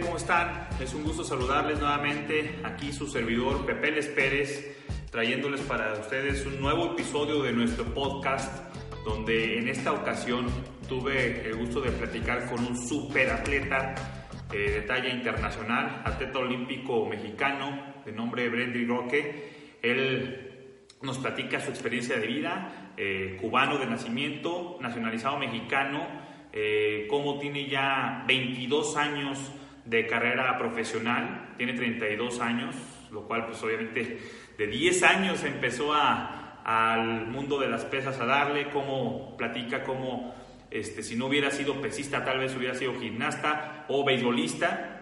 ¿Cómo 0.00 0.16
están? 0.16 0.68
Es 0.80 0.94
un 0.94 1.02
gusto 1.02 1.24
saludarles 1.24 1.78
nuevamente. 1.78 2.60
Aquí 2.62 2.92
su 2.92 3.06
servidor 3.06 3.66
Pepe 3.66 3.90
Les 3.90 4.06
Pérez, 4.06 4.76
trayéndoles 5.10 5.60
para 5.62 5.92
ustedes 5.94 6.46
un 6.46 6.60
nuevo 6.60 6.92
episodio 6.92 7.42
de 7.42 7.52
nuestro 7.52 7.84
podcast, 7.92 8.74
donde 9.04 9.58
en 9.58 9.68
esta 9.68 9.92
ocasión 9.92 10.46
tuve 10.88 11.46
el 11.46 11.56
gusto 11.56 11.80
de 11.80 11.90
platicar 11.90 12.48
con 12.48 12.64
un 12.64 12.76
super 12.88 13.30
atleta 13.30 13.94
eh, 14.52 14.70
de 14.70 14.80
talla 14.82 15.10
internacional, 15.10 16.02
atleta 16.04 16.38
olímpico 16.38 17.06
mexicano 17.06 17.94
de 18.04 18.12
nombre 18.12 18.48
Brendy 18.48 18.86
Roque. 18.86 19.76
Él 19.82 20.86
nos 21.02 21.18
platica 21.18 21.60
su 21.60 21.70
experiencia 21.70 22.16
de 22.16 22.26
vida, 22.26 22.92
eh, 22.96 23.36
cubano 23.40 23.78
de 23.78 23.86
nacimiento, 23.86 24.78
nacionalizado 24.80 25.38
mexicano, 25.38 26.06
eh, 26.52 27.06
cómo 27.10 27.38
tiene 27.38 27.68
ya 27.68 28.24
22 28.26 28.96
años 28.96 29.52
de 29.84 30.06
carrera 30.06 30.56
profesional, 30.58 31.54
tiene 31.56 31.72
32 31.74 32.40
años, 32.40 32.74
lo 33.10 33.26
cual 33.26 33.46
pues 33.46 33.62
obviamente 33.62 34.18
de 34.56 34.66
10 34.66 35.02
años 35.02 35.44
empezó 35.44 35.92
a, 35.92 36.60
al 36.64 37.26
mundo 37.26 37.58
de 37.58 37.68
las 37.68 37.84
pesas 37.84 38.20
a 38.20 38.26
darle, 38.26 38.70
como 38.70 39.36
platica 39.36 39.82
como 39.82 40.34
este, 40.70 41.02
si 41.02 41.16
no 41.16 41.26
hubiera 41.26 41.50
sido 41.50 41.80
pesista 41.82 42.24
tal 42.24 42.38
vez 42.38 42.56
hubiera 42.56 42.74
sido 42.74 42.98
gimnasta 42.98 43.84
o 43.88 44.04
beisbolista, 44.04 45.00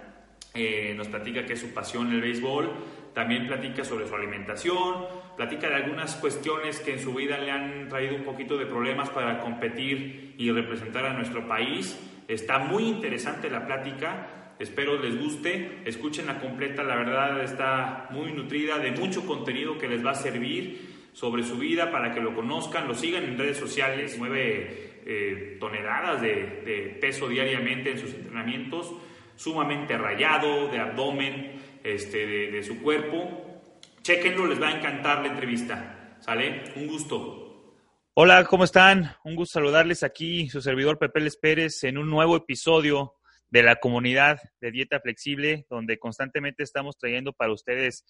eh, 0.52 0.94
nos 0.96 1.06
platica 1.06 1.46
que 1.46 1.52
es 1.52 1.60
su 1.60 1.72
pasión 1.72 2.10
el 2.12 2.20
béisbol, 2.20 2.72
también 3.14 3.46
platica 3.46 3.84
sobre 3.84 4.08
su 4.08 4.14
alimentación, 4.14 5.06
platica 5.36 5.68
de 5.68 5.76
algunas 5.76 6.16
cuestiones 6.16 6.80
que 6.80 6.94
en 6.94 7.00
su 7.00 7.14
vida 7.14 7.38
le 7.38 7.52
han 7.52 7.88
traído 7.88 8.16
un 8.16 8.24
poquito 8.24 8.56
de 8.56 8.66
problemas 8.66 9.10
para 9.10 9.38
competir 9.40 10.34
y 10.38 10.50
representar 10.50 11.06
a 11.06 11.12
nuestro 11.12 11.46
país. 11.46 11.98
Está 12.26 12.58
muy 12.58 12.84
interesante 12.84 13.48
la 13.48 13.66
plática. 13.66 14.39
Espero 14.60 15.00
les 15.00 15.18
guste, 15.18 15.80
escuchen 15.86 16.26
la 16.26 16.38
completa, 16.38 16.82
la 16.82 16.94
verdad 16.94 17.42
está 17.42 18.08
muy 18.10 18.30
nutrida 18.30 18.78
de 18.78 18.90
mucho 18.90 19.24
contenido 19.24 19.78
que 19.78 19.88
les 19.88 20.04
va 20.04 20.10
a 20.10 20.14
servir 20.14 21.08
sobre 21.14 21.42
su 21.44 21.56
vida 21.56 21.90
para 21.90 22.12
que 22.12 22.20
lo 22.20 22.34
conozcan, 22.34 22.86
lo 22.86 22.94
sigan 22.94 23.24
en 23.24 23.38
redes 23.38 23.56
sociales, 23.56 24.18
mueve 24.18 25.00
eh, 25.06 25.56
toneladas 25.58 26.20
de, 26.20 26.98
peso 27.00 27.26
diariamente 27.28 27.92
en 27.92 27.98
sus 28.00 28.12
entrenamientos, 28.12 28.92
sumamente 29.34 29.96
rayado, 29.96 30.68
de 30.68 30.78
abdomen, 30.78 31.52
este, 31.82 32.26
de, 32.26 32.50
de 32.50 32.62
su 32.62 32.82
cuerpo. 32.82 33.62
Chequenlo, 34.02 34.46
les 34.46 34.60
va 34.60 34.68
a 34.68 34.76
encantar 34.76 35.22
la 35.22 35.28
entrevista. 35.28 36.18
¿Sale? 36.20 36.64
Un 36.76 36.86
gusto. 36.86 37.74
Hola, 38.12 38.44
¿cómo 38.44 38.64
están? 38.64 39.16
Un 39.24 39.36
gusto 39.36 39.54
saludarles 39.54 40.02
aquí, 40.02 40.50
su 40.50 40.60
servidor 40.60 40.98
Pepe 40.98 41.20
Les 41.20 41.38
Pérez, 41.38 41.82
en 41.84 41.96
un 41.96 42.10
nuevo 42.10 42.36
episodio 42.36 43.14
de 43.50 43.62
la 43.62 43.76
comunidad 43.76 44.40
de 44.60 44.70
Dieta 44.70 45.00
Flexible, 45.00 45.66
donde 45.68 45.98
constantemente 45.98 46.62
estamos 46.62 46.96
trayendo 46.96 47.32
para 47.32 47.52
ustedes 47.52 48.04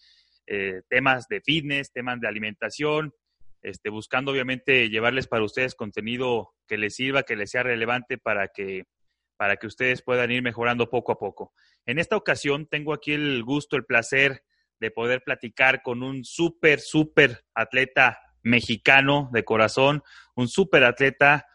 eh, 0.46 0.82
temas 0.88 1.26
de 1.28 1.40
fitness, 1.40 1.92
temas 1.92 2.20
de 2.20 2.28
alimentación, 2.28 3.14
este, 3.62 3.90
buscando 3.90 4.32
obviamente 4.32 4.88
llevarles 4.88 5.26
para 5.28 5.44
ustedes 5.44 5.74
contenido 5.74 6.54
que 6.66 6.78
les 6.78 6.94
sirva, 6.94 7.22
que 7.22 7.36
les 7.36 7.50
sea 7.50 7.62
relevante 7.62 8.18
para 8.18 8.48
que, 8.48 8.84
para 9.36 9.56
que 9.56 9.66
ustedes 9.66 10.02
puedan 10.02 10.30
ir 10.30 10.42
mejorando 10.42 10.88
poco 10.88 11.12
a 11.12 11.18
poco. 11.18 11.52
En 11.86 11.98
esta 11.98 12.16
ocasión 12.16 12.66
tengo 12.66 12.92
aquí 12.92 13.12
el 13.12 13.42
gusto, 13.42 13.76
el 13.76 13.84
placer 13.84 14.42
de 14.78 14.90
poder 14.90 15.22
platicar 15.22 15.82
con 15.82 16.02
un 16.02 16.24
súper, 16.24 16.80
súper 16.80 17.44
atleta 17.54 18.18
mexicano 18.42 19.28
de 19.32 19.44
corazón, 19.44 20.02
un 20.34 20.48
súper 20.48 20.84
atleta 20.84 21.46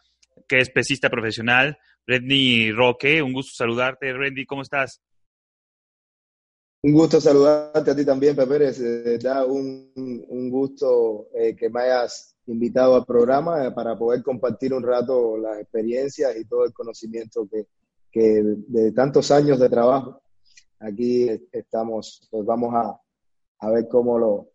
que 0.48 0.58
es 0.58 0.70
pesista 0.70 1.10
profesional, 1.10 1.78
Redney 2.06 2.72
Roque. 2.72 3.22
Un 3.22 3.32
gusto 3.32 3.52
saludarte, 3.54 4.12
Redney, 4.12 4.46
¿cómo 4.46 4.62
estás? 4.62 5.02
Un 6.82 6.92
gusto 6.92 7.20
saludarte 7.20 7.90
a 7.90 7.96
ti 7.96 8.04
también, 8.04 8.36
Pepe 8.36 8.48
Pérez. 8.48 9.20
Da 9.20 9.44
un, 9.44 9.90
un 10.28 10.50
gusto 10.50 11.28
eh, 11.34 11.56
que 11.56 11.68
me 11.68 11.82
hayas 11.82 12.36
invitado 12.46 12.94
al 12.94 13.04
programa 13.04 13.66
eh, 13.66 13.72
para 13.72 13.98
poder 13.98 14.22
compartir 14.22 14.72
un 14.72 14.84
rato 14.84 15.36
las 15.36 15.58
experiencias 15.58 16.36
y 16.36 16.44
todo 16.44 16.64
el 16.64 16.72
conocimiento 16.72 17.48
que, 17.50 17.66
que 18.12 18.42
de 18.44 18.92
tantos 18.92 19.30
años 19.32 19.58
de 19.58 19.68
trabajo. 19.68 20.22
Aquí 20.78 21.28
estamos, 21.50 22.28
pues 22.30 22.44
vamos 22.44 22.72
a, 22.74 23.00
a 23.58 23.70
ver 23.70 23.88
cómo 23.88 24.18
lo, 24.18 24.50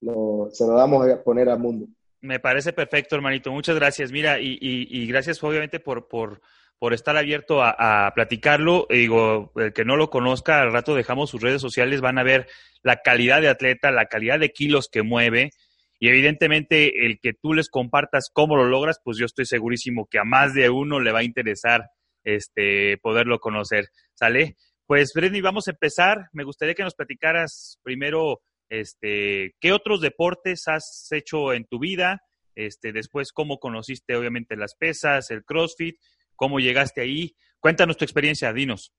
lo, 0.00 0.48
se 0.52 0.66
lo 0.66 0.74
damos 0.74 1.06
a 1.06 1.22
poner 1.22 1.50
al 1.50 1.58
mundo. 1.58 1.86
Me 2.22 2.40
parece 2.40 2.72
perfecto, 2.72 3.16
hermanito. 3.16 3.52
Muchas 3.52 3.76
gracias. 3.76 4.10
Mira, 4.10 4.40
y, 4.40 4.56
y, 4.58 4.88
y 5.02 5.06
gracias 5.06 5.42
obviamente 5.44 5.80
por, 5.80 6.08
por, 6.08 6.40
por 6.78 6.92
estar 6.92 7.16
abierto 7.16 7.62
a, 7.62 8.12
platicarlo. 8.14 8.86
digo, 8.90 9.52
el 9.56 9.72
que 9.72 9.84
no 9.84 9.96
lo 9.96 10.10
conozca, 10.10 10.60
al 10.60 10.72
rato 10.72 10.94
dejamos 10.94 11.30
sus 11.30 11.42
redes 11.42 11.62
sociales, 11.62 12.00
van 12.00 12.18
a 12.18 12.22
ver 12.22 12.46
la 12.82 12.96
calidad 12.96 13.40
de 13.40 13.48
atleta, 13.48 13.90
la 13.90 14.06
calidad 14.06 14.38
de 14.38 14.52
kilos 14.52 14.88
que 14.90 15.02
mueve. 15.02 15.50
Y 15.98 16.08
evidentemente 16.08 17.06
el 17.06 17.18
que 17.20 17.32
tú 17.32 17.54
les 17.54 17.70
compartas 17.70 18.30
cómo 18.32 18.56
lo 18.56 18.66
logras, 18.66 19.00
pues 19.02 19.16
yo 19.16 19.26
estoy 19.26 19.46
segurísimo 19.46 20.06
que 20.10 20.18
a 20.18 20.24
más 20.24 20.52
de 20.52 20.68
uno 20.68 21.00
le 21.00 21.12
va 21.12 21.20
a 21.20 21.24
interesar 21.24 21.86
este 22.24 22.98
poderlo 22.98 23.38
conocer. 23.38 23.86
¿Sale? 24.14 24.56
Pues 24.86 25.12
Brenny, 25.14 25.40
vamos 25.40 25.68
a 25.68 25.70
empezar. 25.70 26.28
Me 26.32 26.44
gustaría 26.44 26.74
que 26.74 26.82
nos 26.82 26.94
platicaras 26.94 27.78
primero 27.82 28.42
este 28.68 29.54
qué 29.60 29.72
otros 29.72 30.00
deportes 30.00 30.68
has 30.68 31.08
hecho 31.10 31.52
en 31.52 31.64
tu 31.64 31.78
vida, 31.78 32.22
este 32.54 32.92
después 32.92 33.32
cómo 33.32 33.58
conociste 33.58 34.16
obviamente 34.16 34.56
las 34.56 34.74
pesas, 34.74 35.30
el 35.30 35.44
CrossFit 35.44 35.96
cómo 36.36 36.58
llegaste 36.60 37.00
ahí. 37.00 37.34
Cuéntanos 37.60 37.96
tu 37.96 38.04
experiencia, 38.04 38.52
dinos. 38.52 38.92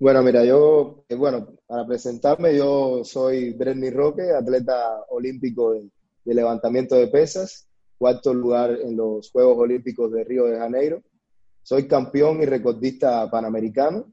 Bueno, 0.00 0.22
mira, 0.22 0.42
yo, 0.46 1.04
eh, 1.10 1.14
bueno, 1.14 1.58
para 1.66 1.86
presentarme, 1.86 2.56
yo 2.56 3.04
soy 3.04 3.52
Brenny 3.52 3.90
Roque, 3.90 4.30
atleta 4.30 5.04
olímpico 5.10 5.74
de, 5.74 5.90
levantamiento 6.24 6.94
de 6.94 7.08
pesas, 7.08 7.68
cuarto 7.98 8.32
lugar 8.32 8.78
en 8.82 8.96
los 8.96 9.30
Juegos 9.30 9.58
Olímpicos 9.58 10.10
de 10.10 10.24
Río 10.24 10.46
de 10.46 10.58
Janeiro. 10.58 11.02
Soy 11.62 11.86
campeón 11.86 12.42
y 12.42 12.46
recordista 12.46 13.30
panamericano, 13.30 14.10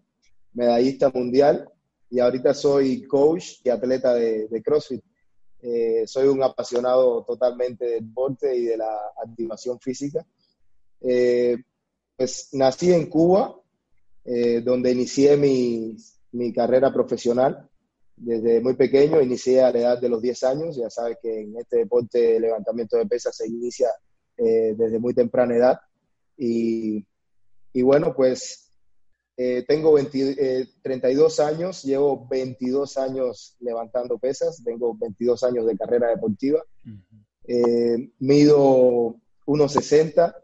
medallista 0.52 1.10
mundial 1.10 1.70
y 2.10 2.20
ahorita 2.20 2.54
soy 2.54 3.04
coach 3.04 3.62
y 3.64 3.70
atleta 3.70 4.14
de, 4.14 4.62
CrossFit. 4.62 5.02
Eh, 5.62 6.04
soy 6.06 6.28
un 6.28 6.44
apasionado 6.44 7.24
totalmente 7.24 7.86
del 7.86 8.08
deporte 8.08 8.54
y 8.54 8.66
de 8.66 8.76
la 8.76 8.94
activación 9.26 9.80
física. 9.80 10.26
Eh, 11.02 11.58
pues 12.16 12.50
nací 12.54 12.92
en 12.92 13.08
Cuba, 13.08 13.56
eh, 14.26 14.62
donde 14.62 14.92
inicié 14.92 15.38
mi, 15.38 15.96
mi, 16.32 16.54
carrera 16.54 16.92
profesional. 16.92 17.70
Desde 18.16 18.62
muy 18.62 18.76
pequeño, 18.76 19.22
inicié 19.22 19.62
a 19.62 19.72
la 19.72 19.80
edad 19.80 20.02
de 20.02 20.10
los 20.10 20.22
10 20.22 20.44
años. 20.44 20.76
Ya 20.76 20.90
sabes 20.90 21.18
que 21.22 21.42
en 21.42 21.56
este 21.58 21.78
deporte 21.78 22.20
de 22.20 22.40
levantamiento 22.40 22.98
de 22.98 23.06
pesas 23.06 23.36
se 23.36 23.48
inicia 23.48 23.90
eh, 24.38 24.74
desde 24.76 25.00
muy 25.00 25.14
temprana 25.14 25.56
edad. 25.56 25.80
Y, 26.36 27.06
y 27.74 27.82
bueno, 27.82 28.16
pues 28.16 28.64
tengo 29.68 29.96
32 30.82 31.40
años, 31.42 31.84
llevo 31.84 32.28
22 32.28 32.98
años 32.98 33.56
levantando 33.60 34.18
pesas, 34.18 34.64
tengo 34.64 34.98
22 34.98 35.44
años 35.44 35.68
de 35.68 35.78
carrera 35.78 36.10
deportiva. 36.10 36.64
mido 38.18 39.16
1,60 39.46 40.36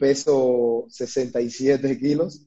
peso 0.00 0.86
67 0.88 1.98
kilos. 1.98 2.46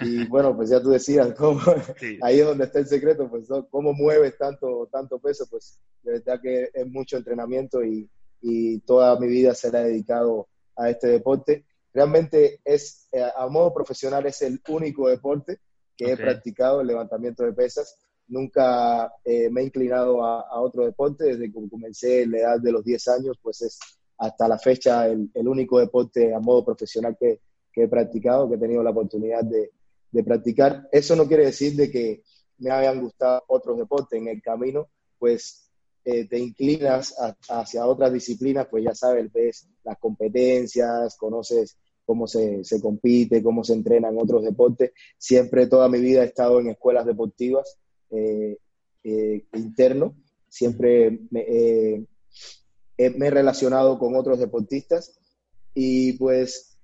Y 0.00 0.26
bueno, 0.26 0.54
pues 0.54 0.70
ya 0.70 0.80
tú 0.80 0.90
decías, 0.90 1.34
cómo, 1.34 1.60
ahí 2.22 2.40
es 2.40 2.46
donde 2.46 2.64
está 2.64 2.78
el 2.78 2.86
secreto, 2.86 3.28
pues 3.28 3.48
cómo 3.70 3.92
mueves 3.92 4.36
tanto, 4.38 4.88
tanto 4.92 5.18
peso, 5.18 5.46
pues 5.50 5.78
de 6.02 6.12
verdad 6.12 6.40
que 6.40 6.70
es 6.72 6.86
mucho 6.86 7.16
entrenamiento 7.16 7.82
y, 7.82 8.08
y 8.40 8.78
toda 8.80 9.18
mi 9.18 9.26
vida 9.26 9.54
se 9.54 9.72
la 9.72 9.80
he 9.80 9.84
dedicado 9.86 10.48
a 10.76 10.90
este 10.90 11.08
deporte. 11.08 11.64
Realmente 11.92 12.60
es, 12.64 13.08
eh, 13.12 13.24
a 13.36 13.46
modo 13.48 13.72
profesional, 13.72 14.26
es 14.26 14.42
el 14.42 14.60
único 14.68 15.08
deporte 15.08 15.60
que 15.96 16.12
he 16.12 16.16
practicado, 16.16 16.80
el 16.80 16.88
levantamiento 16.88 17.44
de 17.44 17.52
pesas. 17.52 17.96
Nunca 18.26 19.12
eh, 19.24 19.48
me 19.50 19.60
he 19.60 19.64
inclinado 19.64 20.24
a, 20.24 20.60
otro 20.60 20.84
deporte. 20.84 21.24
Desde 21.24 21.52
que 21.52 21.68
comencé 21.70 22.22
en 22.22 22.32
la 22.32 22.38
edad 22.38 22.60
de 22.60 22.72
los 22.72 22.84
10 22.84 23.08
años, 23.08 23.38
pues 23.40 23.62
es 23.62 23.78
hasta 24.18 24.48
la 24.48 24.58
fecha 24.58 25.06
el, 25.08 25.30
único 25.48 25.78
deporte 25.78 26.34
a 26.34 26.40
modo 26.40 26.64
profesional 26.64 27.16
que, 27.18 27.40
he 27.76 27.88
practicado, 27.88 28.48
que 28.48 28.54
he 28.54 28.58
tenido 28.58 28.82
la 28.82 28.90
oportunidad 28.90 29.42
de, 29.44 29.70
practicar. 30.24 30.88
Eso 30.92 31.16
no 31.16 31.26
quiere 31.26 31.46
decir 31.46 31.74
de 31.74 31.90
que 31.90 32.22
me 32.58 32.70
hayan 32.70 33.00
gustado 33.00 33.42
otros 33.48 33.76
deportes. 33.76 34.20
En 34.20 34.28
el 34.28 34.40
camino, 34.40 34.88
pues 35.18 35.68
eh, 36.04 36.28
te 36.28 36.38
inclinas 36.38 37.16
hacia 37.48 37.84
otras 37.84 38.12
disciplinas, 38.12 38.68
pues 38.70 38.84
ya 38.84 38.94
sabes, 38.94 39.32
ves 39.32 39.68
las 39.82 39.98
competencias, 39.98 41.16
conoces 41.16 41.76
cómo 42.04 42.28
se, 42.28 42.62
compite, 42.80 43.42
cómo 43.42 43.64
se 43.64 43.72
entrena 43.72 44.08
en 44.08 44.18
otros 44.18 44.44
deportes. 44.44 44.92
Siempre, 45.18 45.66
toda 45.66 45.88
mi 45.88 45.98
vida 45.98 46.22
he 46.22 46.26
estado 46.26 46.60
en 46.60 46.68
escuelas 46.68 47.06
deportivas 47.06 47.76
eh, 48.10 48.56
eh, 49.02 49.44
interno, 49.54 50.14
siempre 50.48 51.18
me, 51.30 52.06
me, 52.98 53.26
he 53.26 53.30
relacionado 53.30 53.98
con 53.98 54.16
otros 54.16 54.38
deportistas 54.38 55.18
y 55.74 56.14
pues 56.14 56.78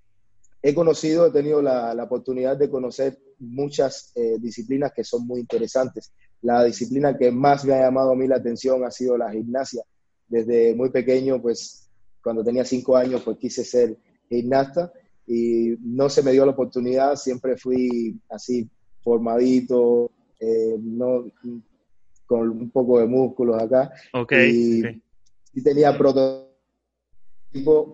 he 0.62 0.74
conocido, 0.74 1.26
he 1.26 1.30
tenido 1.30 1.62
la, 1.62 1.94
la 1.94 2.04
oportunidad 2.04 2.56
de 2.56 2.70
conocer 2.70 3.18
muchas 3.38 4.12
eh, 4.14 4.36
disciplinas 4.38 4.92
que 4.92 5.04
son 5.04 5.26
muy 5.26 5.40
interesantes. 5.40 6.12
La 6.42 6.64
disciplina 6.64 7.16
que 7.16 7.30
más 7.30 7.64
me 7.64 7.74
ha 7.74 7.82
llamado 7.82 8.12
a 8.12 8.16
mí 8.16 8.26
la 8.26 8.36
atención 8.36 8.84
ha 8.84 8.90
sido 8.90 9.16
la 9.16 9.32
gimnasia. 9.32 9.82
Desde 10.28 10.74
muy 10.74 10.90
pequeño, 10.90 11.40
pues 11.40 11.88
cuando 12.22 12.44
tenía 12.44 12.64
cinco 12.64 12.96
años, 12.96 13.22
pues 13.22 13.38
quise 13.38 13.64
ser 13.64 13.96
gimnasta 14.28 14.92
y 15.26 15.76
no 15.80 16.08
se 16.08 16.22
me 16.22 16.32
dio 16.32 16.44
la 16.44 16.52
oportunidad, 16.52 17.16
siempre 17.16 17.56
fui 17.56 18.18
así 18.28 18.68
formadito, 19.02 20.10
eh, 20.38 20.76
no, 20.78 21.30
con 22.26 22.50
un 22.50 22.70
poco 22.70 23.00
de 23.00 23.06
músculos 23.06 23.60
acá. 23.60 23.92
y, 24.48 24.82
tenía 25.62 25.96
prototipo, 25.96 26.46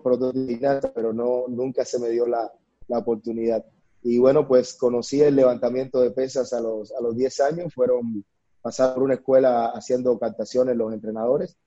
prototipo 0.03 0.91
pero 0.93 1.13
no, 1.13 1.45
nunca 1.47 1.83
se 1.85 1.99
me 1.99 2.09
dio 2.09 2.27
la, 2.27 2.51
la 2.87 2.99
oportunidad. 2.99 3.65
Y 4.03 4.19
bueno, 4.19 4.47
pues 4.47 4.73
conocí 4.75 5.21
el 5.21 5.35
levantamiento 5.35 5.99
de 5.99 6.11
pesas 6.11 6.53
a 6.53 6.61
los, 6.61 6.91
a 6.93 7.01
los 7.01 7.15
10 7.15 7.39
años, 7.41 7.73
fueron 7.73 8.23
pasar 8.61 8.93
por 8.93 9.03
una 9.03 9.15
escuela 9.15 9.67
haciendo 9.67 10.17
captaciones 10.19 10.75
los 10.75 10.93
entrenadores 10.93 11.57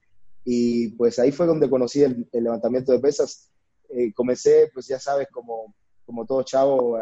y 0.45 0.89
pues 0.91 1.19
ahí 1.19 1.33
fue 1.33 1.47
donde 1.47 1.69
conocí 1.69 2.03
el, 2.03 2.29
levantamiento 2.33 2.93
de 2.93 3.01
pesas. 3.01 3.51
Eh, 3.89 4.13
comencé, 4.15 4.71
pues 4.73 4.87
ya 4.87 4.99
sabes, 4.99 5.29
como, 5.31 5.75
como 6.07 6.25
todo 6.25 6.43
chavo, 6.43 6.99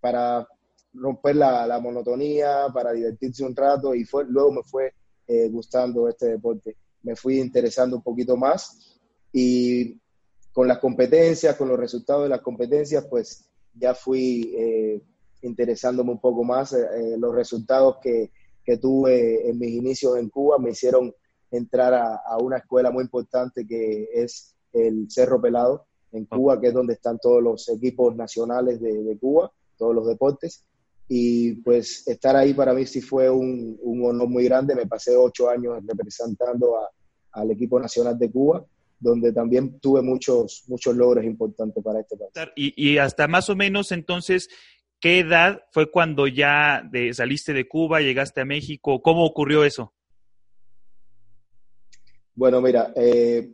para 0.00 0.46
romper 0.94 1.36
la, 1.36 1.66
la, 1.66 1.80
monotonía, 1.80 2.66
para 2.72 2.92
divertirse 2.92 3.44
un 3.44 3.56
rato 3.56 3.94
y 3.94 4.04
fue, 4.04 4.24
luego 4.26 4.52
me 4.52 4.62
fue 4.62 4.92
eh, 5.26 5.48
gustando 5.48 6.08
este 6.08 6.26
deporte. 6.26 6.76
Me 7.02 7.16
fui 7.16 7.38
interesando 7.38 7.96
un 7.96 8.02
poquito 8.02 8.36
más 8.36 8.98
y 9.32 10.00
con 10.52 10.68
las 10.68 10.78
competencias, 10.78 11.56
con 11.56 11.68
los 11.68 11.78
resultados 11.78 12.24
de 12.24 12.28
las 12.28 12.42
competencias, 12.42 13.06
pues 13.08 13.48
ya 13.74 13.94
fui 13.94 14.54
eh, 14.56 15.02
interesándome 15.42 16.12
un 16.12 16.20
poco 16.20 16.44
más. 16.44 16.72
Eh, 16.72 16.86
eh, 16.94 17.16
los 17.18 17.34
resultados 17.34 17.96
que, 18.02 18.30
que, 18.64 18.76
tuve 18.76 19.48
en 19.48 19.58
mis 19.58 19.70
inicios 19.70 20.18
en 20.18 20.28
Cuba 20.28 20.58
me 20.58 20.70
hicieron 20.70 21.14
entrar 21.50 21.94
a, 21.94 22.38
una 22.38 22.58
escuela 22.58 22.90
muy 22.90 23.04
importante 23.04 23.66
que 23.66 24.08
es 24.12 24.54
el 24.72 25.06
Cerro 25.10 25.40
Pelado 25.40 25.86
en 26.12 26.24
Cuba, 26.24 26.60
que 26.60 26.68
es 26.68 26.74
donde 26.74 26.94
están 26.94 27.18
todos 27.18 27.42
los 27.42 27.68
equipos 27.68 28.16
nacionales 28.16 28.80
de, 28.80 29.16
Cuba, 29.20 29.52
todos 29.76 29.94
los 29.94 30.06
deportes. 30.06 30.64
Y 31.14 31.56
pues 31.56 32.08
estar 32.08 32.34
ahí 32.34 32.54
para 32.54 32.72
mí 32.72 32.86
sí 32.86 33.02
fue 33.02 33.28
un, 33.28 33.78
un 33.82 34.02
honor 34.06 34.28
muy 34.28 34.44
grande. 34.44 34.74
Me 34.74 34.86
pasé 34.86 35.14
ocho 35.14 35.50
años 35.50 35.78
representando 35.86 36.78
a, 36.78 36.88
al 37.32 37.50
equipo 37.50 37.78
nacional 37.78 38.18
de 38.18 38.30
Cuba 38.30 38.64
donde 38.98 39.32
también 39.32 39.78
tuve 39.80 40.00
muchos, 40.00 40.64
muchos 40.68 40.96
logros 40.96 41.24
importantes 41.24 41.82
para 41.82 42.00
este 42.00 42.16
país. 42.16 42.30
Y, 42.54 42.92
y 42.92 42.98
hasta 42.98 43.26
más 43.26 43.50
o 43.50 43.56
menos 43.56 43.90
entonces, 43.92 44.48
¿qué 45.00 45.18
edad 45.18 45.60
fue 45.72 45.90
cuando 45.90 46.28
ya 46.28 46.88
de, 46.90 47.12
saliste 47.12 47.52
de 47.52 47.68
Cuba, 47.68 48.00
llegaste 48.00 48.40
a 48.40 48.44
México? 48.44 49.02
¿Cómo 49.02 49.26
ocurrió 49.26 49.64
eso? 49.64 49.92
Bueno, 52.34 52.62
mira, 52.62 52.92
eh, 52.96 53.50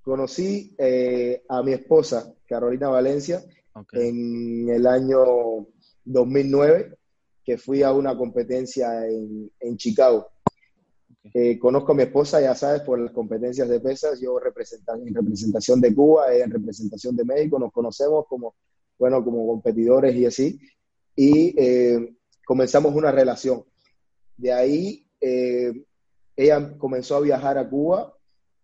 conocí 0.00 0.74
eh, 0.78 1.42
a 1.48 1.62
mi 1.62 1.72
esposa, 1.72 2.32
Carolina 2.46 2.88
Valencia, 2.88 3.42
en 3.92 4.68
el 4.68 4.86
año 4.86 5.66
2009, 6.04 6.96
que 7.44 7.58
fui 7.58 7.82
a 7.82 7.92
una 7.92 8.16
competencia 8.16 9.06
en, 9.06 9.50
en 9.60 9.76
Chicago. 9.76 10.28
Eh, 11.34 11.58
conozco 11.58 11.92
a 11.92 11.94
mi 11.94 12.02
esposa, 12.02 12.40
ya 12.40 12.54
sabes, 12.54 12.82
por 12.82 12.98
las 12.98 13.12
competencias 13.12 13.68
de 13.68 13.80
pesas, 13.80 14.20
yo 14.20 14.38
en 14.38 14.44
representación 14.44 15.80
de 15.80 15.94
Cuba, 15.94 16.34
en 16.34 16.50
representación 16.50 17.16
de 17.16 17.24
México, 17.24 17.58
nos 17.58 17.72
conocemos 17.72 18.26
como, 18.28 18.54
bueno, 18.98 19.24
como 19.24 19.46
competidores 19.46 20.14
y 20.16 20.26
así, 20.26 20.60
y 21.14 21.54
eh, 21.56 22.16
comenzamos 22.44 22.94
una 22.94 23.12
relación. 23.12 23.64
De 24.36 24.52
ahí, 24.52 25.06
eh, 25.20 25.72
ella 26.34 26.76
comenzó 26.76 27.16
a 27.16 27.20
viajar 27.20 27.56
a 27.56 27.68
Cuba 27.68 28.16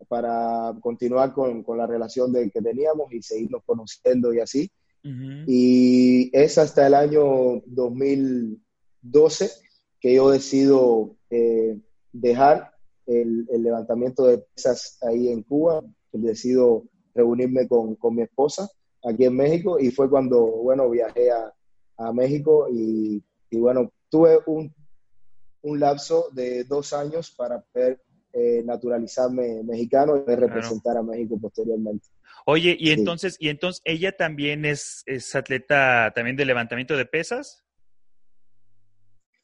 para 0.08 0.74
continuar 0.80 1.32
con, 1.32 1.62
con 1.62 1.78
la 1.78 1.86
relación 1.86 2.32
de, 2.32 2.50
que 2.50 2.60
teníamos 2.60 3.12
y 3.12 3.22
seguirnos 3.22 3.62
conociendo 3.64 4.32
y 4.32 4.40
así. 4.40 4.70
Y 5.46 6.30
es 6.36 6.58
hasta 6.58 6.86
el 6.86 6.94
año 6.94 7.62
2012 7.66 9.50
que 10.00 10.14
yo 10.14 10.30
decido 10.30 11.16
dejar 12.12 12.72
el, 13.08 13.46
levantamiento 13.50 14.26
de 14.26 14.38
pesas 14.38 14.98
ahí 15.02 15.28
en 15.28 15.42
Cuba, 15.42 15.82
decido 16.12 16.84
reunirme 17.14 17.66
con, 17.66 17.96
mi 18.14 18.22
esposa 18.22 18.68
aquí 19.02 19.24
en 19.24 19.36
México. 19.36 19.78
Y 19.80 19.90
fue 19.90 20.08
cuando, 20.08 20.40
bueno, 20.40 20.88
viajé 20.90 21.30
a, 21.30 21.52
México 22.12 22.68
y, 22.70 23.24
bueno, 23.50 23.92
tuve 24.08 24.38
un, 24.46 24.72
lapso 25.62 26.28
de 26.32 26.64
dos 26.64 26.92
años 26.92 27.30
para 27.36 27.60
poder 27.60 28.00
eh, 28.32 28.62
naturalizarme 28.64 29.62
mexicano 29.62 30.24
y 30.26 30.34
representar 30.34 30.96
a 30.96 31.02
México 31.02 31.38
posteriormente. 31.40 32.06
Oye, 32.46 32.76
y 32.78 32.90
entonces, 32.90 33.36
y 33.38 33.48
entonces 33.48 33.82
ella 33.84 34.16
también 34.16 34.64
es, 34.64 35.02
es 35.06 35.34
atleta 35.34 36.12
también 36.14 36.36
de 36.36 36.44
levantamiento 36.44 36.96
de 36.96 37.04
pesas? 37.04 37.64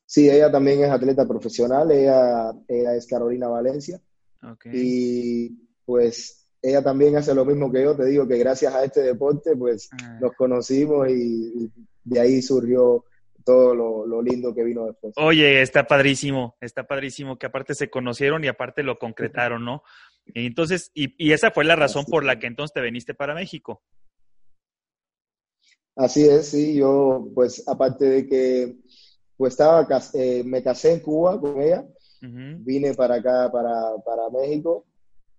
Sí, 0.07 0.31
ella 0.31 0.51
también 0.51 0.83
es 0.85 0.91
atleta 0.91 1.27
profesional, 1.27 1.91
ella, 1.91 2.53
es 2.69 3.07
Carolina 3.07 3.49
Valencia. 3.49 4.01
Y 4.73 5.51
pues 5.85 6.47
ella 6.61 6.83
también 6.83 7.17
hace 7.17 7.35
lo 7.35 7.45
mismo 7.45 7.71
que 7.71 7.83
yo, 7.83 7.97
te 7.97 8.07
digo 8.07 8.27
que 8.27 8.39
gracias 8.39 8.75
a 8.75 8.85
este 8.85 9.03
deporte 9.03 9.57
pues 9.57 9.89
ah. 9.93 10.19
nos 10.21 10.33
conocimos 10.35 11.09
y, 11.11 11.71
de 12.05 12.21
ahí 12.21 12.43
surgió 12.43 13.05
todo 13.45 13.75
lo, 13.75 14.23
lindo 14.23 14.55
que 14.55 14.65
vino 14.65 14.87
después. 14.87 15.15
Oye, 15.17 15.61
está 15.61 15.87
padrísimo, 15.87 16.57
está 16.61 16.87
padrísimo 16.87 17.39
que 17.39 17.47
aparte 17.47 17.75
se 17.75 17.91
conocieron 17.91 18.43
y 18.45 18.49
aparte 18.49 18.83
lo 18.83 18.99
concretaron, 18.99 19.65
¿no? 19.65 19.83
Y 20.27 20.47
entonces, 20.47 20.91
y, 20.95 21.15
y 21.23 21.33
esa 21.33 21.51
fue 21.51 21.65
la 21.65 21.77
razón 21.77 22.05
por 22.07 22.25
la 22.25 22.39
que 22.39 22.47
entonces 22.47 22.73
te 22.73 22.81
viniste 22.81 23.15
para 23.15 23.35
México. 23.35 23.83
Así 25.97 26.27
es, 26.27 26.49
sí, 26.49 26.75
yo 26.75 27.29
pues 27.35 27.63
aparte 27.69 28.05
de 28.07 28.27
que 28.27 28.77
pues 29.37 29.53
estaba, 29.53 29.87
eh, 30.15 30.43
me 30.45 30.63
casé 30.63 30.93
en 30.93 31.01
Cuba 31.01 31.41
con 31.41 31.61
ella, 31.61 31.85
vine 32.21 32.95
para 32.95 33.17
acá, 33.17 33.51
para, 33.53 33.97
para, 34.05 34.31
México, 34.31 34.87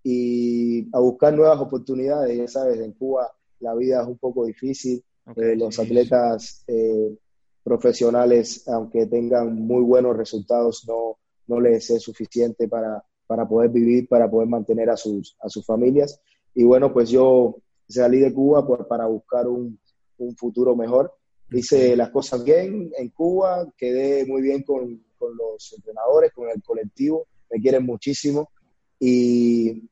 y 0.04 0.88
a 0.94 1.00
buscar 1.00 1.34
nuevas 1.34 1.60
oportunidades. 1.60 2.38
Ya 2.38 2.48
sabes, 2.48 2.80
en 2.80 2.92
Cuba 2.92 3.34
la 3.60 3.74
vida 3.74 4.02
es 4.02 4.08
un 4.08 4.18
poco 4.18 4.46
difícil, 4.46 5.04
eh, 5.36 5.56
los 5.56 5.80
atletas 5.80 6.64
eh, 6.68 7.18
profesionales, 7.66 8.66
aunque 8.70 9.08
tengan 9.08 9.54
muy 9.56 9.84
buenos 9.84 10.16
resultados, 10.16 10.86
no, 10.88 11.18
no 11.48 11.60
les 11.60 11.90
es 11.90 12.02
suficiente 12.02 12.70
para, 12.70 13.04
para 13.28 13.46
poder 13.46 13.72
vivir, 13.72 14.08
para 14.08 14.32
poder 14.32 14.48
mantener 14.48 14.90
a 14.90 14.96
sus, 14.96 15.36
a 15.42 15.50
sus 15.50 15.66
familias. 15.66 16.22
Y 16.54 16.64
bueno, 16.64 16.94
pues 16.94 17.10
yo 17.10 17.58
salí 17.90 18.20
de 18.20 18.34
Cuba 18.34 18.66
para 18.88 19.08
buscar 19.08 19.48
un, 19.48 19.78
un 20.20 20.38
futuro 20.38 20.78
mejor 20.78 21.12
hice 21.52 21.96
las 21.96 22.10
cosas 22.10 22.44
bien 22.44 22.92
en 22.98 23.10
Cuba, 23.10 23.72
quedé 23.78 24.26
muy 24.26 24.42
bien 24.42 24.64
con, 24.64 25.04
los 25.20 25.74
entrenadores, 25.74 26.32
con 26.34 26.50
el 26.50 26.62
colectivo, 26.62 27.28
me 27.50 27.60
quieren 27.60 27.86
muchísimo. 27.86 28.52
Y, 29.00 29.90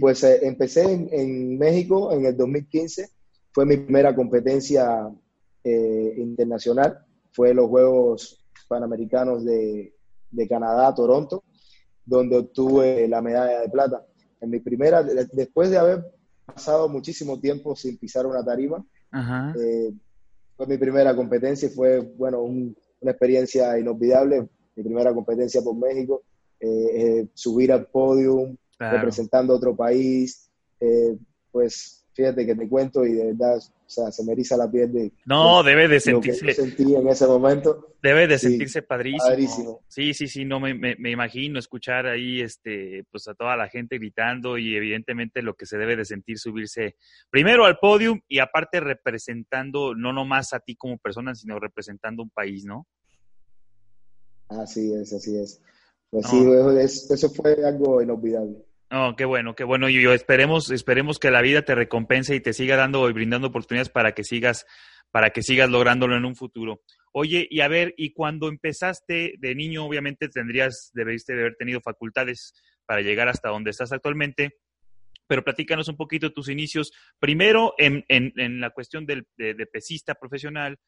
pues 0.00 0.22
eh, 0.24 0.40
empecé 0.42 0.82
en, 0.92 1.56
México 1.56 2.12
en 2.12 2.26
el 2.26 2.36
2015, 2.36 3.08
fue 3.52 3.64
mi 3.64 3.76
primera 3.76 4.14
competencia 4.14 5.08
eh, 5.68 6.14
internacional, 6.18 7.04
fue 7.32 7.54
los 7.54 7.68
Juegos 7.68 8.44
Panamericanos 8.68 9.44
de, 9.44 9.94
de 10.30 10.48
Canadá, 10.48 10.94
Toronto, 10.94 11.44
donde 12.04 12.38
obtuve 12.38 13.06
la 13.08 13.20
medalla 13.22 13.60
de 13.60 13.68
plata. 13.68 14.04
En 14.40 14.50
mi 14.50 14.60
primera, 14.60 15.02
después 15.02 15.70
de 15.70 15.78
haber 15.78 16.04
pasado 16.46 16.88
muchísimo 16.88 17.38
tiempo 17.38 17.76
sin 17.76 17.98
pisar 17.98 18.26
una 18.26 18.44
tarima. 18.44 18.84
Eh, 19.58 19.92
fue 20.56 20.66
mi 20.66 20.78
primera 20.78 21.14
competencia 21.14 21.68
y 21.68 21.72
fue, 21.72 22.00
bueno, 22.00 22.42
una 22.42 23.10
experiencia 23.10 23.78
inolvidable. 23.78 24.48
Mi 24.74 24.82
primera 24.82 25.12
competencia 25.12 25.60
por 25.62 25.76
México. 25.76 26.22
Eh, 26.60 27.28
subir 27.34 27.72
al 27.72 27.86
podium, 27.86 28.56
representando 28.78 29.52
a 29.52 29.56
otro 29.56 29.76
país, 29.76 30.50
pues 31.52 31.97
fíjate 32.18 32.44
que 32.44 32.56
te 32.56 32.68
cuento 32.68 33.04
y 33.06 33.12
de 33.12 33.26
verdad, 33.26 33.58
o 33.58 33.88
sea, 33.88 34.10
se 34.10 34.24
me 34.24 34.32
eriza 34.32 34.56
la 34.56 34.68
piel 34.68 34.92
de... 34.92 35.12
No, 35.24 35.62
debe 35.62 35.86
de 35.86 36.00
sentirse... 36.00 36.52
sentí 36.52 36.92
en 36.92 37.06
ese 37.06 37.28
momento. 37.28 37.94
Debe 38.02 38.26
de 38.26 38.40
sentirse 38.40 38.82
padrísimo. 38.82 39.84
Sí, 39.86 40.12
sí, 40.14 40.26
sí, 40.26 40.44
no 40.44 40.58
me, 40.58 40.74
me, 40.74 41.10
imagino 41.12 41.60
escuchar 41.60 42.06
ahí, 42.06 42.40
este, 42.40 43.04
pues 43.12 43.28
a 43.28 43.34
toda 43.34 43.56
la 43.56 43.68
gente 43.68 43.98
gritando 43.98 44.58
y 44.58 44.74
evidentemente 44.74 45.42
lo 45.42 45.54
que 45.54 45.64
se 45.64 45.78
debe 45.78 45.94
de 45.94 46.04
sentir 46.04 46.40
subirse 46.40 46.96
primero 47.30 47.64
al 47.66 47.78
podium 47.78 48.20
y 48.26 48.40
aparte 48.40 48.80
representando 48.80 49.94
no 49.94 50.12
nomás 50.12 50.52
a 50.52 50.58
ti 50.58 50.74
como 50.74 50.98
persona, 50.98 51.36
sino 51.36 51.60
representando 51.60 52.24
un 52.24 52.30
país, 52.30 52.64
¿no? 52.64 52.88
Así 54.48 54.92
es, 54.92 55.12
así 55.12 55.38
es. 55.38 55.62
Pues 56.10 56.26
sí, 56.26 56.44
eso 57.14 57.30
fue 57.30 57.64
algo 57.64 58.02
inolvidable. 58.02 58.67
Oh, 58.90 59.14
qué 59.16 59.26
bueno, 59.26 59.54
qué 59.54 59.64
bueno. 59.64 59.88
Y 59.88 60.00
yo 60.00 60.12
esperemos, 60.14 60.70
esperemos 60.70 61.18
que 61.18 61.30
la 61.30 61.42
vida 61.42 61.62
te 61.62 61.74
recompense 61.74 62.34
y 62.34 62.40
te 62.40 62.54
siga 62.54 62.76
dando 62.76 63.08
y 63.08 63.12
brindando 63.12 63.48
oportunidades 63.48 63.90
para 63.90 64.12
que 64.12 64.24
sigas, 64.24 64.64
para 65.10 65.30
que 65.30 65.42
sigas 65.42 65.68
lográndolo 65.68 66.16
en 66.16 66.24
un 66.24 66.34
futuro. 66.34 66.82
Oye, 67.12 67.46
y 67.50 67.60
a 67.60 67.68
ver, 67.68 67.94
y 67.98 68.12
cuando 68.12 68.48
empezaste 68.48 69.34
de 69.38 69.54
niño, 69.54 69.84
obviamente 69.84 70.28
tendrías, 70.28 70.90
debiste 70.94 71.34
de 71.34 71.40
haber 71.40 71.56
tenido 71.56 71.80
facultades 71.82 72.54
para 72.86 73.02
llegar 73.02 73.28
hasta 73.28 73.50
donde 73.50 73.70
estás 73.70 73.92
actualmente. 73.92 74.56
Pero 75.26 75.44
platícanos 75.44 75.88
un 75.88 75.96
poquito 75.96 76.32
tus 76.32 76.48
inicios, 76.48 76.90
primero 77.18 77.74
en, 77.76 78.06
en, 78.08 78.32
en 78.36 78.60
la 78.60 78.70
cuestión 78.70 79.04
del, 79.04 79.26
de, 79.36 79.52
de 79.52 79.66
pesista 79.66 80.14
profesional 80.14 80.78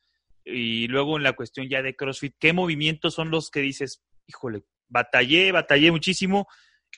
y 0.42 0.88
luego 0.88 1.18
en 1.18 1.22
la 1.22 1.34
cuestión 1.34 1.68
ya 1.68 1.82
de 1.82 1.94
CrossFit. 1.94 2.34
¿Qué 2.40 2.54
movimientos 2.54 3.12
son 3.12 3.30
los 3.30 3.50
que 3.50 3.60
dices, 3.60 4.02
híjole, 4.26 4.62
batallé, 4.88 5.52
batallé 5.52 5.90
muchísimo 5.90 6.48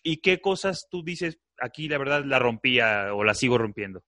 ¿Y 0.02 0.18
qué 0.18 0.40
cosas 0.40 0.86
tú 0.90 1.02
dices, 1.04 1.38
aquí 1.58 1.88
la 1.88 1.98
verdad 1.98 2.24
la 2.24 2.38
rompía 2.38 3.14
o 3.14 3.24
la 3.24 3.34
sigo 3.34 3.58
rompiendo? 3.58 4.02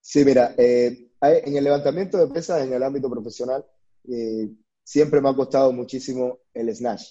Sí, 0.00 0.24
mira, 0.24 0.54
eh, 0.58 1.10
en 1.20 1.56
el 1.56 1.64
levantamiento 1.64 2.18
de 2.18 2.32
pesas 2.32 2.62
en 2.62 2.72
el 2.72 2.82
ámbito 2.82 3.08
profesional, 3.08 3.64
eh, 4.10 4.50
siempre 4.82 5.20
me 5.20 5.30
ha 5.30 5.34
costado 5.34 5.72
muchísimo 5.72 6.40
el 6.52 6.74
snatch, 6.74 7.04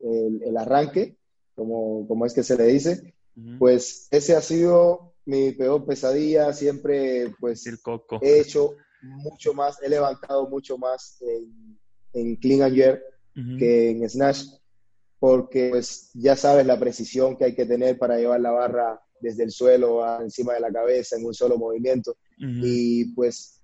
el, 0.00 0.56
arranque, 0.56 1.16
como, 1.54 2.06
como, 2.06 2.26
es 2.26 2.34
que 2.34 2.42
se 2.42 2.56
le 2.56 2.64
dice, 2.64 3.14
pues 3.58 4.08
ese 4.10 4.36
ha 4.36 4.42
sido 4.42 5.14
mi 5.24 5.52
peor 5.52 5.86
pesadilla, 5.86 6.52
siempre 6.52 7.34
pues 7.40 7.66
el 7.66 7.80
coco. 7.80 8.18
he 8.20 8.40
hecho 8.40 8.74
mucho 9.02 9.54
más, 9.54 9.82
he 9.82 9.88
levantado 9.88 10.48
mucho 10.48 10.76
más 10.76 11.22
en, 12.12 12.36
clean 12.36 12.62
and 12.62 12.74
jerk 12.74 13.02
que 13.58 13.90
en 13.90 14.08
snatch 14.08 14.44
porque 15.26 15.70
pues 15.70 16.10
ya 16.14 16.36
sabes 16.36 16.64
la 16.64 16.78
precisión 16.78 17.36
que 17.36 17.46
hay 17.46 17.54
que 17.56 17.66
tener 17.66 17.98
para 17.98 18.16
llevar 18.16 18.40
la 18.40 18.52
barra 18.52 19.02
desde 19.18 19.42
el 19.42 19.50
suelo 19.50 20.04
a 20.04 20.22
encima 20.22 20.54
de 20.54 20.60
la 20.60 20.70
cabeza 20.70 21.16
en 21.16 21.26
un 21.26 21.34
solo 21.34 21.58
movimiento. 21.58 22.16
Y 22.38 23.06
pues 23.06 23.60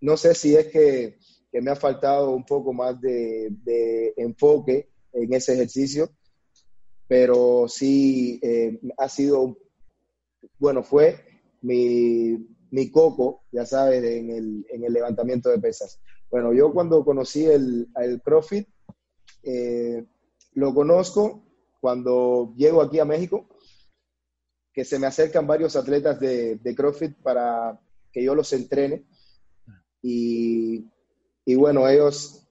no 0.00 0.16
sé 0.16 0.34
si 0.34 0.56
es 0.56 0.66
que, 0.72 1.20
que, 1.52 1.60
me 1.60 1.70
ha 1.70 1.76
faltado 1.76 2.32
un 2.32 2.44
poco 2.44 2.72
más 2.72 3.00
de, 3.00 3.50
de 3.62 4.12
enfoque 4.16 4.88
en 5.12 5.32
ese 5.32 5.52
ejercicio, 5.54 6.10
pero 7.06 7.68
sí 7.68 8.40
eh, 8.42 8.80
ha 8.98 9.08
sido, 9.08 9.56
bueno, 10.58 10.82
fue 10.82 11.14
mi, 11.60 12.44
mi 12.72 12.90
coco, 12.90 13.44
ya 13.52 13.64
sabes, 13.66 14.02
en 14.02 14.30
el, 14.30 14.66
en 14.68 14.82
el, 14.82 14.92
levantamiento 14.92 15.48
de 15.48 15.60
pesas. 15.60 16.00
Bueno, 16.28 16.52
yo 16.52 16.72
cuando 16.72 17.04
conocí 17.04 17.44
el, 17.44 17.86
el 17.94 18.20
CrossFit, 18.20 18.66
eh, 19.44 20.04
lo 20.54 20.74
conozco 20.74 21.42
cuando 21.80 22.54
llego 22.56 22.82
aquí 22.82 22.98
a 22.98 23.04
México, 23.04 23.46
que 24.72 24.84
se 24.84 24.98
me 24.98 25.06
acercan 25.06 25.46
varios 25.46 25.76
atletas 25.76 26.18
de, 26.20 26.74
CrossFit 26.76 27.16
para 27.22 27.78
que 28.12 28.22
yo 28.22 28.34
los 28.34 28.52
entrene. 28.52 29.04
Y, 30.00 30.86
bueno, 31.56 31.88
ellos, 31.88 32.46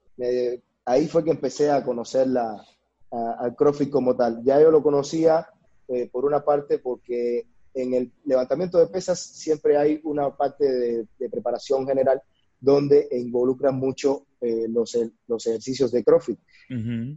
ahí 0.85 1.07
fue 1.07 1.23
que 1.23 1.31
empecé 1.31 1.71
a 1.71 1.83
conocer 1.83 2.27
la, 2.27 2.63
al 3.11 3.55
CrossFit 3.55 3.89
como 3.89 4.15
tal. 4.15 4.43
Ya 4.43 4.61
yo 4.61 4.71
lo 4.71 4.83
conocía 4.83 5.47
eh, 5.87 6.09
por 6.11 6.25
una 6.25 6.43
parte 6.43 6.79
porque 6.79 7.45
en 7.73 7.93
el 7.93 8.11
levantamiento 8.25 8.77
de 8.77 8.87
pesas 8.87 9.19
siempre 9.19 9.77
hay 9.77 9.99
una 10.03 10.35
parte 10.35 11.05
de, 11.17 11.29
preparación 11.29 11.87
general 11.87 12.21
donde 12.61 13.09
involucran 13.11 13.75
mucho 13.75 14.25
eh, 14.39 14.67
los, 14.69 14.97
los 15.27 15.47
ejercicios 15.47 15.91
de 15.91 16.03
CrossFit. 16.03 16.39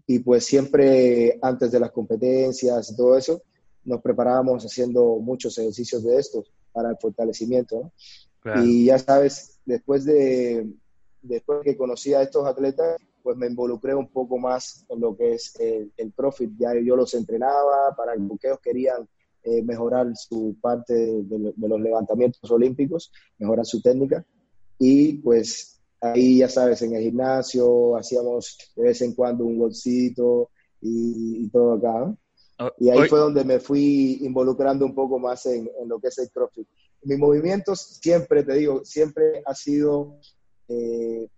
Y 0.09 0.19
pues 0.19 0.45
siempre 0.45 1.39
antes 1.41 1.71
de 1.71 1.79
las 1.79 1.93
competencias 1.93 2.91
y 2.91 2.97
todo 2.97 3.17
eso, 3.17 3.41
nos 3.85 4.01
preparábamos 4.03 4.65
haciendo 4.65 5.19
muchos 5.21 5.57
ejercicios 5.59 6.03
de 6.03 6.19
estos 6.19 6.51
para 6.73 6.91
el 6.91 6.97
fortalecimiento. 6.97 7.93
Y 8.65 8.87
ya 8.87 8.99
sabes, 8.99 9.61
después 9.65 10.05
de 10.05 10.67
después 11.23 11.61
que 11.65 11.77
conocí 11.77 12.15
a 12.15 12.23
estos 12.23 12.47
atletas, 12.47 13.01
pues 13.23 13.37
me 13.37 13.47
involucré 13.47 13.95
un 13.95 14.09
poco 14.09 14.39
más 14.39 14.85
en 14.89 15.01
lo 15.01 15.17
que 15.17 15.35
es 15.35 15.55
el, 15.59 15.93
el 15.97 16.13
profit. 16.13 16.51
Ya 16.59 16.75
yo 16.75 16.95
los 16.97 17.15
entrenaba 17.15 17.95
para 17.97 18.15
que 18.15 18.49
ellos 18.49 18.61
querían 18.63 19.09
eh, 19.43 19.63
mejorar 19.63 20.15
su 20.15 20.57
parte 20.61 20.95
de, 20.95 21.53
de, 21.57 21.69
los 21.69 21.81
levantamientos 21.81 22.51
olímpicos, 22.51 23.13
mejorar 23.39 23.65
su 23.65 23.81
técnica. 23.81 24.25
Y 24.79 25.15
pues 25.19 25.81
ahí 26.01 26.39
ya 26.39 26.49
sabes, 26.49 26.83
en 26.83 26.95
el 26.95 27.03
gimnasio 27.03 27.97
hacíamos 27.97 28.59
de 28.77 28.83
vez 28.83 29.01
en 29.03 29.15
cuando 29.15 29.45
un 29.45 29.59
golcito 29.59 30.51
y, 30.81 31.49
todo 31.49 31.75
acá. 31.75 32.15
Oh, 32.59 32.71
y 32.79 32.91
ahí 32.91 33.09
fue 33.09 33.19
donde 33.19 33.43
me 33.45 33.59
fui 33.59 34.19
involucrando 34.23 34.85
un 34.85 34.95
poco 34.95 35.19
más 35.19 35.47
en, 35.47 35.69
lo 35.87 35.99
que 35.99 36.09
es 36.09 36.19
el 36.19 36.31
CrossFit. 36.31 36.69
Mis 37.03 37.19
movimientos 37.19 37.99
siempre, 38.01 38.45
te 38.45 38.55
digo, 38.55 38.85
siempre 38.85 39.43
ha 39.45 39.55
sido 39.55 40.19
eh, 40.69 41.29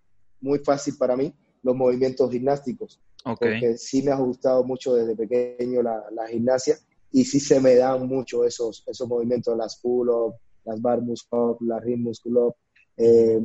muy 0.41 0.59
fácil 0.61 0.97
para 0.97 1.17
mí 1.17 1.33
los 1.63 1.77
movimientos 1.77 2.31
gimnásticos. 2.31 3.01
Porque 3.25 3.77
sí 3.77 4.03
me 4.03 4.13
ha 4.13 4.17
gustado 4.17 4.63
mucho 4.63 4.95
desde 4.95 5.17
pequeño 5.17 5.83
la, 5.83 6.29
gimnasia 6.31 6.79
y 7.11 7.25
sí 7.25 7.41
se 7.41 7.61
me 7.61 7.75
dan 7.75 8.07
mucho 8.07 8.45
esos, 8.45 8.85
esos 8.87 9.09
movimientos, 9.09 9.57
las 9.57 9.81
pull-up, 9.81 10.35
las 10.65 10.81
bar 10.81 11.03
muscle-up, 11.03 11.59
las 11.63 11.83
ring 11.83 12.05
muscle-up. 12.05 12.55
Eh, 12.55 12.66
eh, 12.97 13.41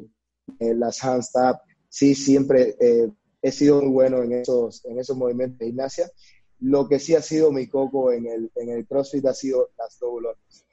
las 0.60 1.04
handstand, 1.04 1.58
sí, 1.90 2.16
siempre 2.16 2.76
eh, 2.80 3.10
he 3.42 3.52
sido 3.52 3.82
muy 3.82 3.92
bueno 3.92 4.24
en 4.24 4.34
esos, 4.34 4.84
en 4.86 5.00
esos 5.00 5.18
movimientos 5.18 5.60
de 5.60 5.66
gimnasia. 5.68 6.12
Lo 6.60 6.88
que 6.88 7.00
sí 7.00 7.16
ha 7.16 7.22
sido 7.22 7.52
mi 7.52 7.68
coco 7.68 8.12
en 8.12 8.28
el, 8.28 8.52
en 8.56 8.70
el 8.70 8.86
CrossFit 8.86 9.26
ha 9.26 9.34
sido 9.34 9.72
las 9.78 9.98
double 10.00 10.30
unders. 10.30 10.66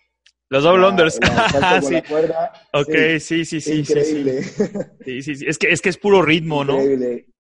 Los 0.51 0.65
double 0.65 0.89
unders. 0.89 1.15
sí. 1.89 1.97
ok, 2.73 3.21
sí, 3.21 3.45
sí, 3.45 3.61
sí. 3.61 3.81
Increíble. 3.81 4.43
Sí, 4.43 5.23
sí. 5.23 5.35
sí, 5.37 5.47
Es, 5.47 5.59
que, 5.59 5.71
es 5.71 5.81
que 5.81 5.89
es 5.89 5.99
puro 5.99 6.23
ritmo, 6.23 6.63
increíble. 6.63 7.27
¿no? 7.27 7.35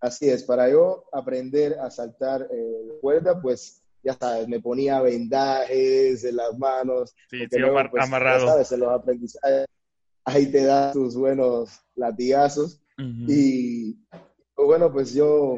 Así 0.00 0.28
es, 0.28 0.42
para 0.42 0.68
yo 0.68 1.04
aprender 1.12 1.78
a 1.78 1.88
saltar 1.88 2.48
eh, 2.50 2.98
cuerda, 3.00 3.40
pues 3.40 3.81
ya 4.02 4.14
sabes, 4.14 4.48
me 4.48 4.60
ponía 4.60 5.00
vendajes 5.00 6.24
en 6.24 6.36
las 6.36 6.58
manos. 6.58 7.14
Sí, 7.30 7.40
sí, 7.40 7.58
pues, 7.90 8.04
amarrado. 8.04 8.46
Ya 8.46 8.52
sabes, 8.52 8.72
en 8.72 8.80
los 8.80 8.92
aprendizajes 8.92 9.66
ahí 10.24 10.46
te 10.46 10.64
da 10.64 10.92
tus 10.92 11.16
buenos 11.16 11.80
latigazos. 11.94 12.80
Y 12.98 13.94
pues, 14.54 14.66
bueno, 14.66 14.92
pues 14.92 15.12
yo, 15.12 15.56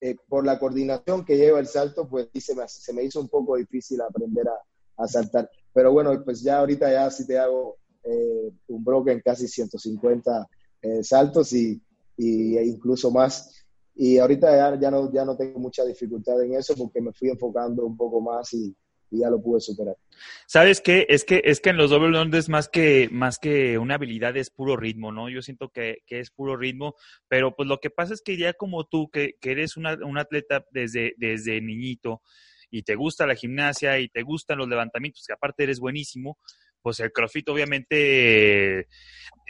eh, 0.00 0.16
por 0.26 0.46
la 0.46 0.58
coordinación 0.58 1.24
que 1.24 1.36
lleva 1.36 1.60
el 1.60 1.66
salto, 1.66 2.08
pues 2.08 2.28
se 2.40 2.54
me, 2.54 2.66
se 2.66 2.92
me 2.94 3.04
hizo 3.04 3.20
un 3.20 3.28
poco 3.28 3.56
difícil 3.56 4.00
aprender 4.00 4.46
a, 4.48 5.02
a, 5.02 5.06
saltar. 5.06 5.50
Pero 5.74 5.92
bueno, 5.92 6.22
pues 6.24 6.42
ya 6.42 6.58
ahorita 6.58 6.90
ya 6.90 7.10
sí 7.10 7.26
te 7.26 7.38
hago 7.38 7.76
eh, 8.04 8.52
un 8.68 8.82
broken 8.82 9.20
casi 9.22 9.48
150 9.48 10.48
eh, 10.80 11.04
saltos 11.04 11.52
y, 11.52 11.82
y, 12.16 12.56
e 12.56 12.64
incluso 12.64 13.10
más. 13.10 13.61
Y 13.94 14.18
ahorita 14.18 14.56
ya, 14.56 14.80
ya, 14.80 14.90
no, 14.90 15.12
ya 15.12 15.24
no 15.24 15.36
tengo 15.36 15.58
mucha 15.58 15.84
dificultad 15.84 16.42
en 16.42 16.54
eso 16.54 16.74
porque 16.76 17.00
me 17.00 17.12
fui 17.12 17.28
enfocando 17.28 17.84
un 17.84 17.96
poco 17.96 18.20
más 18.20 18.52
y, 18.54 18.74
y 19.10 19.18
ya 19.20 19.30
lo 19.30 19.40
pude 19.40 19.60
superar. 19.60 19.96
¿Sabes 20.46 20.80
qué? 20.80 21.06
Es 21.08 21.24
que, 21.24 21.42
es 21.44 21.60
que 21.60 21.70
en 21.70 21.76
los 21.76 21.90
doble 21.90 22.18
unders 22.20 22.48
más 22.48 22.68
que, 22.68 23.08
más 23.12 23.38
que 23.38 23.78
una 23.78 23.96
habilidad 23.96 24.36
es 24.36 24.50
puro 24.50 24.76
ritmo, 24.76 25.12
¿no? 25.12 25.28
Yo 25.28 25.42
siento 25.42 25.68
que, 25.68 25.98
que 26.06 26.20
es 26.20 26.30
puro 26.30 26.56
ritmo, 26.56 26.94
pero 27.28 27.54
pues 27.54 27.68
lo 27.68 27.78
que 27.78 27.90
pasa 27.90 28.14
es 28.14 28.22
que 28.22 28.36
ya 28.38 28.54
como 28.54 28.84
tú, 28.84 29.10
que, 29.10 29.34
que 29.40 29.52
eres 29.52 29.76
una, 29.76 29.98
un 30.04 30.16
atleta 30.16 30.64
desde, 30.70 31.14
desde 31.18 31.60
niñito 31.60 32.22
y 32.70 32.82
te 32.82 32.94
gusta 32.94 33.26
la 33.26 33.34
gimnasia 33.34 34.00
y 34.00 34.08
te 34.08 34.22
gustan 34.22 34.58
los 34.58 34.68
levantamientos, 34.68 35.24
que 35.26 35.34
aparte 35.34 35.64
eres 35.64 35.78
buenísimo, 35.78 36.38
pues 36.82 37.00
el 37.00 37.12
CrossFit 37.12 37.48
obviamente, 37.48 38.88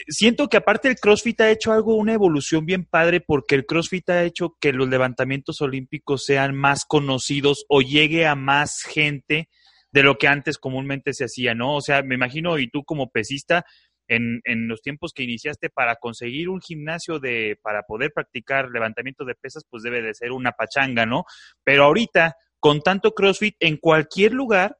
siento 0.09 0.49
que 0.49 0.59
aparte 0.59 0.89
el 0.89 0.97
CrossFit 0.97 1.41
ha 1.41 1.51
hecho 1.51 1.73
algo, 1.73 1.97
una 1.97 2.13
evolución 2.13 2.67
bien 2.67 2.85
padre, 2.85 3.21
porque 3.21 3.55
el 3.55 3.67
CrossFit 3.67 4.11
ha 4.11 4.25
hecho 4.25 4.57
que 4.61 4.73
los 4.73 4.89
levantamientos 4.89 5.61
olímpicos 5.61 6.25
sean 6.25 6.55
más 6.55 6.85
conocidos 6.85 7.65
o 7.69 7.81
llegue 7.81 8.27
a 8.27 8.35
más 8.35 8.83
gente 8.83 9.49
de 9.93 10.03
lo 10.03 10.19
que 10.19 10.29
antes 10.29 10.59
comúnmente 10.59 11.13
se 11.13 11.25
hacía, 11.25 11.55
¿no? 11.55 11.77
O 11.77 11.81
sea, 11.81 12.03
me 12.03 12.15
imagino, 12.15 12.59
y 12.59 12.69
tú 12.69 12.85
como 12.85 13.11
pesista, 13.11 13.65
en, 14.09 14.41
en, 14.45 14.69
los 14.69 14.83
tiempos 14.83 15.13
que 15.15 15.23
iniciaste 15.23 15.71
para 15.71 15.97
conseguir 15.97 16.49
un 16.49 16.61
gimnasio 16.61 17.19
de 17.19 17.59
para 17.63 17.83
poder 17.83 18.13
practicar 18.13 18.69
levantamiento 18.71 19.25
de 19.25 19.35
pesas, 19.35 19.65
pues 19.69 19.83
debe 19.83 20.03
de 20.03 20.15
ser 20.15 20.33
una 20.33 20.53
pachanga, 20.53 21.07
¿no? 21.07 21.25
Pero 21.65 21.85
ahorita, 21.85 22.37
con 22.59 22.83
tanto 22.83 23.15
CrossFit, 23.15 23.57
en 23.61 23.77
cualquier 23.77 24.33
lugar 24.33 24.77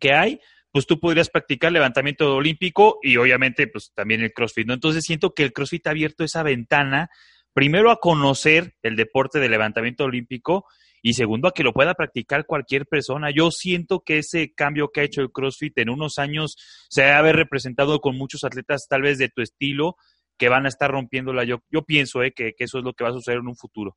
que 0.00 0.12
hay, 0.12 0.40
pues 0.70 0.86
tú 0.86 1.00
podrías 1.00 1.30
practicar 1.30 1.72
levantamiento 1.72 2.34
olímpico 2.34 2.98
y 3.02 3.16
obviamente 3.16 3.66
pues 3.68 3.92
también 3.94 4.22
el 4.22 4.32
CrossFit, 4.32 4.66
¿no? 4.66 4.74
Entonces 4.74 5.04
siento 5.04 5.34
que 5.34 5.44
el 5.44 5.52
CrossFit 5.52 5.86
ha 5.86 5.90
abierto 5.90 6.24
esa 6.24 6.42
ventana, 6.42 7.08
primero 7.52 7.90
a 7.90 8.00
conocer 8.00 8.74
el 8.82 8.96
deporte 8.96 9.38
de 9.38 9.48
levantamiento 9.48 10.04
olímpico 10.04 10.66
y 11.02 11.14
segundo 11.14 11.48
a 11.48 11.52
que 11.52 11.62
lo 11.62 11.72
pueda 11.72 11.94
practicar 11.94 12.44
cualquier 12.46 12.86
persona. 12.86 13.30
Yo 13.30 13.50
siento 13.50 14.02
que 14.04 14.18
ese 14.18 14.52
cambio 14.52 14.90
que 14.92 15.00
ha 15.00 15.04
hecho 15.04 15.22
el 15.22 15.30
CrossFit 15.30 15.78
en 15.78 15.90
unos 15.90 16.18
años 16.18 16.56
se 16.88 17.04
ha 17.04 17.18
haber 17.18 17.36
representado 17.36 18.00
con 18.00 18.16
muchos 18.16 18.44
atletas 18.44 18.86
tal 18.88 19.02
vez 19.02 19.18
de 19.18 19.28
tu 19.28 19.42
estilo 19.42 19.96
que 20.36 20.48
van 20.48 20.66
a 20.66 20.68
estar 20.68 20.90
rompiéndola. 20.90 21.44
Yo, 21.44 21.62
yo 21.70 21.82
pienso 21.82 22.22
eh, 22.22 22.32
que, 22.32 22.52
que 22.56 22.64
eso 22.64 22.78
es 22.78 22.84
lo 22.84 22.92
que 22.92 23.04
va 23.04 23.10
a 23.10 23.14
suceder 23.14 23.38
en 23.38 23.48
un 23.48 23.56
futuro. 23.56 23.96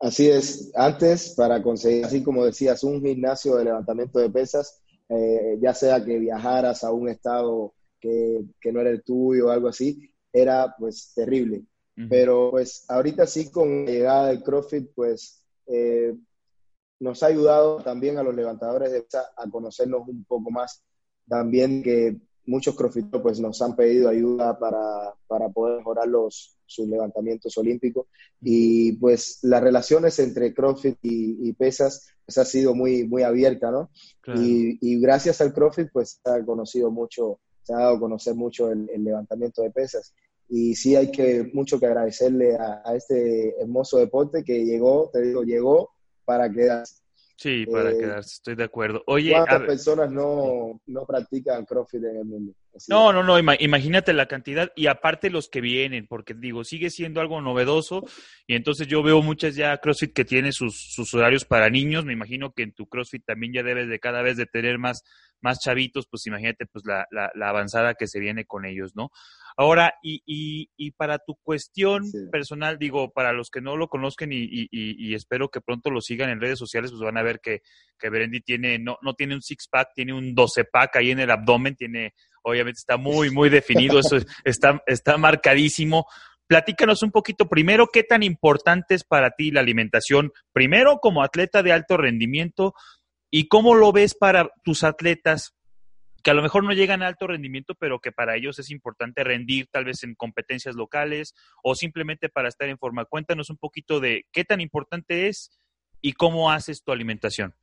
Así 0.00 0.30
es, 0.30 0.72
antes 0.74 1.34
para 1.36 1.62
conseguir, 1.62 2.06
así 2.06 2.22
como 2.22 2.46
decías, 2.46 2.82
un 2.84 3.02
gimnasio 3.02 3.56
de 3.56 3.66
levantamiento 3.66 4.18
de 4.18 4.30
pesas, 4.30 4.80
eh, 5.10 5.58
ya 5.60 5.74
sea 5.74 6.02
que 6.02 6.18
viajaras 6.18 6.84
a 6.84 6.90
un 6.90 7.10
estado 7.10 7.74
que, 8.00 8.42
que, 8.58 8.72
no 8.72 8.80
era 8.80 8.88
el 8.88 9.02
tuyo 9.02 9.48
o 9.48 9.50
algo 9.50 9.68
así, 9.68 10.10
era 10.32 10.74
pues 10.78 11.12
terrible. 11.14 11.64
Pero 12.08 12.50
pues 12.52 12.86
ahorita 12.88 13.26
sí 13.26 13.50
con 13.50 13.84
la 13.84 13.90
llegada 13.90 14.28
del 14.28 14.42
CrossFit, 14.42 14.90
pues 14.94 15.44
eh, 15.66 16.14
nos 16.98 17.22
ha 17.22 17.26
ayudado 17.26 17.82
también 17.82 18.16
a 18.16 18.22
los 18.22 18.34
levantadores 18.34 18.90
de 18.90 19.02
pesas 19.02 19.26
a 19.36 19.50
conocernos 19.50 20.08
un 20.08 20.24
poco 20.24 20.50
más. 20.50 20.82
También 21.28 21.82
que 21.82 22.16
muchos 22.46 22.74
CrossFit 22.74 23.06
pues 23.22 23.40
nos 23.40 23.60
han 23.62 23.76
pedido 23.76 24.08
ayuda 24.08 24.58
para, 24.58 25.14
para 25.26 25.48
poder 25.48 25.78
mejorar 25.78 26.08
los, 26.08 26.56
sus 26.66 26.88
levantamientos 26.88 27.56
olímpicos. 27.58 28.06
Y 28.40 28.92
pues 28.92 29.38
las 29.42 29.62
relaciones 29.62 30.18
entre 30.18 30.54
CrossFit 30.54 30.98
y, 31.02 31.52
pesas 31.54 32.08
pues, 32.24 32.38
ha 32.38 32.44
sido 32.44 32.74
muy, 32.74 33.06
muy 33.06 33.22
abierta, 33.22 33.70
¿no? 33.70 33.90
Y, 34.36 35.00
gracias 35.00 35.40
al 35.40 35.52
CrossFit 35.52 35.88
pues 35.92 36.20
se 36.22 36.30
ha 36.30 36.44
conocido 36.44 36.90
mucho, 36.90 37.40
se 37.62 37.74
ha 37.74 37.78
dado 37.78 37.96
a 37.96 38.00
conocer 38.00 38.34
mucho 38.34 38.70
el, 38.70 38.88
levantamiento 38.96 39.62
de 39.62 39.70
pesas. 39.70 40.14
Y 40.48 40.74
sí 40.74 40.96
hay 40.96 41.12
que 41.12 41.48
mucho 41.52 41.78
que 41.78 41.86
agradecerle 41.86 42.56
a, 42.56 42.82
a, 42.84 42.96
este 42.96 43.60
hermoso 43.60 43.98
deporte 43.98 44.42
que 44.42 44.64
llegó, 44.64 45.08
te 45.12 45.22
digo, 45.22 45.42
llegó 45.44 45.90
para 46.24 46.50
quedarse. 46.50 47.00
Sí, 47.40 47.64
para 47.64 47.90
eh, 47.90 47.96
quedarse, 47.98 48.34
estoy 48.34 48.54
de 48.54 48.64
acuerdo. 48.64 49.02
Oye, 49.06 49.30
¿cuántas 49.30 49.62
personas 49.62 50.10
no, 50.10 50.78
no, 50.86 51.06
practican 51.06 51.64
CrossFit 51.64 52.04
en 52.04 52.16
el 52.18 52.24
mundo? 52.26 52.52
no, 52.86 53.14
no, 53.14 53.22
no, 53.22 53.38
imagínate 53.38 54.12
la 54.12 54.26
cantidad 54.26 54.70
y 54.76 54.88
aparte 54.88 55.30
los 55.30 55.48
que 55.48 55.62
vienen, 55.62 56.06
porque 56.06 56.34
digo, 56.34 56.64
sigue 56.64 56.90
siendo 56.90 57.18
algo 57.22 57.40
novedoso 57.40 58.04
y 58.46 58.56
entonces 58.56 58.88
yo 58.88 59.02
veo 59.02 59.22
muchas 59.22 59.56
ya 59.56 59.78
CrossFit 59.78 60.12
que 60.12 60.26
tienen 60.26 60.52
sus, 60.52 60.92
sus 60.92 61.14
horarios 61.14 61.46
para 61.46 61.70
niños, 61.70 62.04
me 62.04 62.12
imagino 62.12 62.52
que 62.52 62.62
en 62.62 62.74
tu 62.74 62.86
CrossFit 62.86 63.24
también 63.24 63.54
ya 63.54 63.62
debes 63.62 63.88
de 63.88 63.98
cada 63.98 64.20
vez 64.20 64.36
de 64.36 64.44
tener 64.44 64.76
más, 64.76 65.02
más 65.40 65.60
chavitos, 65.60 66.06
pues 66.10 66.26
imagínate 66.26 66.66
pues 66.66 66.84
la, 66.84 67.06
la, 67.10 67.32
la 67.34 67.48
avanzada 67.48 67.94
que 67.94 68.06
se 68.06 68.20
viene 68.20 68.44
con 68.44 68.66
ellos, 68.66 68.92
¿no? 68.94 69.08
Ahora, 69.56 69.94
y, 70.02 70.22
y, 70.26 70.70
y 70.76 70.92
para 70.92 71.18
tu 71.18 71.36
cuestión 71.42 72.02
personal, 72.30 72.78
digo, 72.78 73.10
para 73.10 73.32
los 73.32 73.50
que 73.50 73.60
no 73.60 73.76
lo 73.76 73.88
conozcan 73.88 74.32
y, 74.32 74.48
y, 74.50 75.14
espero 75.14 75.48
que 75.48 75.60
pronto 75.60 75.90
lo 75.90 76.00
sigan 76.00 76.30
en 76.30 76.40
redes 76.40 76.58
sociales, 76.58 76.90
pues 76.90 77.02
van 77.02 77.18
a 77.18 77.22
ver 77.22 77.40
que, 77.40 77.62
que 77.98 78.10
Berendi 78.10 78.40
tiene, 78.40 78.78
no, 78.78 78.98
no 79.02 79.14
tiene 79.14 79.34
un 79.34 79.42
six-pack, 79.42 79.90
tiene 79.94 80.12
un 80.12 80.34
12-pack 80.34 80.96
ahí 80.96 81.10
en 81.10 81.20
el 81.20 81.30
abdomen, 81.30 81.76
tiene, 81.76 82.14
obviamente 82.42 82.78
está 82.78 82.96
muy, 82.96 83.30
muy 83.30 83.48
definido, 83.48 83.98
eso 84.00 84.16
está, 84.44 84.82
está 84.86 85.16
marcadísimo. 85.16 86.06
Platícanos 86.46 87.02
un 87.02 87.12
poquito 87.12 87.48
primero 87.48 87.88
qué 87.92 88.02
tan 88.02 88.22
importante 88.22 88.94
es 88.94 89.04
para 89.04 89.30
ti 89.32 89.50
la 89.50 89.60
alimentación, 89.60 90.32
primero 90.52 90.98
como 90.98 91.22
atleta 91.22 91.62
de 91.62 91.72
alto 91.72 91.96
rendimiento 91.96 92.74
y 93.30 93.46
cómo 93.46 93.74
lo 93.74 93.92
ves 93.92 94.14
para 94.14 94.50
tus 94.64 94.82
atletas 94.82 95.54
que 96.22 96.30
a 96.30 96.34
lo 96.34 96.42
mejor 96.42 96.64
no 96.64 96.72
llegan 96.72 97.02
a 97.02 97.06
alto 97.06 97.26
rendimiento, 97.26 97.74
pero 97.74 98.00
que 98.00 98.12
para 98.12 98.36
ellos 98.36 98.58
es 98.58 98.70
importante 98.70 99.24
rendir 99.24 99.68
tal 99.70 99.84
vez 99.84 100.02
en 100.02 100.14
competencias 100.14 100.74
locales 100.74 101.34
o 101.62 101.74
simplemente 101.74 102.28
para 102.28 102.48
estar 102.48 102.68
en 102.68 102.78
forma. 102.78 103.04
Cuéntanos 103.04 103.50
un 103.50 103.56
poquito 103.56 104.00
de 104.00 104.26
qué 104.32 104.44
tan 104.44 104.60
importante 104.60 105.28
es 105.28 105.50
y 106.00 106.12
cómo 106.12 106.50
haces 106.50 106.82
tu 106.82 106.92
alimentación. 106.92 107.54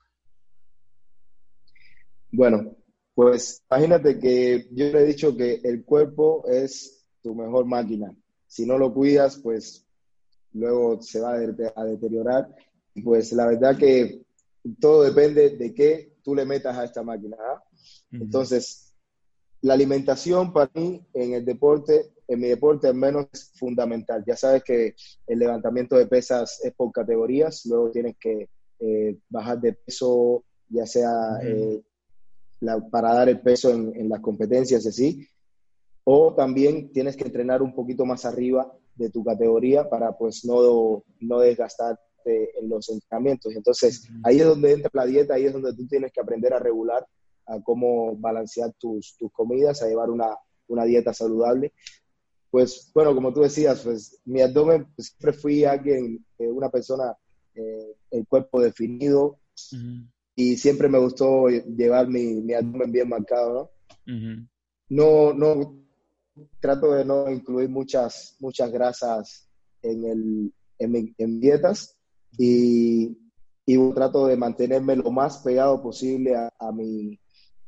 Bueno, 2.32 2.76
pues 3.13 3.63
imagínate 3.70 4.20
que 4.20 4.67
yo 4.72 4.86
le 4.91 5.00
he 5.00 5.06
dicho 5.06 5.36
que 5.36 5.62
el 5.63 5.84
cuerpo 5.84 6.46
es 6.48 7.08
tu 7.24 7.34
mejor 7.34 7.65
máquina. 7.65 8.13
Si 8.48 8.65
no 8.65 8.78
lo 8.78 8.93
cuidas, 8.93 9.38
pues 9.38 9.88
luego 10.54 11.02
se 11.02 11.20
va 11.20 11.34
a 11.34 11.86
deteriorar. 11.86 12.48
Pues 13.04 13.32
la 13.34 13.48
verdad 13.48 13.78
que 13.78 14.22
todo 14.80 15.04
depende 15.04 15.52
de 15.52 15.74
qué 15.74 16.17
tú 16.24 16.36
le 16.36 16.46
metas 16.46 16.78
a 16.78 16.86
esta 16.86 17.04
máquina. 17.04 17.38
Entonces, 18.12 18.93
la 19.62 19.74
alimentación 19.74 20.54
para 20.54 20.72
mí 20.74 21.02
en 21.13 21.34
el 21.34 21.46
deporte, 21.46 22.13
en 22.28 22.39
mi 22.39 22.48
deporte 22.48 22.88
al 22.88 22.96
menos, 22.96 23.28
es 23.32 23.52
fundamental. 23.58 24.24
Ya 24.26 24.36
sabes 24.36 24.63
que 24.63 24.96
el 25.26 25.39
levantamiento 25.39 25.98
de 25.98 26.08
pesas 26.08 26.60
es 26.63 26.74
por 26.74 26.91
categorías, 26.91 27.65
luego 27.65 27.91
tienes 27.91 28.15
que 28.20 28.50
eh, 28.80 29.17
bajar 29.30 29.60
de 29.60 29.74
peso, 29.74 30.43
ya 30.70 30.86
sea 30.86 31.39
eh, 31.43 31.82
para 32.91 33.13
dar 33.13 33.30
el 33.30 33.41
peso 33.41 33.72
en, 33.72 34.10
las 34.10 34.20
competencias, 34.20 34.86
así, 34.86 35.28
o 36.04 36.34
también 36.34 36.91
tienes 36.91 37.17
que 37.17 37.26
entrenar 37.26 37.62
un 37.62 37.74
poquito 37.74 38.06
más 38.06 38.26
arriba 38.26 38.72
de 38.96 39.10
tu 39.10 39.24
categoría 39.24 39.89
para 39.89 40.17
pues 40.17 40.46
no, 40.46 41.04
no 41.20 41.39
desgastarte 41.39 42.02
en 42.60 42.70
los 42.70 42.89
entrenamientos. 42.89 43.56
Entonces, 43.56 44.08
ahí 44.24 44.39
es 44.39 44.46
donde 44.46 44.74
entra 44.74 44.91
la 44.93 45.06
dieta, 45.06 45.36
ahí 45.36 45.46
es 45.46 45.54
donde 45.54 45.74
tú 45.74 45.88
tienes 45.88 46.12
que 46.12 46.22
aprender 46.22 46.54
a 46.54 46.60
regular 46.60 47.06
a 47.47 47.62
cómo 47.62 48.15
balancear 48.17 48.73
tus, 48.73 49.15
tus 49.17 49.31
comidas, 49.31 49.81
a 49.81 49.88
llevar 49.88 50.10
una, 50.10 50.27
una, 50.67 50.83
dieta 50.83 51.13
saludable. 51.13 51.73
Pues 52.51 52.91
bueno, 52.93 53.15
como 53.15 53.33
tú 53.33 53.41
decías, 53.41 53.81
pues 53.81 54.19
mi 54.25 54.41
abdomen 54.41 54.88
pues, 54.95 55.07
siempre 55.07 55.33
fui 55.33 55.63
alguien, 55.63 56.25
eh, 56.38 56.47
una 56.47 56.69
persona, 56.69 57.15
eh, 57.55 57.95
el 58.12 58.27
cuerpo 58.27 58.62
definido. 58.62 59.39
Y 60.36 60.55
siempre 60.57 60.88
me 60.88 60.99
gustó 60.99 61.47
llevar 61.47 62.07
mi, 62.07 62.36
mi 62.36 62.53
abdomen 62.53 62.91
bien 62.91 63.10
marcado, 63.10 63.71
¿no? 64.05 64.47
No, 64.89 65.33
no, 65.33 65.83
trato 66.60 66.93
de 66.93 67.03
no 67.03 67.29
incluir 67.29 67.69
muchas, 67.69 68.36
muchas 68.39 68.71
grasas 68.71 69.49
en, 69.81 70.05
el, 70.05 70.53
en, 70.79 71.15
en 71.17 71.39
dietas. 71.39 71.97
Y, 72.38 73.17
y, 73.65 73.93
trato 73.93 74.27
de 74.27 74.38
mantenerme 74.38 74.95
lo 74.95 75.12
más 75.12 75.39
pegado 75.39 75.81
posible 75.81 76.36
a, 76.36 76.53
a 76.60 76.71
mi, 76.71 77.19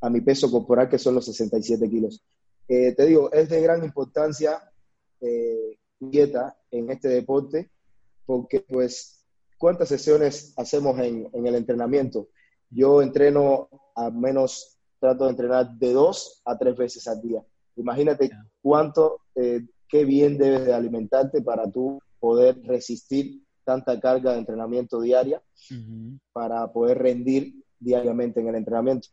a 0.02 0.10
mi 0.10 0.22
peso 0.22 0.50
corporal, 0.50 0.90
que 0.90 0.98
son 0.98 1.16
los 1.16 1.26
67 1.26 1.90
kilos. 1.90 2.24
Eh, 2.68 2.94
te 2.96 3.06
digo, 3.06 3.32
es 3.32 3.50
de 3.50 3.62
gran 3.62 3.84
importancia 3.84 4.62
eh, 5.22 5.78
dieta 6.00 6.58
en 6.72 6.92
este 6.92 7.10
deporte, 7.10 7.72
porque 8.26 8.62
pues, 8.62 9.26
¿cuántas 9.58 9.90
sesiones 9.90 10.54
hacemos 10.58 11.00
en, 11.00 11.30
en, 11.34 11.48
el 11.48 11.56
entrenamiento? 11.56 12.30
Yo 12.70 13.02
entreno 13.02 13.70
al 13.96 14.14
menos, 14.14 14.78
trato 15.00 15.26
de 15.26 15.32
entrenar 15.32 15.72
de 15.78 15.94
dos 15.94 16.42
a 16.46 16.58
tres 16.58 16.78
veces 16.78 17.08
al 17.08 17.22
día. 17.22 17.44
Imagínate 17.76 18.30
cuánto, 18.62 19.22
eh, 19.36 19.62
qué 19.88 20.06
bien 20.06 20.38
debes 20.38 20.66
de 20.66 20.74
alimentarte 20.74 21.42
para 21.42 21.70
tú 21.70 22.00
poder 22.20 22.62
resistir 22.64 23.42
tanta 23.64 24.00
carga 24.00 24.34
de 24.34 24.40
entrenamiento 24.40 25.00
diaria, 25.00 25.42
para 26.34 26.72
poder 26.72 26.98
rendir 26.98 27.64
diariamente 27.80 28.42
en 28.42 28.48
el 28.50 28.56
entrenamiento. 28.56 29.10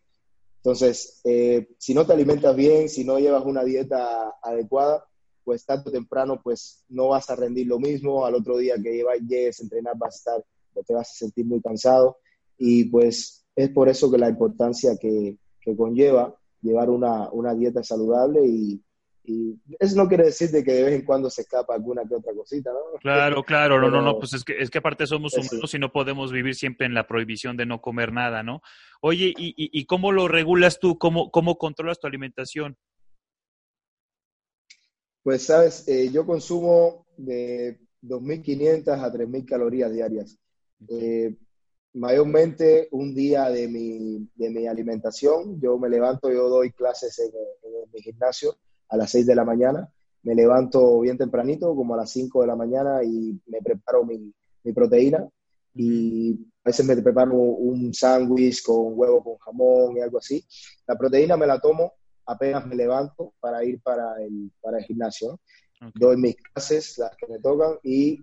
Entonces, 0.66 1.20
eh, 1.22 1.68
si 1.79 1.94
no 1.94 2.05
te 2.05 2.12
alimentas 2.12 2.57
bien, 2.57 2.88
si 2.88 3.05
no 3.05 3.20
llevas 3.20 3.44
una 3.44 3.62
dieta 3.62 4.35
adecuada, 4.42 5.05
pues 5.44 5.64
tanto 5.64 5.92
temprano 5.92 6.40
pues 6.42 6.83
no 6.88 7.11
vas 7.11 7.31
a 7.31 7.37
rendir 7.37 7.68
lo 7.68 7.79
mismo. 7.79 8.26
Al 8.26 8.35
otro 8.35 8.59
día 8.59 8.74
que 8.83 9.05
llegues 9.29 9.61
a 9.61 9.62
entrenar 9.62 9.96
vas 9.96 10.14
a 10.14 10.18
estar, 10.18 10.44
te 10.85 10.92
vas 10.92 11.09
a 11.09 11.14
sentir 11.14 11.46
muy 11.46 11.62
cansado. 11.62 12.16
Y 12.59 12.87
pues 12.87 13.46
es 13.55 13.70
por 13.70 13.88
eso 13.88 14.11
que 14.11 14.18
la 14.18 14.29
importancia 14.29 14.96
que, 15.00 15.38
que 15.61 15.76
conlleva 15.76 16.35
llevar 16.61 16.90
una, 16.90 17.31
una 17.31 17.55
dieta 17.55 17.85
saludable 17.85 18.44
y, 18.44 18.83
y 19.27 19.61
eso 19.79 19.97
no 19.97 20.09
quiere 20.09 20.25
decir 20.25 20.51
de 20.51 20.62
que 20.62 20.73
de 20.73 20.85
vez 20.85 20.95
en 20.95 21.05
cuando 21.05 21.29
se 21.29 21.43
escapa 21.43 21.75
alguna 21.75 22.03
que 22.09 22.15
otra 22.15 22.33
cosita, 22.33 22.71
¿no? 22.73 22.99
Claro, 23.01 23.43
claro, 23.43 23.81
no, 23.81 23.91
no, 23.91 24.01
no, 24.01 24.19
pues 24.19 24.35
es 24.35 24.45
que, 24.45 24.57
es 24.59 24.71
que 24.71 24.79
aparte 24.79 25.07
somos 25.07 25.35
humanos 25.35 25.75
y 25.75 25.79
no 25.79 25.93
podemos 25.93 26.33
vivir 26.33 26.55
siempre 26.55 26.87
en 26.87 26.95
la 26.95 27.07
prohibición 27.07 27.57
de 27.57 27.67
no 27.67 27.81
comer 27.81 28.12
nada, 28.12 28.43
¿no? 28.43 28.62
Oye, 29.01 29.35
¿y, 29.37 29.55
y, 29.57 29.87
cómo 29.87 30.12
lo 30.12 30.29
regulas 30.29 30.79
tú? 30.79 30.97
¿Cómo, 30.99 31.31
¿Cómo 31.31 31.59
controlas 31.59 31.99
tu 31.99 32.07
alimentación? 32.07 32.77
Pues, 35.23 35.43
sabes, 35.43 35.87
eh, 35.89 36.11
yo 36.12 36.25
consumo 36.25 37.05
de 37.17 37.81
2.500 38.03 38.89
a 39.03 39.12
3.000 39.12 39.45
calorías 39.45 39.93
diarias. 39.93 40.39
Eh, 40.89 41.35
mayormente 41.95 42.89
un 42.93 43.15
día 43.15 43.49
de 43.51 43.69
mi, 43.69 44.29
de 44.35 44.51
mi 44.51 44.67
alimentación. 44.67 45.61
Yo 45.61 45.79
me 45.79 45.89
levanto, 45.89 46.31
yo 46.31 46.49
doy 46.49 46.71
clases 46.73 47.19
en, 47.19 47.27
en, 47.29 47.91
mi 47.93 48.03
gimnasio 48.03 48.57
a 48.88 48.96
las 48.96 49.11
6 49.11 49.27
de 49.27 49.35
la 49.35 49.44
mañana. 49.44 49.88
Me 50.22 50.35
levanto 50.35 51.01
bien 51.01 51.16
tempranito, 51.16 51.75
como 51.75 51.94
a 51.94 51.99
las 51.99 52.11
5 52.11 52.40
de 52.40 52.46
la 52.46 52.57
mañana, 52.57 53.03
y 53.05 53.40
me 53.46 53.61
preparo 53.62 54.05
mi, 54.05 54.33
mi 54.64 54.72
proteína. 54.72 55.29
Y 55.75 56.33
a 56.64 56.68
veces 56.70 56.87
me 56.87 56.96
preparo 56.96 57.35
un 57.35 57.92
sándwich 57.92 58.62
con 58.62 58.99
huevo 58.99 59.22
con 59.22 59.37
jamón 59.38 59.96
y 59.96 60.01
algo 60.01 60.18
así. 60.18 60.44
La 60.87 60.96
proteína 60.96 61.37
me 61.37 61.46
la 61.46 61.61
tomo 61.61 61.92
apenas 62.27 62.66
me 62.66 62.75
levanto 62.75 63.35
para 63.40 63.64
ir 63.64 63.81
para 63.81 64.20
el, 64.22 64.51
para 64.61 64.79
el 64.79 64.85
gimnasio. 64.85 65.40
Doy 65.94 66.16
mis 66.16 66.37
clases, 66.37 66.99
las 66.99 67.16
que 67.16 67.27
me 67.27 67.38
tocan, 67.38 67.79
y 67.83 68.18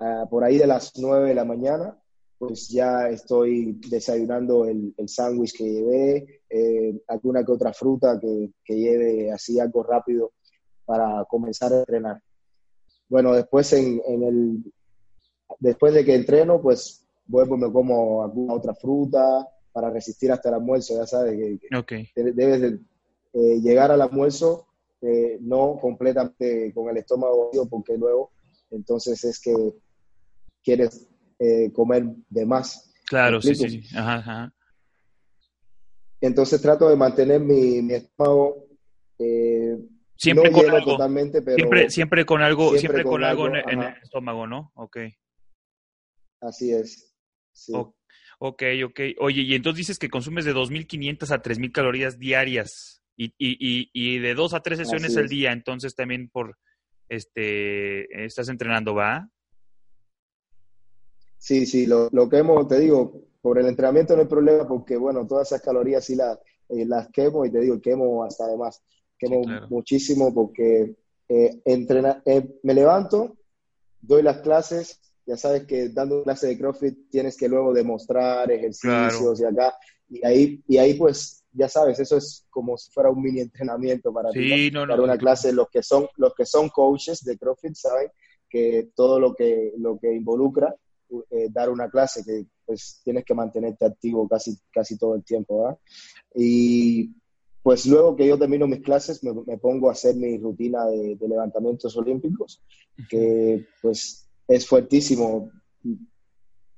ah, 0.00 0.26
por 0.28 0.44
ahí 0.44 0.58
de 0.58 0.66
las 0.66 0.92
9 0.96 1.28
de 1.28 1.34
la 1.34 1.44
mañana, 1.44 1.96
pues 2.38 2.68
ya 2.68 3.08
estoy 3.08 3.80
desayunando 3.88 4.66
el, 4.66 4.94
el 4.96 5.08
sándwich 5.08 5.56
que 5.56 5.64
llevé, 5.64 6.40
eh, 6.50 7.00
alguna 7.08 7.44
que 7.44 7.52
otra 7.52 7.72
fruta 7.72 8.18
que, 8.20 8.52
que 8.64 8.74
lleve 8.76 9.32
así 9.32 9.58
algo 9.58 9.82
rápido 9.82 10.32
para 10.84 11.24
comenzar 11.24 11.72
a 11.72 11.78
entrenar. 11.78 12.22
Bueno, 13.08 13.34
después 13.34 13.72
en, 13.72 14.02
en 14.06 14.22
el, 14.22 14.72
después 15.60 15.94
de 15.94 16.04
que 16.04 16.14
entreno, 16.14 16.60
pues 16.60 17.06
vuelvo 17.26 17.56
me 17.56 17.72
como 17.72 18.22
alguna 18.22 18.54
otra 18.54 18.74
fruta 18.74 19.46
para 19.72 19.90
resistir 19.90 20.30
hasta 20.32 20.48
el 20.48 20.56
almuerzo, 20.56 20.96
ya 20.96 21.06
sabes 21.06 21.36
que, 21.36 21.76
okay. 21.76 22.08
debes 22.14 22.60
de, 22.60 22.80
eh, 23.32 23.60
llegar 23.60 23.90
al 23.90 24.00
almuerzo 24.00 24.66
eh, 25.02 25.38
no 25.40 25.78
completamente 25.80 26.72
con 26.72 26.88
el 26.88 26.96
estómago 26.96 27.46
vacío, 27.46 27.66
porque 27.66 27.96
luego 27.96 28.30
entonces 28.70 29.22
es 29.24 29.38
que 29.40 29.54
quieres 30.64 31.06
eh, 31.38 31.70
comer 31.72 32.04
de 32.28 32.46
más. 32.46 32.92
Claro, 33.06 33.40
sí, 33.40 33.54
sí, 33.54 33.82
Ajá, 33.96 34.52
Entonces 36.20 36.60
trato 36.60 36.88
de 36.88 36.96
mantener 36.96 37.40
mi, 37.40 37.82
mi 37.82 37.94
estómago 37.94 38.66
siempre 40.16 40.50
con 40.50 40.70
algo, 40.70 40.92
totalmente, 40.92 41.42
pero 41.42 41.56
siempre, 41.56 41.90
siempre 41.90 42.26
con 42.26 42.42
algo, 42.42 42.76
siempre, 42.78 43.04
con, 43.04 43.22
algo, 43.24 43.46
en, 43.48 43.82
el 43.82 43.94
estómago, 44.02 44.46
¿no? 44.46 44.72
Ok. 44.74 44.98
Así 46.40 46.72
es. 46.72 47.14
Sí. 47.52 47.72
ok, 48.38 48.62
ok. 48.84 49.00
Oye, 49.20 49.42
y 49.42 49.54
entonces 49.54 49.78
dices 49.78 49.98
que 49.98 50.10
consumes 50.10 50.44
de 50.44 50.54
2.500 50.54 51.30
a 51.30 51.42
3.000 51.42 51.72
calorías 51.72 52.18
diarias. 52.18 53.02
Y, 53.18 53.32
y, 53.38 53.88
y, 53.94 54.18
de 54.18 54.34
dos 54.34 54.52
a 54.52 54.60
tres 54.60 54.76
sesiones 54.78 55.16
al 55.16 55.26
día, 55.26 55.50
entonces 55.52 55.94
también 55.94 56.28
por, 56.28 56.58
este, 57.08 58.26
estás 58.26 58.50
entrenando, 58.50 58.94
¿va? 58.94 59.30
Sí, 61.38 61.66
sí, 61.66 61.86
lo, 61.86 62.08
lo 62.12 62.28
que 62.28 62.38
hemos, 62.38 62.66
te 62.66 62.78
digo, 62.80 63.22
por 63.40 63.58
el 63.58 63.66
entrenamiento 63.66 64.14
no 64.14 64.22
hay 64.22 64.28
problema 64.28 64.66
porque, 64.66 64.96
bueno, 64.96 65.26
todas 65.26 65.48
esas 65.48 65.62
calorías 65.62 66.04
sí 66.04 66.16
las, 66.16 66.38
eh, 66.68 66.84
las 66.84 67.08
quemo 67.08 67.44
y 67.44 67.50
te 67.50 67.60
digo, 67.60 67.80
quemo 67.80 68.24
hasta 68.24 68.44
además, 68.44 68.82
quemo 69.18 69.42
muchísimo 69.70 70.34
porque 70.34 70.96
eh, 71.28 71.60
entrena, 71.64 72.22
eh, 72.24 72.58
me 72.62 72.74
levanto, 72.74 73.36
doy 74.00 74.22
las 74.22 74.38
clases, 74.38 75.00
ya 75.26 75.36
sabes 75.36 75.64
que 75.64 75.90
dando 75.90 76.22
clase 76.22 76.48
de 76.48 76.58
CrossFit 76.58 77.10
tienes 77.10 77.36
que 77.36 77.48
luego 77.48 77.72
demostrar 77.72 78.50
ejercicios 78.50 79.40
y 79.40 79.44
acá, 79.44 79.74
y 80.08 80.24
ahí, 80.24 80.62
y 80.68 80.78
ahí 80.78 80.94
pues 80.94 81.44
ya 81.52 81.68
sabes, 81.68 81.98
eso 81.98 82.16
es 82.16 82.46
como 82.50 82.76
si 82.76 82.90
fuera 82.90 83.10
un 83.10 83.22
mini 83.22 83.40
entrenamiento 83.40 84.12
para 84.12 84.30
sí, 84.30 84.70
dar 84.70 85.00
una 85.00 85.16
clase. 85.16 85.52
Los 85.52 85.70
que 85.70 85.82
son, 85.82 86.06
los 86.16 86.34
que 86.34 86.44
son 86.44 86.68
coaches 86.68 87.24
de 87.24 87.38
CrossFit 87.38 87.74
saben 87.74 88.10
que 88.48 88.90
todo 88.94 89.18
lo 89.18 89.34
que, 89.34 89.72
lo 89.78 89.98
que 89.98 90.12
involucra 90.12 90.74
eh, 91.30 91.48
dar 91.50 91.70
una 91.70 91.88
clase, 91.88 92.24
que 92.24 92.46
pues 92.64 93.00
tienes 93.04 93.24
que 93.24 93.34
mantenerte 93.34 93.84
activo 93.84 94.26
casi, 94.28 94.58
casi 94.72 94.98
todo 94.98 95.14
el 95.14 95.24
tiempo, 95.24 95.62
¿verdad? 95.62 95.78
Y 96.34 97.14
pues 97.62 97.86
luego 97.86 98.14
que 98.14 98.26
yo 98.26 98.38
termino 98.38 98.66
mis 98.66 98.82
clases 98.82 99.22
me, 99.24 99.58
pongo 99.58 99.88
a 99.88 99.92
hacer 99.92 100.14
mi 100.16 100.38
rutina 100.38 100.86
de, 100.86 101.16
levantamientos 101.20 101.96
olímpicos, 101.96 102.62
que 103.08 103.66
pues 103.82 104.28
es 104.46 104.66
fuertísimo. 104.66 105.50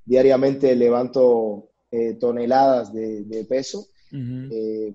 Diariamente 0.05 0.75
levanto 0.75 1.71
eh, 1.91 2.15
toneladas 2.15 2.93
de, 2.93 3.25
de 3.25 3.45
peso 3.45 3.89
eh, 4.13 4.95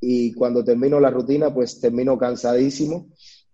y 0.00 0.32
cuando 0.32 0.64
termino 0.64 1.00
la 1.00 1.10
rutina, 1.10 1.52
pues 1.52 1.80
termino 1.80 2.18
cansadísimo, 2.18 3.08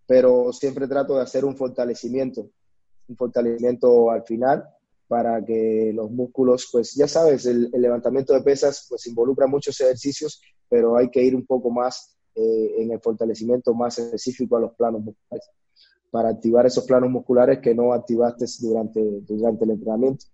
pero 0.07 0.53
siempre 0.53 0.89
trato 0.89 1.17
de 1.17 1.23
hacer 1.23 1.45
un 1.45 1.57
fortalecimiento, 1.57 2.51
un 3.09 3.17
fortalecimiento 3.17 4.11
al 4.11 4.25
final 4.25 4.65
para 5.11 5.45
que 5.45 5.91
los 5.93 6.09
músculos, 6.09 6.69
pues 6.71 6.95
ya 6.95 7.09
sabes, 7.09 7.45
el, 7.45 7.69
levantamiento 7.73 8.33
de 8.33 8.43
pesas 8.43 8.87
pues 8.89 9.09
involucra 9.09 9.49
muchos 9.49 9.81
ejercicios, 9.81 10.41
pero 10.69 10.97
hay 10.97 11.11
que 11.11 11.21
ir 11.21 11.35
un 11.35 11.45
poco 11.45 11.69
más 11.69 12.17
eh, 12.37 12.75
en 12.79 12.93
el 12.93 13.01
fortalecimiento 13.01 13.75
más 13.75 13.99
específico 13.99 14.57
a 14.57 14.61
los 14.61 14.73
planos 14.77 15.03
musculares, 15.03 15.51
para 16.13 16.29
activar 16.29 16.65
esos 16.67 16.85
planos 16.85 17.11
musculares 17.11 17.59
que 17.59 17.75
no 17.75 17.93
activaste 17.93 18.45
durante, 18.61 19.01
durante 19.23 19.65
el 19.65 19.71
entrenamiento. 19.73 20.27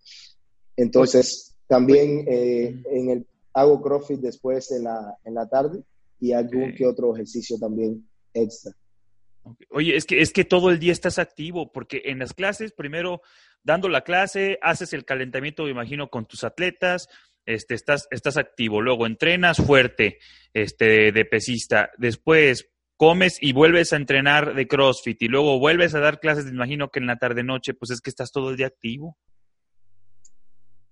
Entonces, 0.76 1.56
también 1.66 2.26
eh, 2.28 2.82
en 2.90 3.08
el 3.08 3.26
hago 3.54 3.80
CrossFit 3.80 4.20
después 4.20 4.70
en 4.72 4.84
la, 4.84 5.16
en 5.24 5.32
la 5.32 5.48
tarde 5.48 5.84
y 6.20 6.32
algún 6.32 6.74
que 6.74 6.86
otro 6.86 7.14
ejercicio 7.14 7.58
también 7.58 8.06
extra. 8.34 8.72
Oye, 9.70 9.96
es 9.96 10.04
que, 10.04 10.20
es 10.20 10.32
que 10.32 10.44
todo 10.44 10.70
el 10.70 10.78
día 10.78 10.92
estás 10.92 11.18
activo, 11.18 11.72
porque 11.72 12.02
en 12.06 12.18
las 12.18 12.34
clases, 12.34 12.72
primero 12.72 13.22
dando 13.62 13.88
la 13.88 14.02
clase, 14.02 14.58
haces 14.62 14.92
el 14.92 15.04
calentamiento, 15.04 15.64
me 15.64 15.70
imagino, 15.70 16.08
con 16.08 16.26
tus 16.26 16.44
atletas, 16.44 17.08
este, 17.44 17.74
estás, 17.74 18.08
estás 18.10 18.36
activo, 18.36 18.80
luego 18.80 19.06
entrenas 19.06 19.58
fuerte, 19.58 20.18
este, 20.52 21.12
de 21.12 21.24
pesista, 21.24 21.90
después 21.98 22.68
comes 22.96 23.38
y 23.40 23.52
vuelves 23.52 23.92
a 23.92 23.96
entrenar 23.96 24.54
de 24.54 24.66
CrossFit 24.66 25.22
y 25.22 25.28
luego 25.28 25.58
vuelves 25.58 25.94
a 25.94 26.00
dar 26.00 26.18
clases, 26.18 26.46
me 26.46 26.52
imagino 26.52 26.90
que 26.90 26.98
en 26.98 27.06
la 27.06 27.18
tarde 27.18 27.42
noche, 27.42 27.74
pues 27.74 27.90
es 27.90 28.00
que 28.00 28.10
estás 28.10 28.32
todo 28.32 28.50
el 28.50 28.56
día 28.56 28.66
activo. 28.66 29.16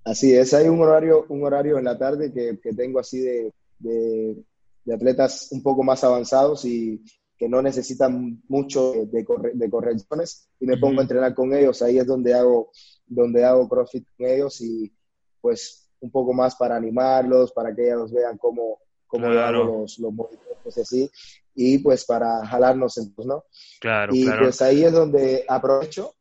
Así 0.05 0.35
es, 0.35 0.53
hay 0.53 0.69
un 0.69 0.81
horario, 0.83 1.25
un 1.31 1.45
horario 1.45 1.79
en 1.79 1.85
la 1.85 1.99
tarde 1.99 2.31
que, 2.33 2.59
que 2.63 2.75
tengo 2.75 3.01
así 3.01 3.21
de, 3.21 3.53
de, 3.79 4.95
atletas 4.95 5.49
un 5.51 5.63
poco 5.63 5.83
más 5.83 6.05
avanzados 6.05 6.65
y 6.67 7.03
que 7.37 7.49
no 7.49 7.61
necesitan 7.61 8.43
mucho 8.49 8.93
de, 8.93 9.27
de 9.55 9.71
correcciones 9.71 10.49
y 10.61 10.67
me 10.67 10.77
pongo 10.77 11.01
a 11.01 11.03
entrenar 11.03 11.35
con 11.35 11.53
ellos. 11.53 11.83
Ahí 11.83 11.99
es 11.99 12.07
donde 12.07 12.35
hago, 12.35 12.71
donde 13.07 13.45
hago 13.45 13.69
CrossFit 13.69 14.07
con 14.17 14.27
ellos 14.27 14.61
y 14.61 14.93
pues 15.41 15.91
un 16.01 16.11
poco 16.11 16.33
más 16.33 16.55
para 16.55 16.77
animarlos, 16.77 17.53
para 17.53 17.75
que 17.75 17.87
ellos 17.87 18.13
vean 18.13 18.39
cómo, 18.39 18.79
cómo 19.07 19.27
hago 19.27 19.65
los, 19.65 19.99
los 19.99 20.13
movimientos 20.13 20.77
y 20.77 20.81
así, 20.81 21.11
y 21.55 21.79
pues 21.79 22.05
para 22.05 22.47
jalarnos 22.47 22.99
entonces, 22.99 23.27
¿no? 23.27 23.45
Claro, 23.81 24.15
y 24.15 24.25
claro. 24.25 24.43
pues 24.43 24.61
ahí 24.61 24.85
es 24.85 24.93
donde 24.93 25.45
aprovecho 25.49 26.15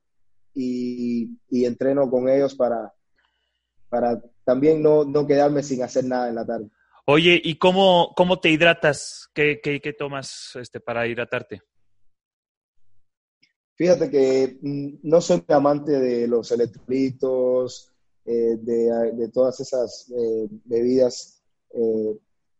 y, 0.53 1.37
y 1.49 1.65
entreno 1.65 2.09
con 2.09 2.29
ellos 2.29 2.55
para, 2.55 2.93
para 3.89 4.21
también 4.45 4.81
no, 4.81 5.03
no 5.03 5.25
quedarme 5.27 5.63
sin 5.63 5.83
hacer 5.83 6.05
nada 6.05 6.29
en 6.29 6.35
la 6.35 6.45
tarde. 6.45 6.69
Oye, 7.05 7.41
¿y 7.43 7.57
cómo, 7.57 8.13
cómo 8.15 8.39
te 8.39 8.49
hidratas? 8.49 9.27
¿Qué, 9.33 9.59
qué, 9.61 9.93
tomas 9.93 10.51
este, 10.55 10.79
para 10.79 11.05
hidratarte? 11.05 11.61
Fíjate 13.75 14.09
que 14.09 14.57
mm, 14.61 14.99
no 15.03 15.19
soy 15.19 15.43
amante 15.49 15.91
de 15.99 16.27
los 16.29 16.49
electrolitos, 16.53 17.91
eh, 18.23 18.55
de, 18.57 19.11
de, 19.15 19.27
todas 19.29 19.59
esas 19.59 20.09
eh, 20.17 20.47
bebidas. 20.63 21.43
Eh, 21.73 22.17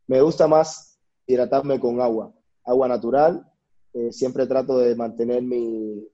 me 0.08 0.22
gusta 0.22 0.46
más 0.46 1.00
hidratarme 1.26 1.80
con 1.80 2.02
agua, 2.02 2.34
agua 2.66 2.90
natural. 2.90 3.50
Eh, 3.94 4.12
siempre 4.12 4.46
trato 4.46 4.78
de 4.78 4.94
mantener 4.94 5.42
mi, 5.42 6.06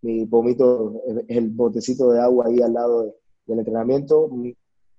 mi 0.00 0.26
pomito, 0.26 1.00
el, 1.28 1.48
botecito 1.50 2.10
de 2.10 2.20
agua 2.20 2.46
ahí 2.48 2.60
al 2.60 2.72
lado 2.72 3.04
de, 3.04 3.14
del 3.46 3.60
entrenamiento. 3.60 4.28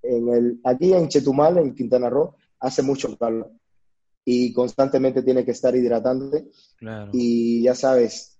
En 0.01 0.29
el, 0.29 0.61
aquí 0.63 0.93
en 0.93 1.09
Chetumal, 1.09 1.57
en 1.57 1.75
Quintana 1.75 2.09
Roo, 2.09 2.35
hace 2.59 2.81
mucho 2.81 3.17
calor 3.17 3.51
y 4.25 4.53
constantemente 4.53 5.23
tiene 5.23 5.43
que 5.43 5.51
estar 5.51 5.75
hidratándote. 5.75 6.49
Claro. 6.77 7.09
Y 7.13 7.63
ya 7.63 7.73
sabes, 7.73 8.39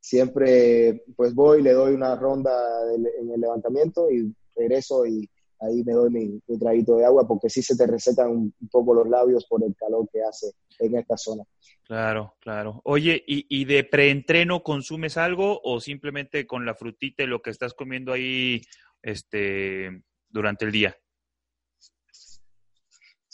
siempre 0.00 1.04
pues 1.16 1.34
voy, 1.34 1.62
le 1.62 1.72
doy 1.72 1.94
una 1.94 2.16
ronda 2.16 2.52
de, 2.86 2.96
en 3.20 3.30
el 3.30 3.40
levantamiento 3.40 4.10
y 4.10 4.34
regreso 4.56 5.06
y 5.06 5.28
ahí 5.60 5.84
me 5.84 5.92
doy 5.92 6.10
mi, 6.10 6.40
mi, 6.46 6.58
traguito 6.58 6.96
de 6.96 7.04
agua 7.04 7.26
porque 7.26 7.48
sí 7.48 7.62
se 7.62 7.76
te 7.76 7.86
resecan 7.86 8.30
un, 8.30 8.54
un, 8.60 8.68
poco 8.68 8.94
los 8.94 9.08
labios 9.08 9.46
por 9.46 9.62
el 9.62 9.74
calor 9.76 10.08
que 10.12 10.22
hace 10.22 10.52
en 10.80 10.96
esta 10.96 11.16
zona. 11.16 11.44
Claro, 11.84 12.34
claro. 12.40 12.80
Oye, 12.84 13.22
¿y, 13.26 13.46
y 13.48 13.64
de 13.64 13.84
preentreno 13.84 14.62
consumes 14.62 15.16
algo 15.16 15.60
o 15.62 15.78
simplemente 15.80 16.46
con 16.46 16.66
la 16.66 16.74
frutita 16.74 17.22
y 17.22 17.26
lo 17.26 17.42
que 17.42 17.50
estás 17.50 17.74
comiendo 17.74 18.12
ahí 18.12 18.62
este, 19.02 20.02
durante 20.30 20.64
el 20.64 20.72
día? 20.72 20.96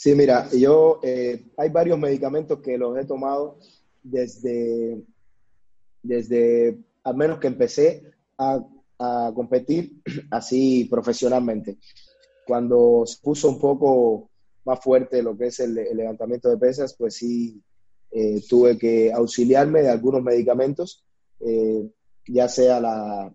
Sí, 0.01 0.15
mira, 0.15 0.49
yo 0.53 1.01
eh, 1.03 1.45
hay 1.57 1.71
varios 1.71 1.99
medicamentos 1.99 2.61
que 2.61 2.79
los 2.79 2.97
he 2.97 3.05
tomado 3.05 3.59
desde, 4.01 5.03
desde 6.05 6.79
al 7.03 7.17
menos 7.17 7.41
que 7.41 7.49
empecé 7.49 8.05
a, 8.39 8.65
a 8.97 9.33
competir 9.35 10.01
así 10.31 10.85
profesionalmente. 10.85 11.79
cuando 12.47 13.03
se 13.07 13.21
puso 13.21 13.49
un 13.49 13.59
poco 13.59 14.31
más 14.65 14.79
fuerte 14.79 15.21
lo 15.21 15.37
que 15.37 15.49
es 15.49 15.59
el, 15.59 15.75
levantamiento 15.75 16.49
de 16.49 16.59
pesas, 16.59 16.95
pues 16.97 17.17
sí 17.17 17.61
eh, 18.13 18.41
tuve 18.49 18.79
que 18.79 19.13
auxiliarme 19.13 19.83
de 19.83 19.91
algunos 19.91 20.23
medicamentos, 20.23 21.05
eh, 21.41 21.91
ya 22.29 22.49
sea 22.49 22.79
la, 22.79 23.35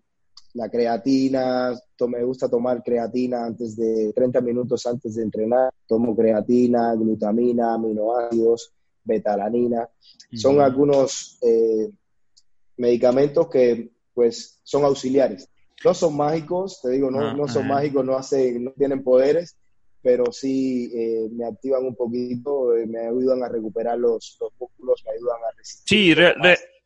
la 0.54 0.70
creatina, 0.70 1.74
me 2.08 2.24
gusta 2.24 2.50
tomar 2.50 2.84
creatina 2.84 3.46
antes 3.46 3.76
de 3.76 4.14
30 4.14 4.42
minutos 4.42 4.86
antes 4.86 5.16
de 5.16 5.24
entrenar, 5.24 5.72
tomo 5.88 6.16
creatina, 6.16 6.94
glutamina, 6.96 7.74
aminoácidos, 7.74 8.74
betalanina. 9.04 9.90
Son 10.34 10.60
algunos 10.62 11.40
eh, 11.42 11.90
medicamentos 12.78 13.48
que 13.50 13.92
pues 14.14 14.60
son 14.64 14.84
auxiliares. 14.86 15.50
No 15.84 15.94
son 15.94 16.16
mágicos, 16.16 16.82
te 16.82 16.92
digo, 16.92 17.12
no, 17.12 17.36
no 17.36 17.48
son 17.48 17.68
mágicos, 17.68 18.06
no, 18.06 18.16
hacen, 18.16 18.64
no 18.64 18.72
tienen 18.72 19.04
poderes, 19.04 19.58
pero 20.02 20.32
sí 20.32 20.92
eh, 20.94 21.30
me 21.32 21.46
activan 21.46 21.86
un 21.86 21.96
poquito, 21.96 22.76
eh, 22.76 22.86
me 22.86 23.08
ayudan 23.08 23.44
a 23.44 23.50
recuperar 23.50 23.98
los, 23.98 24.38
los 24.40 24.52
músculos, 24.60 25.04
me 25.06 25.12
ayudan 25.14 25.38
a 25.38 25.58
resistir. 25.58 26.16
Sí, 26.16 26.22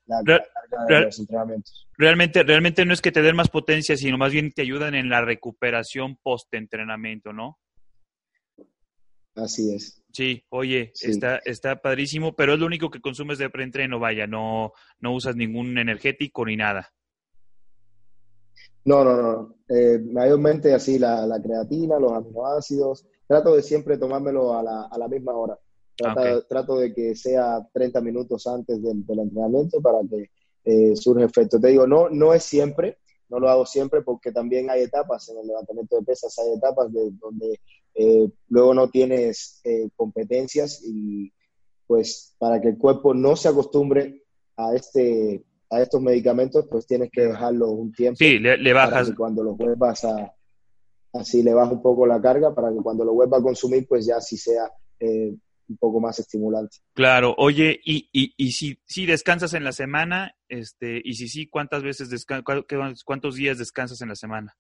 la, 0.08 0.22
de 0.24 1.02
los 1.02 1.20
entrenamientos. 1.20 1.88
Realmente, 1.98 2.43
realmente 2.43 2.86
no 2.86 2.93
es 2.93 3.02
que 3.02 3.12
te 3.12 3.22
den 3.22 3.36
más 3.36 3.50
potencia, 3.50 3.96
sino 3.96 4.17
más 4.17 4.32
bien 4.32 4.52
te 4.52 4.62
ayudan 4.63 4.96
en 4.96 5.10
la 5.10 5.22
recuperación 5.22 6.17
post-entrenamiento, 6.24 7.34
¿no? 7.34 7.60
Así 9.36 9.74
es. 9.74 10.02
Sí, 10.12 10.43
oye, 10.50 10.91
Está, 11.00 11.38
está 11.46 11.76
padrísimo, 11.76 12.36
pero 12.36 12.54
es 12.54 12.60
lo 12.60 12.65
único 12.65 12.89
que 12.89 13.02
consumes 13.02 13.38
de 13.38 13.52
preentreno, 13.52 14.00
vaya, 14.00 14.26
no, 14.26 14.74
no 15.00 15.13
usas 15.13 15.36
ningún 15.36 15.78
energético 15.78 16.43
ni 16.46 16.56
nada. 16.56 16.91
No, 18.86 19.04
no, 19.04 19.22
no. 19.22 19.56
Eh, 19.67 20.00
mayormente 20.00 20.74
así 20.74 20.98
la, 20.98 21.28
la, 21.28 21.41
creatina, 21.41 22.00
los 22.00 22.13
aminoácidos. 22.13 23.06
Trato 23.28 23.54
de 23.54 23.62
siempre 23.62 23.98
tomármelo 23.98 24.58
a 24.58 24.63
la, 24.63 24.88
a 24.89 24.98
la 24.98 25.08
misma 25.10 25.34
hora. 25.34 25.60
Trato 25.97 26.77
de 26.77 26.93
que 26.93 27.15
sea 27.15 27.67
30 27.73 28.01
minutos 28.01 28.45
antes 28.47 28.81
del, 28.81 29.03
entrenamiento 29.07 29.81
para 29.81 29.99
que 30.10 30.29
eh, 30.63 30.95
surja 30.95 31.25
efecto. 31.25 31.60
Te 31.60 31.69
digo, 31.69 31.88
no, 31.88 32.10
no 32.10 32.33
es 32.33 32.43
siempre, 32.43 32.97
no 33.29 33.39
lo 33.39 33.49
hago 33.49 33.65
siempre 33.65 34.01
porque 34.01 34.31
también 34.31 34.69
hay 34.69 34.83
etapas 34.83 35.29
en 35.29 35.39
el 35.39 35.47
levantamiento 35.47 35.97
de 35.97 36.03
pesas, 36.03 36.38
hay 36.39 36.53
etapas 36.53 36.91
de, 36.93 37.10
donde 37.19 37.60
eh, 37.95 38.29
luego 38.49 38.73
no 38.73 38.89
tienes 38.89 39.60
eh, 39.63 39.89
competencias 39.95 40.81
y 40.86 41.31
pues 41.88 42.36
para 42.38 42.62
que 42.62 42.69
el 42.69 42.77
cuerpo 42.77 43.13
no 43.13 43.36
se 43.36 43.47
acostumbre 43.47 44.23
a 44.57 44.75
este 44.75 45.43
a 45.69 45.81
estos 45.81 46.01
medicamentos, 46.01 46.65
pues 46.69 46.88
tienes 46.88 47.10
que 47.12 47.23
dejarlo 47.23 47.71
un 47.71 47.91
tiempo. 47.91 48.17
Sí, 48.17 48.39
le, 48.39 48.73
bajas. 48.73 49.12
cuando 49.17 49.43
lo 49.43 49.55
vuelvas 49.55 50.05
a, 50.05 50.33
así 51.13 51.43
le 51.43 51.53
bajas 51.53 51.73
un 51.73 51.81
poco 51.81 52.05
la 52.05 52.21
carga 52.21 52.53
para 52.55 52.71
que 52.71 52.77
cuando 52.77 53.03
lo 53.03 53.13
vuelva 53.13 53.38
a 53.38 53.41
consumir, 53.41 53.86
pues 53.88 54.05
ya 54.05 54.21
sí 54.21 54.38
sea 54.38 54.71
eh, 54.99 55.36
un 55.69 55.77
poco 55.77 55.99
más 55.99 56.19
estimulante. 56.19 56.77
Claro, 56.93 57.36
oye, 57.38 57.80
y, 57.84 58.10
y, 58.12 58.34
y 58.38 58.51
si, 58.51 58.80
si 58.86 59.06
descansas 59.06 59.53
en 59.53 59.63
la 59.63 59.71
semana, 59.71 60.36
este, 60.49 61.01
y 61.03 61.15
si 61.15 61.27
sí, 61.27 61.47
¿cuántas 61.47 61.84
veces 61.84 62.10
descansas, 62.10 63.03
cuántos 63.03 63.36
días 63.36 63.58
descansas 63.58 64.01
en 64.01 64.10
la 64.10 64.15
semana? 64.15 64.56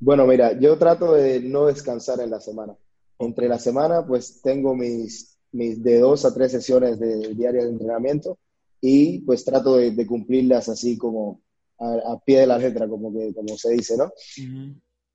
Bueno, 0.00 0.26
mira, 0.26 0.58
yo 0.58 0.76
trato 0.78 1.12
de 1.14 1.40
no 1.40 1.66
descansar 1.66 2.20
en 2.20 2.30
la 2.30 2.40
semana. 2.40 2.76
Entre 3.18 3.48
la 3.48 3.58
semana, 3.58 4.04
pues 4.04 4.40
tengo 4.42 4.74
mis, 4.74 5.38
mis 5.52 5.82
de 5.82 6.00
dos 6.00 6.24
a 6.24 6.34
tres 6.34 6.50
sesiones 6.50 6.98
de 6.98 7.34
diarias 7.34 7.64
de 7.64 7.70
entrenamiento 7.70 8.38
y 8.80 9.20
pues 9.20 9.44
trato 9.44 9.76
de, 9.76 10.06
cumplirlas 10.06 10.68
así 10.68 10.98
como 10.98 11.40
a, 11.78 12.18
pie 12.24 12.40
de 12.40 12.46
la 12.48 12.58
letra, 12.58 12.88
como, 12.88 13.12
que, 13.12 13.32
como 13.32 13.56
se 13.56 13.70
dice, 13.74 13.96
¿no? 13.96 14.12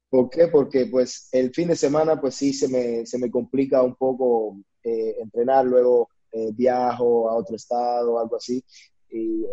¿Por 0.10 0.30
qué? 0.30 0.48
Porque 0.48 0.86
pues 0.86 1.30
el 1.32 1.54
fin 1.54 1.68
de 1.70 1.76
semana 1.76 2.20
pues 2.20 2.36
sí 2.36 2.54
se 2.54 2.68
me, 2.68 3.06
se 3.06 3.18
me 3.18 3.30
complica 3.30 3.82
un 3.82 3.96
poco 3.96 4.58
eh, 4.84 5.16
entrenar, 5.20 5.66
luego 5.66 6.10
eh, 6.32 6.52
viajo 6.54 7.30
a 7.30 7.36
otro 7.36 7.56
estado 7.56 8.14
o 8.14 8.20
algo 8.20 8.36
así, 8.38 8.64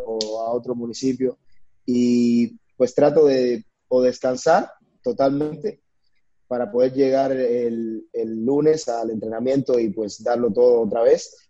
o 0.07 0.43
a 0.43 0.53
otro 0.53 0.75
municipio, 0.75 1.39
y 1.87 2.59
pues 2.77 2.95
trato 2.95 3.27
de 3.27 3.65
o 3.89 4.03
descansar 4.03 4.71
totalmente 5.03 5.83
para 6.49 6.71
poder 6.71 6.93
llegar 6.93 7.33
el, 7.33 8.09
el, 8.13 8.45
lunes 8.45 8.89
al 8.89 9.11
entrenamiento 9.11 9.79
y 9.79 9.91
pues 9.91 10.23
darlo 10.23 10.53
todo 10.53 10.83
otra 10.83 11.03
vez. 11.03 11.49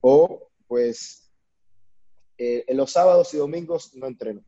O 0.00 0.50
pues 0.66 1.30
eh, 2.38 2.64
en 2.66 2.76
los 2.76 2.90
sábados 2.90 3.32
y 3.34 3.38
domingos 3.38 3.94
no 3.94 4.06
entreno, 4.06 4.42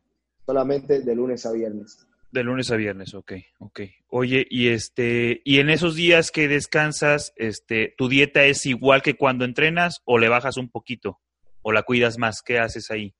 solamente 0.45 1.01
de 1.01 1.15
lunes 1.15 1.45
a 1.45 1.51
viernes. 1.51 2.06
De 2.31 2.43
lunes 2.43 2.71
a 2.71 2.75
viernes, 2.75 3.13
ok, 3.13 3.33
ok. 3.59 3.81
Oye, 4.09 4.45
y 4.49 4.67
este, 4.67 5.41
y 5.45 5.59
en 5.59 5.69
esos 5.69 5.95
días 5.95 6.29
que 6.29 6.47
descansas, 6.47 7.31
este, 7.37 7.93
¿tu 7.97 8.09
dieta 8.09 8.43
es 8.43 8.65
igual 8.65 9.01
que 9.01 9.15
cuando 9.15 9.45
entrenas 9.45 10.01
o 10.03 10.17
le 10.17 10.27
bajas 10.27 10.57
un 10.57 10.69
poquito? 10.69 11.19
¿O 11.61 11.71
la 11.71 11.83
cuidas 11.83 12.17
más? 12.17 12.41
¿Qué 12.41 12.59
haces 12.59 12.91
ahí? 12.91 13.15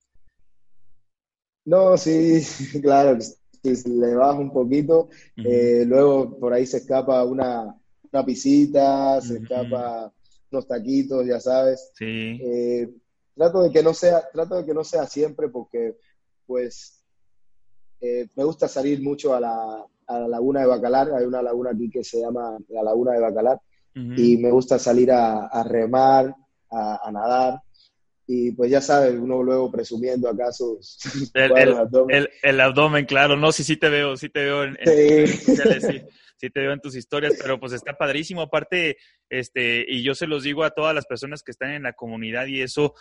No, 1.63 1.97
sí, 1.97 2.41
claro, 2.81 3.17
le 3.63 4.15
bajo 4.15 4.39
un 4.39 4.51
poquito. 4.51 5.09
Eh, 5.37 5.83
luego 5.85 6.37
por 6.39 6.53
ahí 6.53 6.65
se 6.65 6.77
escapa 6.77 7.23
una, 7.23 7.75
una 8.11 8.25
pisita, 8.25 9.21
se 9.21 9.37
escapa 9.37 10.11
unos 10.51 10.67
taquitos, 10.67 11.25
ya 11.25 11.39
sabes. 11.39 11.91
Sí. 11.93 12.39
Eh, 12.41 12.89
trato 13.35 13.63
de 13.63 13.71
que 13.71 13.83
no 13.83 13.93
sea, 13.93 14.27
trato 14.31 14.55
de 14.55 14.65
que 14.65 14.73
no 14.73 14.83
sea 14.83 15.05
siempre 15.05 15.49
porque 15.49 15.95
pues 16.45 16.96
eh, 18.01 18.27
me 18.35 18.43
gusta 18.43 18.67
salir 18.67 19.01
mucho 19.01 19.33
a 19.33 19.39
la, 19.39 19.85
a 20.07 20.19
la, 20.19 20.27
laguna 20.27 20.61
de 20.61 20.67
Bacalar, 20.67 21.11
hay 21.13 21.25
una 21.25 21.41
laguna 21.41 21.71
aquí 21.71 21.89
que 21.89 22.03
se 22.03 22.21
llama 22.21 22.57
la 22.69 22.83
laguna 22.83 23.13
de 23.13 23.21
Bacalar. 23.21 23.59
Y 24.15 24.37
me 24.37 24.51
gusta 24.51 24.77
salir 24.77 25.11
a, 25.11 25.63
remar, 25.63 26.35
a, 26.69 27.09
nadar. 27.11 27.59
Y 28.27 28.51
pues 28.51 28.69
ya 28.69 28.79
sabes, 28.79 29.15
uno 29.17 29.41
luego 29.41 29.71
presumiendo 29.71 30.29
acá 30.29 30.51
sus, 30.51 30.99
el, 31.33 31.73
abdomen. 31.73 32.27
El, 32.43 32.59
abdomen, 32.59 33.05
claro, 33.07 33.35
no, 33.35 33.51
sí, 33.51 33.63
sí 33.63 33.75
te 33.75 33.89
veo, 33.89 34.15
sí 34.15 34.29
te 34.29 34.43
veo 34.43 34.65
en, 34.65 34.77
sí. 34.85 36.01
sí 36.37 36.49
te 36.51 36.59
veo 36.59 36.73
en 36.73 36.79
tus 36.79 36.95
historias, 36.95 37.33
pero 37.41 37.59
pues 37.59 37.73
está 37.73 37.97
padrísimo, 37.97 38.41
aparte, 38.41 38.97
este, 39.29 39.85
y 39.87 40.03
yo 40.03 40.13
se 40.13 40.27
los 40.27 40.43
digo 40.43 40.63
a 40.63 40.71
todas 40.71 40.93
las 40.93 41.05
personas 41.05 41.41
que 41.41 41.51
están 41.51 41.71
en 41.71 41.83
la 41.83 41.93
comunidad 41.93 42.45
y 42.45 42.61
eso, 42.61 42.93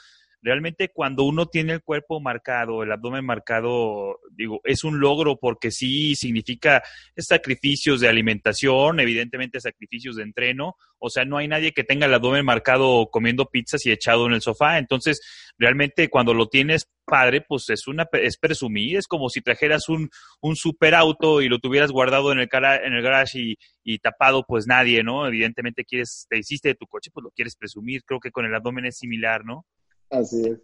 realmente 0.43 0.91
cuando 0.91 1.25
uno 1.25 1.47
tiene 1.47 1.73
el 1.75 1.83
cuerpo 1.83 2.21
marcado, 2.21 2.83
el 2.83 2.93
abdomen 2.93 3.25
marcado, 3.25 4.21
digo, 4.31 4.61
es 4.65 4.85
un 4.85 5.01
logro 5.01 5.39
porque 5.39 5.71
sí 5.71 6.15
significa 6.15 6.83
sacrificios 7.17 8.01
de 8.01 8.09
alimentación, 8.09 9.01
evidentemente 9.01 9.61
sacrificios 9.61 10.17
de 10.17 10.23
entreno, 10.23 10.77
o 10.99 11.11
sea, 11.11 11.25
no 11.25 11.39
hay 11.39 11.49
nadie 11.49 11.73
que 11.73 11.85
tenga 11.85 12.07
el 12.07 12.15
abdomen 12.15 12.45
marcado 12.45 13.09
comiendo 13.11 13.47
pizzas 13.47 13.85
y 13.87 13.91
echado 13.91 14.27
en 14.27 14.35
el 14.35 14.43
sofá, 14.43 14.79
entonces 14.79 15.21
realmente 15.59 16.09
cuando 16.09 16.35
lo 16.35 16.49
tienes 16.49 16.89
padre, 17.05 17.41
pues 17.41 17.71
es 17.71 17.87
una 17.87 18.07
es 18.13 18.37
presumir, 18.37 18.97
es 18.97 19.07
como 19.07 19.29
si 19.31 19.41
trajeras 19.41 19.89
un, 19.89 20.11
un 20.41 20.57
super 20.57 20.95
auto 20.95 21.41
y 21.41 21.49
lo 21.49 21.59
tuvieras 21.59 21.93
guardado 21.93 22.33
en 22.33 22.41
el 22.41 22.49
cara, 22.49 22.85
en 22.85 22.93
el 22.93 23.03
garage 23.03 23.39
y, 23.39 23.59
y 23.85 23.99
tapado, 23.99 24.45
pues 24.47 24.67
nadie, 24.67 25.03
¿no? 25.03 25.27
Evidentemente 25.27 25.85
quieres, 25.85 26.27
te 26.29 26.39
hiciste 26.39 26.71
de 26.71 26.75
tu 26.75 26.87
coche, 26.87 27.11
pues 27.13 27.25
lo 27.25 27.31
quieres 27.31 27.57
presumir, 27.57 28.03
creo 28.05 28.21
que 28.21 28.33
con 28.33 28.45
el 28.45 28.55
abdomen 28.55 28.87
es 28.87 28.99
similar, 28.99 29.45
¿no? 29.45 29.65
Así 30.11 30.43
es. 30.47 30.59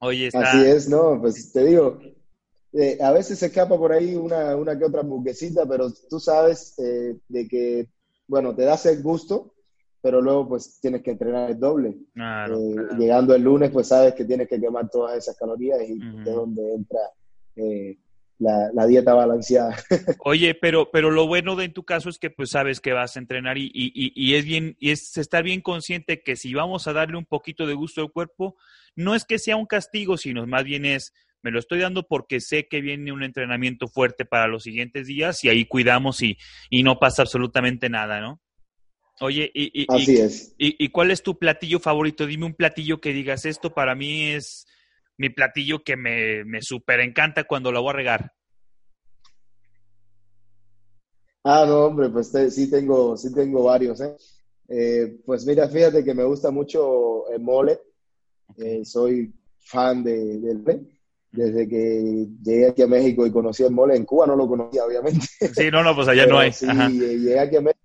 Oye, 0.00 0.30
Así 0.32 0.64
es, 0.64 0.88
no, 0.88 1.20
pues 1.20 1.52
te 1.52 1.64
digo, 1.64 1.98
eh, 2.72 2.98
a 3.00 3.10
veces 3.10 3.38
se 3.38 3.46
escapa 3.46 3.76
por 3.76 3.92
ahí 3.92 4.14
una, 4.14 4.54
una 4.56 4.78
que 4.78 4.84
otra 4.84 5.02
buquecita, 5.02 5.66
pero 5.66 5.90
tú 6.08 6.20
sabes 6.20 6.78
eh, 6.78 7.16
de 7.28 7.48
que, 7.48 7.88
bueno, 8.26 8.54
te 8.54 8.62
das 8.62 8.86
el 8.86 9.02
gusto, 9.02 9.54
pero 10.00 10.20
luego 10.20 10.48
pues 10.50 10.78
tienes 10.80 11.02
que 11.02 11.12
entrenar 11.12 11.50
el 11.50 11.58
doble. 11.58 11.96
Eh, 12.14 12.96
llegando 12.96 13.34
el 13.34 13.42
lunes, 13.42 13.70
pues 13.70 13.88
sabes 13.88 14.14
que 14.14 14.24
tienes 14.24 14.48
que 14.48 14.60
quemar 14.60 14.88
todas 14.88 15.16
esas 15.16 15.36
calorías 15.36 15.80
y 15.88 15.94
es 15.94 16.34
donde 16.34 16.74
entra 16.74 17.00
la, 18.38 18.86
dieta 18.86 19.14
balanceada. 19.14 19.76
Oye, 20.24 20.54
pero, 20.54 20.90
pero 20.90 21.10
lo 21.10 21.26
bueno 21.26 21.56
de 21.56 21.64
en 21.64 21.72
tu 21.72 21.84
caso 21.84 22.08
es 22.08 22.18
que 22.18 22.30
pues 22.30 22.50
sabes 22.50 22.80
que 22.80 22.92
vas 22.92 23.16
a 23.16 23.18
entrenar 23.18 23.58
y, 23.58 23.70
y, 23.74 23.92
y, 23.94 24.34
es 24.34 24.44
bien, 24.44 24.76
y 24.78 24.90
es 24.90 25.16
estar 25.16 25.42
bien 25.42 25.60
consciente 25.60 26.22
que 26.22 26.36
si 26.36 26.54
vamos 26.54 26.86
a 26.86 26.92
darle 26.92 27.16
un 27.16 27.26
poquito 27.26 27.66
de 27.66 27.74
gusto 27.74 28.00
al 28.00 28.12
cuerpo, 28.12 28.56
no 28.94 29.14
es 29.14 29.24
que 29.24 29.38
sea 29.38 29.56
un 29.56 29.66
castigo, 29.66 30.16
sino 30.16 30.46
más 30.46 30.64
bien 30.64 30.84
es, 30.84 31.12
me 31.42 31.50
lo 31.50 31.58
estoy 31.58 31.80
dando 31.80 32.06
porque 32.06 32.40
sé 32.40 32.68
que 32.68 32.80
viene 32.80 33.12
un 33.12 33.22
entrenamiento 33.22 33.88
fuerte 33.88 34.24
para 34.24 34.46
los 34.48 34.62
siguientes 34.62 35.06
días 35.06 35.42
y 35.44 35.48
ahí 35.48 35.64
cuidamos 35.64 36.22
y, 36.22 36.38
y 36.70 36.82
no 36.82 36.98
pasa 36.98 37.22
absolutamente 37.22 37.88
nada, 37.88 38.20
¿no? 38.20 38.40
Oye, 39.20 39.50
y, 39.52 39.84
Así 39.88 40.16
es. 40.16 40.54
y, 40.58 40.88
cuál 40.90 41.10
es 41.10 41.24
tu 41.24 41.38
platillo 41.40 41.80
favorito? 41.80 42.24
Dime 42.24 42.46
un 42.46 42.54
platillo 42.54 43.00
que 43.00 43.12
digas, 43.12 43.46
esto 43.46 43.74
para 43.74 43.96
mí 43.96 44.28
es 44.28 44.68
mi 45.18 45.30
platillo 45.30 45.82
que 45.82 45.96
me, 45.96 46.44
me 46.44 46.62
súper 46.62 47.00
encanta 47.00 47.44
cuando 47.44 47.70
lo 47.70 47.82
voy 47.82 47.90
a 47.90 47.96
regar. 47.96 48.32
Ah, 51.44 51.64
no, 51.66 51.86
hombre, 51.86 52.08
pues 52.08 52.32
sí, 52.50 52.70
tengo, 52.70 53.16
sí 53.16 53.32
tengo 53.32 53.64
varios, 53.64 54.00
¿eh? 54.00 54.16
¿eh? 54.68 55.18
Pues 55.24 55.46
mira, 55.46 55.68
fíjate 55.68 56.04
que 56.04 56.14
me 56.14 56.24
gusta 56.24 56.50
mucho 56.50 57.28
el 57.30 57.40
mole. 57.40 57.80
Eh, 58.56 58.84
soy 58.84 59.32
fan 59.58 60.02
de, 60.02 60.38
del 60.38 60.64
desde 61.30 61.68
que 61.68 62.26
llegué 62.42 62.68
aquí 62.68 62.82
a 62.82 62.86
México 62.86 63.26
y 63.26 63.30
conocí 63.30 63.62
el 63.62 63.72
mole. 63.72 63.96
En 63.96 64.04
Cuba 64.04 64.26
no 64.26 64.36
lo 64.36 64.48
conocía, 64.48 64.84
obviamente. 64.84 65.26
Sí, 65.54 65.70
no, 65.70 65.82
no, 65.82 65.94
pues 65.94 66.08
allá 66.08 66.26
no 66.26 66.38
hay. 66.38 66.52
Sí, 66.52 66.66
llegué 66.66 67.38
aquí 67.38 67.56
a 67.56 67.60
México 67.60 67.77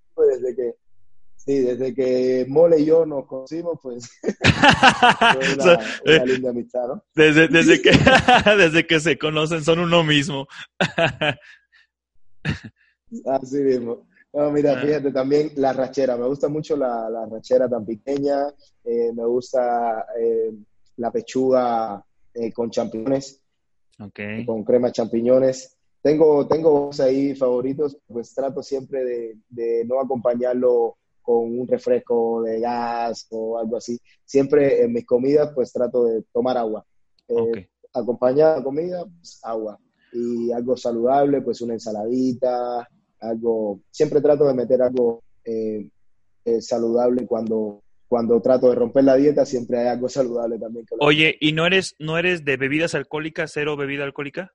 sí, 1.45 1.59
desde 1.59 1.93
que 1.93 2.45
Mole 2.47 2.79
y 2.79 2.85
yo 2.85 3.05
nos 3.05 3.25
conocimos, 3.25 3.79
pues 3.81 4.09
fue 4.21 5.53
una, 5.53 5.79
eh, 6.05 6.25
linda 6.25 6.51
amistad, 6.51 6.87
¿no? 6.87 7.03
Desde, 7.13 7.47
desde, 7.47 7.81
que, 7.81 7.91
desde 8.57 8.87
que 8.87 8.99
se 8.99 9.17
conocen 9.17 9.63
son 9.63 9.79
uno 9.79 10.03
mismo. 10.03 10.47
Así 13.25 13.57
mismo. 13.57 14.07
No, 14.33 14.51
mira, 14.51 14.81
fíjate 14.81 15.11
también 15.11 15.51
la 15.55 15.73
rachera. 15.73 16.17
Me 16.17 16.27
gusta 16.27 16.49
mucho 16.49 16.75
la, 16.75 17.07
la 17.09 17.25
rachera 17.27 17.69
tan 17.69 17.85
pequeña. 17.85 18.47
Eh, 18.83 19.11
me 19.13 19.25
gusta 19.25 20.07
eh, 20.19 20.51
la 20.97 21.11
pechuga 21.11 22.03
eh, 22.33 22.51
con 22.51 22.71
champiñones. 22.71 23.39
Okay. 23.99 24.43
Con 24.43 24.63
crema 24.63 24.87
de 24.87 24.93
champiñones. 24.93 25.77
Tengo, 26.01 26.47
tengo 26.47 26.89
ahí 26.99 27.35
favoritos, 27.35 27.97
pues 28.07 28.33
trato 28.33 28.61
siempre 28.61 29.05
de, 29.05 29.37
de, 29.49 29.85
no 29.85 30.01
acompañarlo 30.01 30.97
con 31.23 31.59
un 31.59 31.67
refresco 31.67 32.43
de 32.43 32.59
gas 32.59 33.25
o 33.31 33.57
algo 33.57 33.77
así. 33.77 33.97
Siempre 34.23 34.83
en 34.83 34.93
mis 34.93 35.05
comidas, 35.05 35.51
pues 35.55 35.71
trato 35.71 36.05
de 36.05 36.23
tomar 36.31 36.57
agua. 36.57 36.85
Okay. 37.27 37.67
Acompañar 37.93 38.57
la 38.57 38.63
comida, 38.63 39.05
pues, 39.05 39.39
agua. 39.41 39.79
Y 40.11 40.51
algo 40.51 40.77
saludable, 40.77 41.41
pues 41.41 41.61
una 41.61 41.73
ensaladita, 41.73 42.87
algo, 43.19 43.79
siempre 43.89 44.21
trato 44.21 44.45
de 44.45 44.53
meter 44.53 44.81
algo 44.81 45.23
eh, 45.43 45.89
eh, 46.45 46.61
saludable 46.61 47.25
cuando, 47.25 47.81
cuando 48.07 48.41
trato 48.41 48.69
de 48.69 48.75
romper 48.75 49.05
la 49.05 49.15
dieta, 49.15 49.45
siempre 49.45 49.79
hay 49.79 49.87
algo 49.87 50.09
saludable 50.09 50.59
también. 50.59 50.85
Que 50.85 50.95
Oye, 50.99 51.37
¿y 51.39 51.53
no 51.53 51.65
eres, 51.65 51.95
no 51.97 52.17
eres 52.17 52.45
de 52.45 52.57
bebidas 52.57 52.93
alcohólicas, 52.93 53.51
cero 53.53 53.77
bebida 53.77 54.03
alcohólica? 54.03 54.51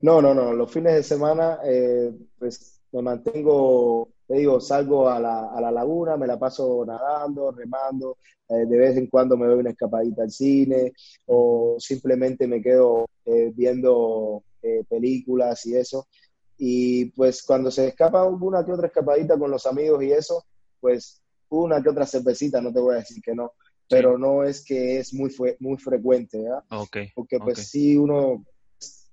No, 0.00 0.22
no, 0.22 0.32
no, 0.32 0.52
los 0.52 0.70
fines 0.70 0.94
de 0.94 1.02
semana, 1.02 1.58
eh, 1.64 2.12
pues 2.38 2.77
me 2.92 3.02
mantengo, 3.02 4.08
te 4.26 4.36
digo, 4.36 4.60
salgo 4.60 5.08
a 5.08 5.20
la, 5.20 5.50
a 5.50 5.60
la 5.60 5.70
laguna, 5.70 6.16
me 6.16 6.26
la 6.26 6.38
paso 6.38 6.84
nadando, 6.86 7.50
remando, 7.50 8.18
eh, 8.48 8.66
de 8.66 8.78
vez 8.78 8.96
en 8.96 9.08
cuando 9.08 9.36
me 9.36 9.46
doy 9.46 9.60
una 9.60 9.70
escapadita 9.70 10.22
al 10.22 10.30
cine 10.30 10.92
o 11.26 11.76
simplemente 11.78 12.46
me 12.46 12.62
quedo 12.62 13.06
eh, 13.26 13.52
viendo 13.54 14.42
eh, 14.62 14.84
películas 14.88 15.64
y 15.66 15.76
eso. 15.76 16.08
Y 16.56 17.06
pues 17.10 17.42
cuando 17.42 17.70
se 17.70 17.88
escapa 17.88 18.24
una 18.24 18.64
que 18.64 18.72
otra 18.72 18.88
escapadita 18.88 19.38
con 19.38 19.50
los 19.50 19.66
amigos 19.66 20.02
y 20.02 20.12
eso, 20.12 20.44
pues 20.80 21.20
una 21.50 21.82
que 21.82 21.90
otra 21.90 22.06
cervecita, 22.06 22.60
no 22.60 22.72
te 22.72 22.80
voy 22.80 22.94
a 22.94 22.98
decir 22.98 23.22
que 23.22 23.34
no, 23.34 23.52
pero 23.88 24.16
sí. 24.16 24.20
no 24.20 24.44
es 24.44 24.64
que 24.64 24.98
es 24.98 25.14
muy, 25.14 25.32
muy 25.60 25.78
frecuente, 25.78 26.42
¿verdad? 26.42 26.64
Okay, 26.70 27.10
Porque 27.14 27.38
pues 27.38 27.58
okay. 27.58 27.64
sí 27.64 27.96
uno, 27.96 28.44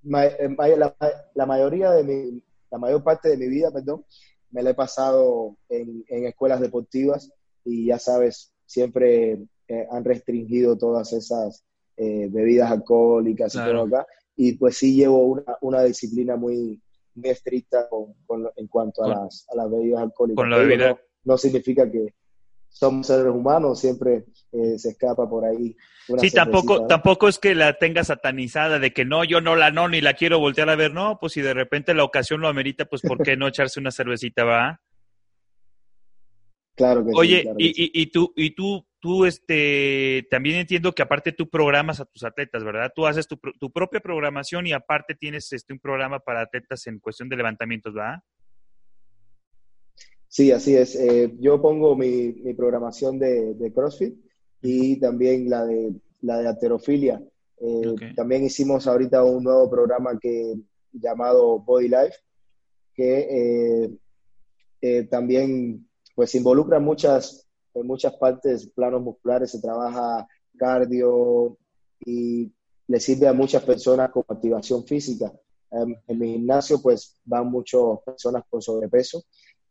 la, 0.03 0.95
la, 1.33 1.45
mayoría 1.45 1.91
de 1.91 2.03
mi, 2.03 2.43
la 2.71 2.77
mayor 2.77 3.03
parte 3.03 3.29
de 3.29 3.37
mi 3.37 3.47
vida, 3.47 3.71
perdón, 3.71 4.05
me 4.51 4.63
la 4.63 4.71
he 4.71 4.73
pasado 4.73 5.57
en, 5.69 6.03
en 6.07 6.25
escuelas 6.25 6.61
deportivas 6.61 7.31
y 7.63 7.87
ya 7.87 7.99
sabes, 7.99 8.53
siempre 8.65 9.39
eh, 9.67 9.87
han 9.91 10.03
restringido 10.03 10.77
todas 10.77 11.11
esas 11.13 11.65
eh, 11.97 12.27
bebidas 12.31 12.71
alcohólicas 12.71 13.53
claro. 13.53 13.69
y 13.69 13.73
todo 13.73 13.97
acá. 13.97 14.07
Y 14.35 14.53
pues 14.53 14.77
sí 14.77 14.95
llevo 14.95 15.19
una, 15.23 15.57
una 15.61 15.83
disciplina 15.83 16.35
muy, 16.35 16.81
muy 17.15 17.29
estricta 17.29 17.87
con, 17.89 18.13
con, 18.25 18.49
en 18.55 18.67
cuanto 18.67 19.03
a, 19.03 19.13
con, 19.13 19.23
las, 19.23 19.45
a 19.49 19.55
las 19.55 19.71
bebidas 19.71 20.01
alcohólicas. 20.01 20.41
Con 20.41 20.49
la 20.49 20.57
bebida. 20.57 20.89
No, 20.89 20.99
no, 21.23 21.37
significa 21.37 21.89
que 21.89 22.13
somos 22.75 23.07
seres 23.07 23.31
humanos, 23.31 23.79
siempre 23.79 24.25
eh, 24.51 24.77
se 24.77 24.89
escapa 24.89 25.29
por 25.29 25.45
ahí. 25.45 25.75
sí, 26.17 26.29
tampoco, 26.29 26.81
¿no? 26.81 26.87
tampoco 26.87 27.29
es 27.29 27.39
que 27.39 27.55
la 27.55 27.77
tenga 27.77 28.03
satanizada 28.03 28.79
de 28.79 28.91
que 28.91 29.05
no, 29.05 29.23
yo 29.23 29.39
no 29.39 29.55
la 29.55 29.71
no, 29.71 29.87
ni 29.87 30.01
la 30.01 30.13
quiero 30.13 30.39
voltear 30.39 30.69
a 30.69 30.75
ver. 30.75 30.93
No, 30.93 31.17
pues 31.17 31.33
si 31.33 31.41
de 31.41 31.53
repente 31.53 31.93
la 31.93 32.03
ocasión 32.03 32.41
lo 32.41 32.49
amerita, 32.49 32.83
pues 32.83 33.01
¿por 33.01 33.23
qué 33.23 33.37
no 33.37 33.47
echarse 33.47 33.79
una 33.79 33.91
cervecita, 33.91 34.43
va? 34.43 34.81
Claro 36.75 37.05
que 37.05 37.11
Oye, 37.15 37.37
sí. 37.37 37.43
Claro 37.43 37.55
y, 37.59 37.67
que 37.67 37.73
sí. 37.73 37.91
y, 37.93 38.01
y, 38.01 38.05
tú, 38.07 38.33
y 38.35 38.51
tú, 38.51 38.85
tú, 38.99 39.25
este, 39.25 40.27
también 40.29 40.57
entiendo 40.57 40.91
que 40.91 41.01
aparte 41.01 41.31
tú 41.31 41.49
programas 41.49 42.01
a 42.01 42.05
tus 42.05 42.25
atletas, 42.25 42.65
¿verdad? 42.65 42.91
Tú 42.93 43.07
haces 43.07 43.25
tu, 43.25 43.39
tu 43.57 43.71
propia 43.71 44.01
programación 44.01 44.67
y 44.67 44.73
aparte 44.73 45.15
tienes 45.15 45.53
este, 45.53 45.71
un 45.71 45.79
programa 45.79 46.19
para 46.19 46.41
atletas 46.41 46.85
en 46.87 46.99
cuestión 46.99 47.29
de 47.29 47.37
levantamientos, 47.37 47.93
¿verdad? 47.93 48.19
Sí, 50.35 50.51
así 50.51 50.75
es. 50.75 50.97
Eh, 50.97 51.33
yo 51.39 51.61
pongo 51.61 51.95
mi, 51.95 52.33
mi 52.33 52.53
programación 52.53 53.17
de, 53.17 53.53
de, 53.53 53.71
CrossFit 53.71 54.19
y 54.61 54.99
también 54.99 55.49
la 55.49 55.65
de, 55.65 55.95
la 56.19 56.39
de 56.39 56.49
alterofilia. 56.49 57.23
Eh, 57.61 57.87
okay. 57.87 58.13
También 58.15 58.43
hicimos 58.43 58.85
ahorita 58.85 59.23
un 59.23 59.45
nuevo 59.45 59.69
programa 59.69 60.19
que, 60.19 60.55
llamado 60.91 61.59
Body 61.59 61.87
Life, 61.87 62.17
que 62.93 63.89
eh, 64.81 65.03
también 65.05 65.87
pues 66.15 66.35
involucra 66.35 66.81
muchas, 66.81 67.47
en 67.73 67.87
muchas 67.87 68.13
partes, 68.17 68.67
planos 68.67 69.01
musculares, 69.01 69.51
se 69.51 69.61
trabaja 69.61 70.27
cardio 70.57 71.57
y 72.05 72.51
le 72.87 72.99
sirve 72.99 73.29
a 73.29 73.33
muchas 73.33 73.63
personas 73.63 74.11
con 74.11 74.25
activación 74.27 74.85
física. 74.85 75.31
Um, 75.69 75.95
en 76.07 76.19
mi 76.19 76.33
gimnasio 76.33 76.81
pues 76.81 77.17
van 77.23 77.47
muchas 77.47 77.79
personas 78.05 78.43
con 78.49 78.61
sobrepeso 78.61 79.23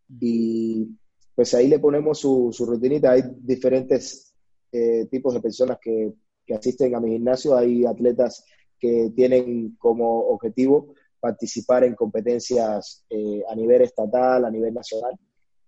y 0.09 0.89
pues 1.35 1.55
ahí 1.55 1.69
le 1.69 1.79
ponemos 1.79 2.19
su, 2.19 2.51
su 2.53 2.67
rutinita. 2.67 3.13
Hay 3.13 3.23
diferentes 3.41 4.35
eh, 4.73 5.07
tipos 5.11 5.35
de 5.35 5.41
personas 5.41 5.79
que, 5.81 6.13
que, 6.47 6.55
asisten 6.55 6.95
a 6.95 7.01
mi 7.01 7.13
gimnasio. 7.13 7.57
Hay 7.57 7.85
atletas 7.85 8.45
que 8.79 9.13
tienen 9.15 9.77
como 9.79 10.29
objetivo 10.29 10.95
participar 11.21 11.85
en 11.85 11.95
competencias 11.95 13.05
eh, 13.09 13.43
a 13.49 13.55
nivel 13.55 13.83
estatal, 13.83 14.45
a 14.45 14.51
nivel 14.51 14.75
nacional 14.75 15.19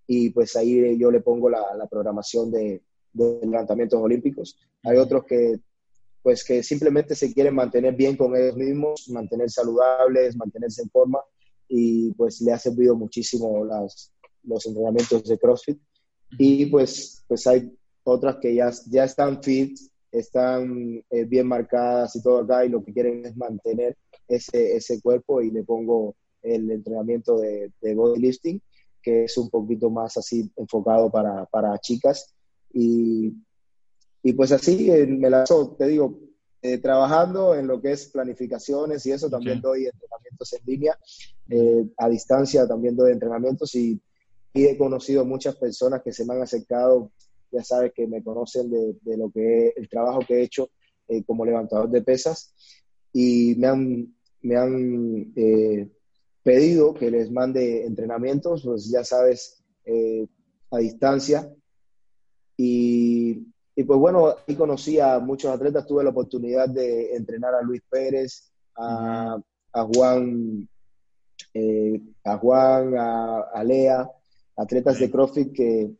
y 0.06 0.30
pues 0.30 0.54
ahí 0.56 0.98
yo 0.98 1.10
le 1.10 1.20
pongo 1.20 1.50
la, 1.50 1.74
la 1.76 1.86
programación 1.86 2.50
de, 2.50 2.82
de, 3.12 3.40
levantamientos 3.42 4.00
olímpicos. 4.00 4.58
Hay 4.84 4.96
otros 4.96 5.24
que 5.24 5.60
pues 6.22 6.44
que 6.44 6.62
simplemente 6.64 7.14
se 7.14 7.32
quieren 7.32 7.54
mantener 7.54 7.94
bien 7.94 8.16
con 8.16 8.34
ellos 8.34 8.56
mismos, 8.56 9.08
mantener 9.10 9.48
saludables, 9.48 10.36
mantenerse 10.36 10.82
en 10.82 10.90
forma 10.90 11.20
y 11.68 12.12
pues 12.14 12.40
le 12.40 12.52
ha 12.52 12.58
servido 12.58 12.96
muchísimo 12.96 13.64
las, 13.64 14.12
los 14.46 14.66
entrenamientos 14.66 15.24
de 15.24 15.38
CrossFit. 15.38 15.78
Y 16.38 16.66
pues, 16.66 17.24
pues 17.28 17.46
hay 17.46 17.70
otras 18.04 18.36
que 18.40 18.54
ya, 18.54 18.70
ya 18.88 19.04
están 19.04 19.42
fit, 19.42 19.78
están 20.10 21.04
eh, 21.10 21.24
bien 21.24 21.46
marcadas 21.46 22.16
y 22.16 22.22
todo 22.22 22.38
acá 22.38 22.64
y 22.64 22.68
lo 22.68 22.84
que 22.84 22.92
quieren 22.92 23.26
es 23.26 23.36
mantener 23.36 23.96
ese, 24.28 24.76
ese 24.76 25.00
cuerpo 25.00 25.42
y 25.42 25.50
le 25.50 25.62
pongo 25.62 26.16
el 26.42 26.70
entrenamiento 26.70 27.38
de, 27.38 27.72
de 27.80 27.94
bodylifting 27.94 28.60
que 29.06 29.22
es 29.22 29.38
un 29.38 29.48
poquito 29.48 29.88
más 29.88 30.16
así 30.16 30.50
enfocado 30.56 31.08
para, 31.12 31.46
para 31.46 31.78
chicas. 31.78 32.34
Y, 32.72 33.32
y, 34.20 34.32
pues 34.32 34.50
así 34.50 34.90
eh, 34.90 35.06
me 35.06 35.30
la 35.30 35.44
te 35.78 35.86
digo, 35.86 36.18
eh, 36.60 36.78
trabajando 36.78 37.54
en 37.54 37.68
lo 37.68 37.80
que 37.80 37.92
es 37.92 38.08
planificaciones 38.08 39.06
y 39.06 39.12
eso, 39.12 39.30
también 39.30 39.58
okay. 39.58 39.62
doy 39.62 39.86
entrenamientos 39.86 40.52
en 40.54 40.60
línea, 40.66 40.98
eh, 41.48 41.86
a 41.98 42.08
distancia 42.08 42.66
también 42.66 42.96
doy 42.96 43.12
entrenamientos 43.12 43.76
y, 43.76 44.00
y, 44.56 44.66
he 44.66 44.78
conocido 44.78 45.24
muchas 45.24 45.56
personas 45.56 46.02
que 46.02 46.12
se 46.12 46.24
me 46.24 46.34
han 46.34 46.42
acercado, 46.42 47.10
ya 47.50 47.62
sabes 47.62 47.92
que 47.94 48.06
me 48.06 48.22
conocen 48.22 48.70
de, 48.70 48.96
de 49.02 49.16
lo 49.16 49.30
que 49.30 49.68
es, 49.68 49.76
el 49.76 49.88
trabajo 49.88 50.20
que 50.26 50.34
he 50.34 50.42
hecho 50.42 50.70
eh, 51.08 51.22
como 51.24 51.44
levantador 51.44 51.88
de 51.88 52.02
pesas. 52.02 52.54
Y 53.12 53.54
me 53.56 53.66
han, 53.66 54.14
me 54.42 54.56
han 54.56 55.32
pedido 56.42 56.94
que 56.94 57.10
les 57.10 57.30
mande 57.30 57.84
entrenamientos, 57.84 58.62
pues 58.62 58.88
ya 58.88 59.02
sabes, 59.02 59.64
eh, 59.84 60.26
a 60.70 60.78
distancia. 60.78 61.52
Y, 62.56 63.48
y, 63.74 63.84
pues 63.84 63.98
bueno, 63.98 64.34
ahí 64.46 64.54
conocí 64.54 65.00
a 65.00 65.18
muchos 65.18 65.50
atletas, 65.50 65.86
tuve 65.86 66.04
la 66.04 66.10
oportunidad 66.10 66.68
de 66.68 67.14
entrenar 67.16 67.54
a 67.54 67.62
Luis 67.62 67.82
Pérez, 67.90 68.52
a, 68.76 69.38
a 69.72 69.84
Juan, 69.84 70.68
eh, 71.52 72.00
a 72.24 72.38
Juan, 72.38 72.96
a, 72.96 73.40
a, 73.52 73.64
Lea, 73.64 74.08
atletas 74.56 74.98
de 74.98 75.10
CrossFit 75.10 75.52
que, 75.52 75.90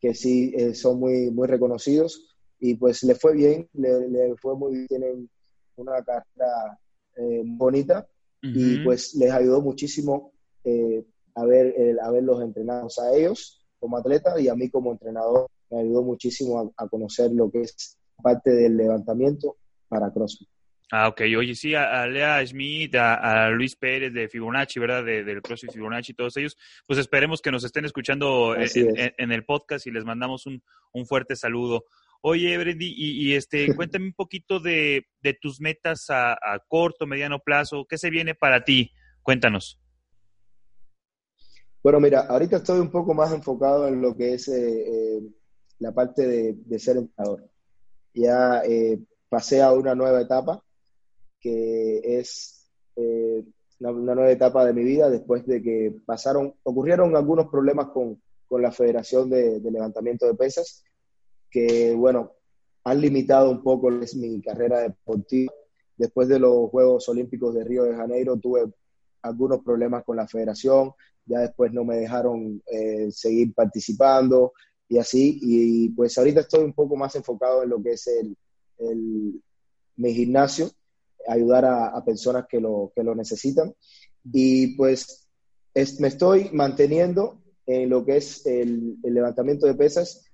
que 0.00 0.14
sí 0.14 0.52
eh, 0.56 0.74
son 0.74 0.98
muy, 1.00 1.30
muy 1.30 1.46
reconocidos 1.48 2.36
y 2.58 2.74
pues 2.74 3.02
le 3.04 3.14
fue 3.14 3.34
bien, 3.34 3.68
le, 3.74 4.08
le 4.08 4.36
fue 4.36 4.56
muy 4.56 4.72
bien, 4.74 4.86
tienen 4.88 5.30
una 5.76 6.02
carrera 6.02 6.78
eh, 7.16 7.42
bonita 7.44 8.06
Uh 8.42 8.46
-huh. 8.46 8.80
y 8.80 8.84
pues 8.84 9.14
les 9.16 9.30
ayudó 9.30 9.60
muchísimo 9.60 10.32
eh, 10.64 11.04
a 11.34 11.44
ver, 11.44 11.74
el, 11.76 12.00
haberlos 12.00 12.42
entrenados 12.42 12.98
a 12.98 13.14
ellos 13.14 13.66
como 13.78 13.98
atletas 13.98 14.40
y 14.40 14.48
a 14.48 14.54
mí 14.54 14.70
como 14.70 14.92
entrenador 14.92 15.46
me 15.70 15.80
ayudó 15.80 16.02
muchísimo 16.02 16.58
a, 16.58 16.84
a 16.84 16.88
conocer 16.88 17.30
lo 17.32 17.50
que 17.50 17.60
es 17.62 17.98
parte 18.22 18.50
del 18.50 18.78
levantamiento 18.78 19.56
para 19.88 20.10
CrossFit. 20.10 20.48
Ah, 20.92 21.08
ok. 21.08 21.20
Oye, 21.38 21.54
sí, 21.54 21.74
a, 21.74 22.02
a 22.02 22.06
Lea 22.06 22.44
Schmidt, 22.44 22.94
a, 22.96 23.46
a, 23.46 23.50
Luis 23.50 23.76
Pérez 23.76 24.12
de 24.12 24.28
Fibonacci, 24.28 24.80
¿verdad? 24.80 25.04
De, 25.04 25.22
del 25.22 25.40
CrossFit 25.40 25.72
Fibonacci, 25.72 26.14
todos 26.14 26.36
ellos, 26.36 26.56
pues 26.86 26.98
esperemos 26.98 27.40
que 27.40 27.52
nos 27.52 27.62
estén 27.62 27.84
escuchando 27.84 28.56
en, 28.56 28.68
en, 28.98 29.14
en, 29.16 29.32
el 29.32 29.44
podcast 29.44 29.86
y 29.86 29.92
les 29.92 30.04
mandamos 30.04 30.46
un, 30.46 30.62
un 30.92 31.06
fuerte 31.06 31.36
saludo. 31.36 31.84
Oye, 32.22 32.58
Brendy, 32.58 32.92
y, 32.96 33.34
este, 33.34 33.66
cuéntame 33.76 34.06
un 34.06 34.12
poquito 34.12 34.60
de, 34.60 35.06
tus 35.40 35.60
metas 35.60 36.06
a, 36.10 36.36
corto, 36.68 37.06
mediano 37.06 37.38
plazo. 37.38 37.86
¿Qué 37.88 37.98
se 37.98 38.10
viene 38.10 38.34
para 38.34 38.64
ti? 38.64 38.90
Cuéntanos. 39.22 39.78
Bueno, 41.82 41.98
mira, 41.98 42.20
ahorita 42.20 42.58
estoy 42.58 42.78
un 42.80 42.90
poco 42.90 43.14
más 43.14 43.32
enfocado 43.32 43.88
en 43.88 44.02
lo 44.02 44.14
que 44.14 44.34
es 44.34 44.48
eh, 44.48 44.82
eh, 44.86 45.22
la 45.78 45.92
parte 45.92 46.26
de, 46.26 46.78
ser 46.78 46.98
entrenador. 46.98 47.48
Ya 48.12 48.62
eh, 48.64 48.98
pasé 49.30 49.62
a 49.62 49.72
una 49.72 49.94
nueva 49.94 50.20
etapa, 50.20 50.62
que 51.40 52.00
es 52.04 52.68
una, 53.80 53.92
nueva 54.14 54.30
etapa 54.30 54.64
de 54.64 54.74
mi 54.74 54.84
vida 54.84 55.08
después 55.08 55.46
de 55.46 55.62
que 55.62 55.94
pasaron, 56.04 56.54
ocurrieron 56.62 57.16
algunos 57.16 57.48
problemas 57.48 57.88
con, 57.88 58.20
la 58.50 58.72
Federación 58.72 59.30
de, 59.30 59.60
Levantamiento 59.60 60.26
de 60.26 60.34
Pesas, 60.34 60.82
que, 61.48 61.94
bueno, 61.94 62.32
han 62.82 63.00
limitado 63.00 63.48
un 63.48 63.62
poco 63.62 63.90
mi 63.90 64.42
carrera 64.42 64.80
deportiva. 64.80 65.52
Después 65.96 66.26
de 66.26 66.40
los 66.40 66.68
Juegos 66.70 67.08
Olímpicos 67.08 67.54
de 67.54 67.62
Río 67.62 67.84
de 67.84 67.94
Janeiro 67.94 68.36
tuve 68.38 68.64
algunos 69.22 69.62
problemas 69.62 70.02
con 70.02 70.16
la 70.16 70.26
federación, 70.26 70.92
ya 71.26 71.40
después 71.40 71.72
no 71.72 71.84
me 71.84 71.96
dejaron 71.96 72.60
eh, 72.66 73.08
seguir 73.12 73.54
participando 73.54 74.52
y 74.88 74.98
así, 74.98 75.38
y 75.40 75.90
pues 75.90 76.18
ahorita 76.18 76.40
estoy 76.40 76.64
un 76.64 76.72
poco 76.72 76.96
más 76.96 77.14
enfocado 77.14 77.62
en 77.62 77.70
lo 77.70 77.80
que 77.80 77.92
es 77.92 78.08
el, 78.08 78.36
el 78.78 79.40
mi 79.96 80.12
gimnasio, 80.12 80.70
ayudar 81.28 81.64
a, 81.64 82.04
personas 82.04 82.46
que 82.48 82.60
lo, 82.60 82.92
que 82.94 83.02
lo 83.02 83.14
necesitan. 83.14 83.74
Y 84.32 84.76
pues 84.76 85.28
me 85.98 86.08
estoy 86.08 86.50
manteniendo 86.52 87.40
en 87.66 87.88
lo 87.88 88.04
que 88.04 88.16
es 88.16 88.44
el, 88.46 88.96
levantamiento 89.02 89.66
de 89.66 89.74
pesas, 89.74 90.24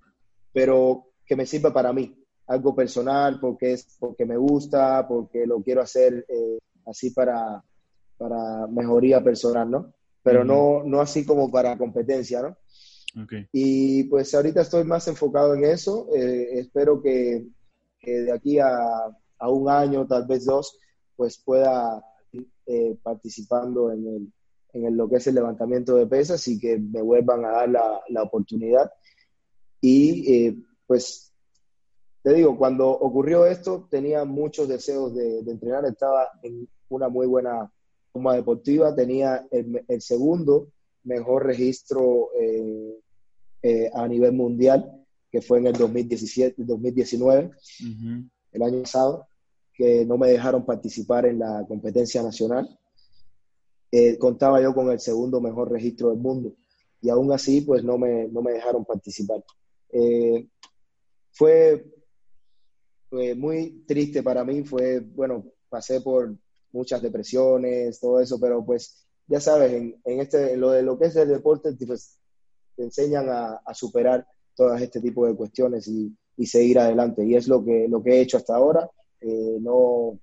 pero 0.52 1.08
que 1.24 1.36
me 1.36 1.46
sirva 1.46 1.72
para 1.72 1.92
mí, 1.92 2.16
algo 2.46 2.74
personal, 2.74 3.38
porque, 3.40 3.72
es, 3.72 3.96
porque 3.98 4.24
me 4.24 4.36
gusta, 4.36 5.06
porque 5.06 5.46
lo 5.46 5.62
quiero 5.62 5.82
hacer 5.82 6.24
eh, 6.28 6.58
así 6.86 7.10
para, 7.10 7.62
para 8.16 8.66
mejoría 8.68 9.22
personal, 9.22 9.70
¿no? 9.70 9.92
Pero 10.22 10.44
no, 10.44 10.82
no 10.84 11.00
así 11.00 11.24
como 11.24 11.50
para 11.50 11.78
competencia, 11.78 12.42
¿no? 12.42 12.56
Y 13.52 14.04
pues 14.04 14.34
ahorita 14.34 14.60
estoy 14.60 14.84
más 14.84 15.08
enfocado 15.08 15.54
en 15.54 15.64
eso. 15.64 16.08
Eh, 16.14 16.58
espero 16.58 17.00
que, 17.00 17.46
que, 17.98 18.20
de 18.22 18.32
aquí 18.32 18.58
a, 18.58 18.68
a, 19.38 19.50
un 19.50 19.68
año, 19.68 20.06
tal 20.06 20.26
vez 20.26 20.44
dos, 20.44 20.78
pues 21.16 21.38
pueda 21.38 22.04
eh, 22.66 22.96
participando 23.02 23.92
en, 23.92 24.06
el, 24.06 24.32
en 24.72 24.96
lo 24.96 25.08
que 25.08 25.16
es 25.16 25.26
el 25.26 25.36
levantamiento 25.36 25.96
de 25.96 26.06
pesas 26.06 26.46
y 26.48 26.58
que 26.58 26.78
me 26.78 27.02
vuelvan 27.02 27.44
a 27.44 27.50
dar 27.50 27.68
la, 27.68 28.00
la 28.08 28.22
oportunidad. 28.22 28.90
Y 29.80 30.32
eh, 30.32 30.56
pues 30.86 31.32
te 32.22 32.34
digo, 32.34 32.58
cuando 32.58 32.90
ocurrió 32.90 33.46
esto 33.46 33.86
tenía 33.90 34.24
muchos 34.24 34.68
deseos 34.68 35.14
de, 35.14 35.38
entrenar, 35.40 35.84
estaba 35.84 36.28
en 36.42 36.68
una 36.88 37.08
muy 37.08 37.26
buena 37.26 37.70
forma 38.12 38.34
deportiva, 38.34 38.94
tenía 38.94 39.46
el, 39.50 39.84
el 39.86 40.02
segundo 40.02 40.68
mejor 41.04 41.46
registro 41.46 42.30
eh, 43.68 43.90
a 43.92 44.06
nivel 44.06 44.32
mundial, 44.32 45.04
que 45.28 45.42
fue 45.42 45.58
en 45.58 45.66
el 45.66 45.72
2017, 45.72 46.54
2019, 46.58 47.50
el 48.56 48.62
año 48.62 48.80
pasado 48.82 49.28
que 49.72 50.06
no 50.06 50.16
me 50.16 50.30
dejaron 50.30 50.64
participar 50.64 51.26
en 51.26 51.38
la 51.38 51.64
competencia 51.68 52.22
nacional. 52.22 52.78
Eh, 53.92 54.18
contaba 54.18 54.60
yo 54.60 54.74
con 54.74 54.90
el 54.90 54.98
segundo 54.98 55.40
mejor 55.40 55.70
registro 55.70 56.10
del 56.10 56.18
mundo 56.18 56.54
y 57.00 57.10
aún 57.10 57.30
así 57.32 57.60
pues 57.60 57.84
no 57.84 57.98
me, 57.98 58.26
no 58.28 58.42
me 58.42 58.52
dejaron 58.52 58.84
participar. 58.84 59.44
Eh, 59.90 60.48
fue, 61.32 61.84
muy 63.36 63.84
triste 63.86 64.22
para 64.22 64.44
mí, 64.44 64.64
fue, 64.64 65.00
bueno, 65.00 65.44
pasé 65.68 66.00
por 66.00 66.34
muchas 66.72 67.00
depresiones, 67.00 68.00
todo 68.00 68.20
eso, 68.20 68.40
pero 68.40 68.64
pues 68.64 69.06
ya 69.26 69.40
sabes, 69.40 69.72
en, 69.72 70.20
este, 70.20 70.56
lo 70.56 70.70
de 70.70 70.82
lo 70.82 70.98
que 70.98 71.06
es 71.06 71.16
el 71.16 71.28
deporte, 71.28 71.72
pues, 71.86 72.18
te 72.74 72.84
enseñan 72.84 73.28
a, 73.28 73.56
a 73.64 73.74
superar 73.74 74.26
todas 74.54 74.80
este 74.82 75.00
tipo 75.00 75.26
de 75.26 75.34
cuestiones 75.34 75.88
y, 75.88 76.14
y, 76.36 76.46
seguir 76.46 76.78
adelante. 76.78 77.24
Y 77.24 77.34
es 77.34 77.48
lo 77.48 77.64
que, 77.64 77.86
lo 77.88 78.02
que 78.02 78.12
he 78.12 78.20
hecho 78.20 78.36
hasta 78.36 78.56
ahora 78.56 78.90
eh, 79.20 79.58
no, 79.60 80.18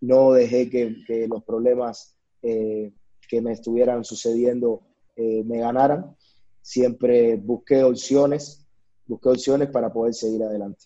no 0.00 0.32
dejé 0.32 0.68
que, 0.70 1.26
los 1.28 1.42
problemas 1.44 2.16
eh, 2.42 2.92
que 3.28 3.40
me 3.40 3.52
estuvieran 3.52 4.04
sucediendo 4.04 4.82
eh, 5.16 5.42
me 5.44 5.58
ganaran. 5.58 6.16
Siempre 6.62 7.36
busqué 7.36 7.82
opciones, 7.82 8.66
busqué 9.06 9.30
opciones 9.30 9.70
para 9.70 9.92
poder 9.92 10.14
seguir 10.14 10.42
adelante. 10.42 10.84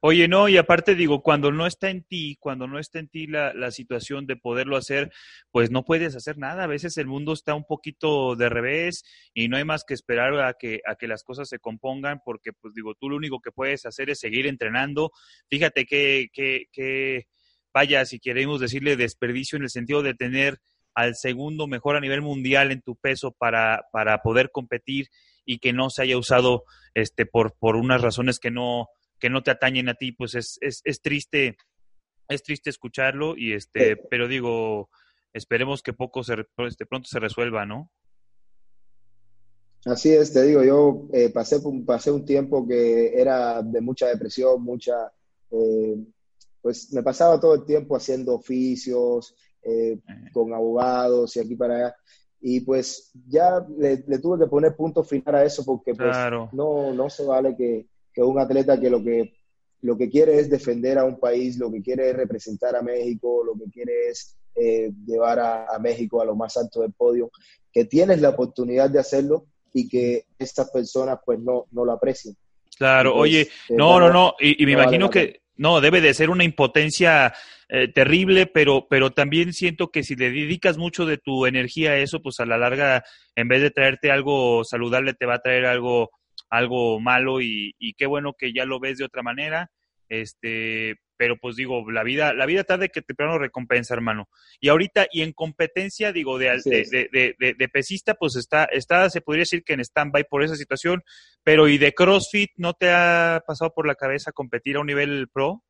Oye, 0.00 0.28
no, 0.28 0.48
y 0.48 0.56
aparte 0.56 0.94
digo, 0.94 1.22
cuando 1.22 1.50
no 1.50 1.66
está 1.66 1.90
en 1.90 2.02
ti, 2.02 2.36
cuando 2.40 2.66
no 2.66 2.78
está 2.78 2.98
en 2.98 3.08
ti 3.08 3.26
la, 3.26 3.52
la, 3.54 3.70
situación 3.70 4.26
de 4.26 4.36
poderlo 4.36 4.76
hacer, 4.76 5.12
pues 5.50 5.70
no 5.70 5.84
puedes 5.84 6.14
hacer 6.16 6.38
nada. 6.38 6.64
A 6.64 6.68
veces 6.68 6.96
el 6.96 7.06
mundo 7.06 7.32
está 7.32 7.54
un 7.54 7.64
poquito 7.64 8.36
de 8.36 8.48
revés 8.48 9.04
y 9.32 9.48
no 9.48 9.56
hay 9.56 9.64
más 9.64 9.84
que 9.84 9.94
esperar 9.94 10.38
a 10.40 10.54
que, 10.54 10.80
a 10.86 10.96
que 10.96 11.08
las 11.08 11.24
cosas 11.24 11.48
se 11.48 11.58
compongan, 11.58 12.20
porque 12.24 12.52
pues 12.52 12.74
digo, 12.74 12.94
tú 12.94 13.08
lo 13.08 13.16
único 13.16 13.40
que 13.40 13.52
puedes 13.52 13.86
hacer 13.86 14.10
es 14.10 14.20
seguir 14.20 14.46
entrenando. 14.46 15.12
Fíjate 15.48 15.86
que, 15.86 16.28
que, 16.32 16.66
que 16.72 17.26
vaya, 17.72 18.04
si 18.04 18.20
queremos 18.20 18.60
decirle 18.60 18.96
desperdicio 18.96 19.56
en 19.56 19.64
el 19.64 19.70
sentido 19.70 20.02
de 20.02 20.14
tener 20.14 20.60
al 20.94 21.16
segundo 21.16 21.66
mejor 21.66 21.96
a 21.96 22.00
nivel 22.00 22.22
mundial 22.22 22.70
en 22.70 22.80
tu 22.80 22.96
peso 22.96 23.32
para, 23.32 23.84
para 23.92 24.18
poder 24.22 24.50
competir 24.52 25.08
y 25.44 25.58
que 25.58 25.72
no 25.72 25.90
se 25.90 26.02
haya 26.02 26.16
usado 26.16 26.64
este 26.94 27.26
por, 27.26 27.56
por 27.58 27.76
unas 27.76 28.00
razones 28.00 28.38
que 28.38 28.50
no 28.50 28.88
que 29.24 29.30
no 29.30 29.42
te 29.42 29.50
atañen 29.50 29.88
a 29.88 29.94
ti, 29.94 30.12
pues 30.12 30.34
es, 30.34 30.58
es, 30.60 30.82
es 30.84 31.00
triste, 31.00 31.56
es 32.28 32.42
triste 32.42 32.68
escucharlo 32.68 33.38
y 33.38 33.54
este, 33.54 33.96
pero 33.96 34.28
digo, 34.28 34.90
esperemos 35.32 35.82
que 35.82 35.94
poco 35.94 36.22
se, 36.22 36.34
este, 36.68 36.84
pronto 36.84 37.08
se 37.08 37.20
resuelva, 37.20 37.64
¿no? 37.64 37.90
Así 39.86 40.10
es, 40.10 40.34
te 40.34 40.42
digo, 40.42 40.62
yo 40.62 41.08
eh, 41.14 41.30
pasé, 41.30 41.56
pasé 41.86 42.10
un 42.10 42.26
tiempo 42.26 42.68
que 42.68 43.18
era 43.18 43.62
de 43.62 43.80
mucha 43.80 44.08
depresión, 44.08 44.62
mucha, 44.62 45.10
eh, 45.50 45.96
pues 46.60 46.92
me 46.92 47.02
pasaba 47.02 47.40
todo 47.40 47.54
el 47.54 47.64
tiempo 47.64 47.96
haciendo 47.96 48.34
oficios, 48.34 49.34
eh, 49.62 50.00
con 50.34 50.52
abogados 50.52 51.34
y 51.36 51.40
aquí 51.40 51.56
para 51.56 51.76
allá. 51.76 51.96
Y 52.42 52.60
pues 52.60 53.10
ya 53.26 53.66
le, 53.78 53.96
tuve 54.18 54.44
que 54.44 54.50
poner 54.50 54.76
punto 54.76 55.02
final 55.02 55.34
a 55.36 55.44
eso 55.44 55.64
porque 55.64 55.94
pues 55.94 56.14
no, 56.52 56.92
no 56.92 57.08
se 57.08 57.24
vale 57.24 57.56
que, 57.56 57.86
que 58.14 58.22
un 58.22 58.38
atleta 58.38 58.80
que 58.80 58.88
lo 58.88 59.02
que 59.02 59.34
lo 59.82 59.98
que 59.98 60.08
quiere 60.08 60.38
es 60.38 60.48
defender 60.48 60.96
a 60.96 61.04
un 61.04 61.20
país, 61.20 61.58
lo 61.58 61.70
que 61.70 61.82
quiere 61.82 62.08
es 62.08 62.16
representar 62.16 62.74
a 62.74 62.80
México, 62.80 63.44
lo 63.44 63.52
que 63.52 63.70
quiere 63.70 64.08
es 64.08 64.34
eh, 64.54 64.90
llevar 65.04 65.38
a, 65.38 65.78
México 65.78 66.22
a 66.22 66.24
lo 66.24 66.34
más 66.34 66.56
alto 66.56 66.80
del 66.80 66.92
podio, 66.92 67.30
que 67.70 67.84
tienes 67.84 68.22
la 68.22 68.30
oportunidad 68.30 68.88
de 68.88 69.00
hacerlo 69.00 69.44
y 69.74 69.86
que 69.86 70.24
estas 70.38 70.70
personas 70.70 71.18
pues 71.26 71.38
no, 71.38 71.66
no 71.72 71.84
lo 71.84 71.92
aprecien. 71.92 72.34
Claro, 72.78 73.14
oye, 73.14 73.42
eh, 73.42 73.48
no, 73.68 74.00
no, 74.00 74.10
no, 74.10 74.34
y, 74.40 74.64
me 74.64 74.72
imagino 74.72 75.10
que 75.10 75.42
no, 75.56 75.82
debe 75.82 76.00
de 76.00 76.14
ser 76.14 76.30
una 76.30 76.44
impotencia 76.44 77.34
eh, 77.68 77.88
terrible, 77.88 78.46
pero, 78.46 78.86
pero 78.88 79.10
también 79.10 79.52
siento 79.52 79.90
que 79.90 80.02
si 80.02 80.16
le 80.16 80.30
dedicas 80.30 80.78
mucho 80.78 81.04
de 81.04 81.18
tu 81.18 81.44
energía 81.44 81.90
a 81.90 81.98
eso, 81.98 82.22
pues 82.22 82.40
a 82.40 82.46
la 82.46 82.56
larga, 82.56 83.04
en 83.36 83.48
vez 83.48 83.60
de 83.60 83.70
traerte 83.70 84.10
algo 84.10 84.64
saludable, 84.64 85.12
te 85.12 85.26
va 85.26 85.34
a 85.34 85.42
traer 85.42 85.66
algo 85.66 86.10
algo 86.50 87.00
malo 87.00 87.40
y, 87.40 87.74
qué 87.96 88.06
bueno 88.06 88.34
que 88.38 88.52
ya 88.52 88.64
lo 88.64 88.80
ves 88.80 88.98
de 88.98 89.04
otra 89.04 89.22
manera. 89.22 89.70
Este, 90.08 90.96
pero 91.16 91.36
pues 91.40 91.56
digo, 91.56 91.90
la 91.90 92.02
vida, 92.02 92.34
la 92.34 92.46
vida 92.46 92.64
tarde 92.64 92.90
que 92.90 93.02
temprano 93.02 93.38
recompensa, 93.38 93.94
hermano. 93.94 94.28
Y 94.60 94.68
ahorita, 94.68 95.06
y 95.10 95.22
en 95.22 95.32
competencia, 95.32 96.12
digo, 96.12 96.38
de, 96.38 96.60
de, 96.64 97.54
de, 97.58 97.68
pesista, 97.68 98.14
pues 98.14 98.36
está, 98.36 98.64
está, 98.64 99.08
se 99.10 99.20
podría 99.20 99.42
decir 99.42 99.64
que 99.64 99.74
en 99.74 99.80
stand-by 99.80 100.24
por 100.24 100.42
esa 100.42 100.56
situación, 100.56 101.02
pero 101.42 101.68
¿y 101.68 101.78
de 101.78 101.94
CrossFit 101.94 102.50
no 102.56 102.74
te 102.74 102.90
ha 102.90 103.42
pasado 103.46 103.72
por 103.74 103.86
la 103.86 103.94
cabeza 103.94 104.32
competir 104.32 104.76
a 104.76 104.80
un 104.80 104.86
nivel 104.86 105.28
pro? 105.32 105.62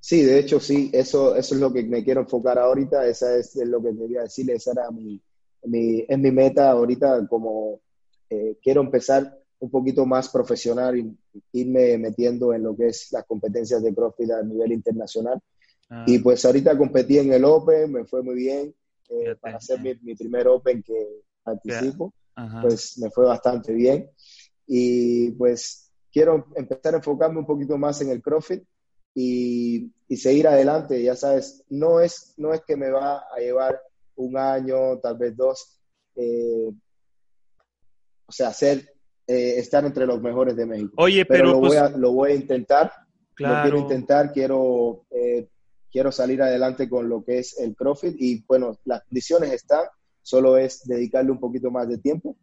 Sí, 0.00 0.22
de 0.22 0.38
hecho 0.38 0.60
sí, 0.60 0.90
eso, 0.92 1.34
eso 1.36 1.54
es 1.54 1.60
lo 1.60 1.72
que 1.72 1.82
me 1.82 2.04
quiero 2.04 2.20
enfocar 2.20 2.58
ahorita, 2.58 3.06
esa 3.06 3.36
es 3.36 3.56
lo 3.56 3.82
que 3.82 3.96
quería 3.96 4.22
decirle, 4.22 4.54
esa 4.54 4.72
era 4.72 4.90
mi, 4.90 5.20
mi, 5.64 6.04
es 6.08 6.18
mi 6.18 6.30
meta 6.30 6.70
ahorita 6.70 7.26
como 7.28 7.80
eh, 8.30 8.58
quiero 8.62 8.80
empezar 8.80 9.38
un 9.60 9.70
poquito 9.70 10.06
más 10.06 10.28
profesional 10.28 10.96
y 10.98 11.16
irme 11.52 11.98
metiendo 11.98 12.52
en 12.54 12.62
lo 12.62 12.76
que 12.76 12.88
es 12.88 13.10
las 13.12 13.24
competencias 13.24 13.82
de 13.82 13.94
CrossFit 13.94 14.30
a 14.30 14.42
nivel 14.42 14.72
internacional. 14.72 15.40
Ah. 15.90 16.04
Y 16.06 16.18
pues 16.18 16.44
ahorita 16.44 16.76
competí 16.76 17.18
en 17.18 17.32
el 17.32 17.44
Open, 17.44 17.92
me 17.92 18.04
fue 18.04 18.22
muy 18.22 18.36
bien. 18.36 18.74
Eh, 19.10 19.36
para 19.40 19.56
hacer 19.56 19.80
mi, 19.80 20.14
primer 20.14 20.46
Open 20.48 20.82
que 20.82 21.22
participo, 21.42 22.12
pues 22.60 22.98
me 22.98 23.10
fue 23.10 23.24
bastante 23.24 23.72
bien. 23.72 24.10
Y 24.66 25.30
pues 25.32 25.90
quiero 26.12 26.46
empezar 26.54 26.94
a 26.94 26.98
enfocarme 26.98 27.38
un 27.38 27.46
poquito 27.46 27.78
más 27.78 28.00
en 28.02 28.10
el 28.10 28.22
CrossFit 28.22 28.62
y, 29.14 29.90
y, 30.06 30.16
seguir 30.16 30.46
adelante. 30.46 31.02
Ya 31.02 31.16
sabes, 31.16 31.64
no 31.70 32.00
es, 32.00 32.34
no 32.36 32.52
es 32.52 32.60
que 32.66 32.76
me 32.76 32.90
va 32.90 33.24
a 33.34 33.38
llevar 33.40 33.80
un 34.16 34.36
año, 34.36 34.98
tal 34.98 35.16
vez 35.16 35.36
dos. 35.36 35.80
Eh, 36.14 36.70
o 38.28 38.32
sea, 38.32 38.52
ser 38.52 38.94
eh, 39.26 39.58
estar 39.58 39.84
entre 39.84 40.06
los 40.06 40.20
mejores 40.20 40.54
de 40.56 40.66
México. 40.66 40.92
Oye, 40.96 41.24
pero, 41.24 41.52
lo, 41.52 41.60
pues, 41.60 41.72
voy 41.72 41.76
a, 41.78 41.88
lo 41.90 42.12
voy 42.12 42.32
a 42.32 42.34
intentar. 42.34 42.92
Claro. 43.34 43.56
Lo 43.56 43.62
quiero 43.62 43.78
intentar, 43.78 44.32
quiero, 44.32 45.06
eh, 45.10 45.48
quiero 45.90 46.12
salir 46.12 46.42
adelante 46.42 46.88
con 46.88 47.08
lo 47.08 47.24
que 47.24 47.38
es 47.38 47.58
el 47.58 47.74
CrossFit 47.74 48.16
y 48.18 48.44
bueno, 48.46 48.78
las 48.84 49.04
condiciones 49.04 49.52
están, 49.52 49.84
solo 50.22 50.58
es 50.58 50.84
dedicarle 50.86 51.30
un 51.30 51.38
poquito 51.38 51.70
más 51.70 51.88
de 51.88 51.98
tiempo 51.98 52.36